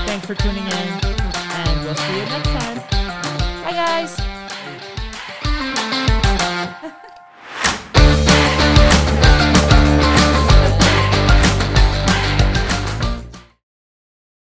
Thanks 0.06 0.26
for 0.26 0.36
tuning 0.36 0.62
in, 0.64 0.88
and 1.02 1.84
we'll 1.84 1.96
see 1.96 2.18
you 2.18 2.24
next 2.26 2.50
time. 2.50 2.76
Bye, 3.64 3.72
guys. 3.72 4.14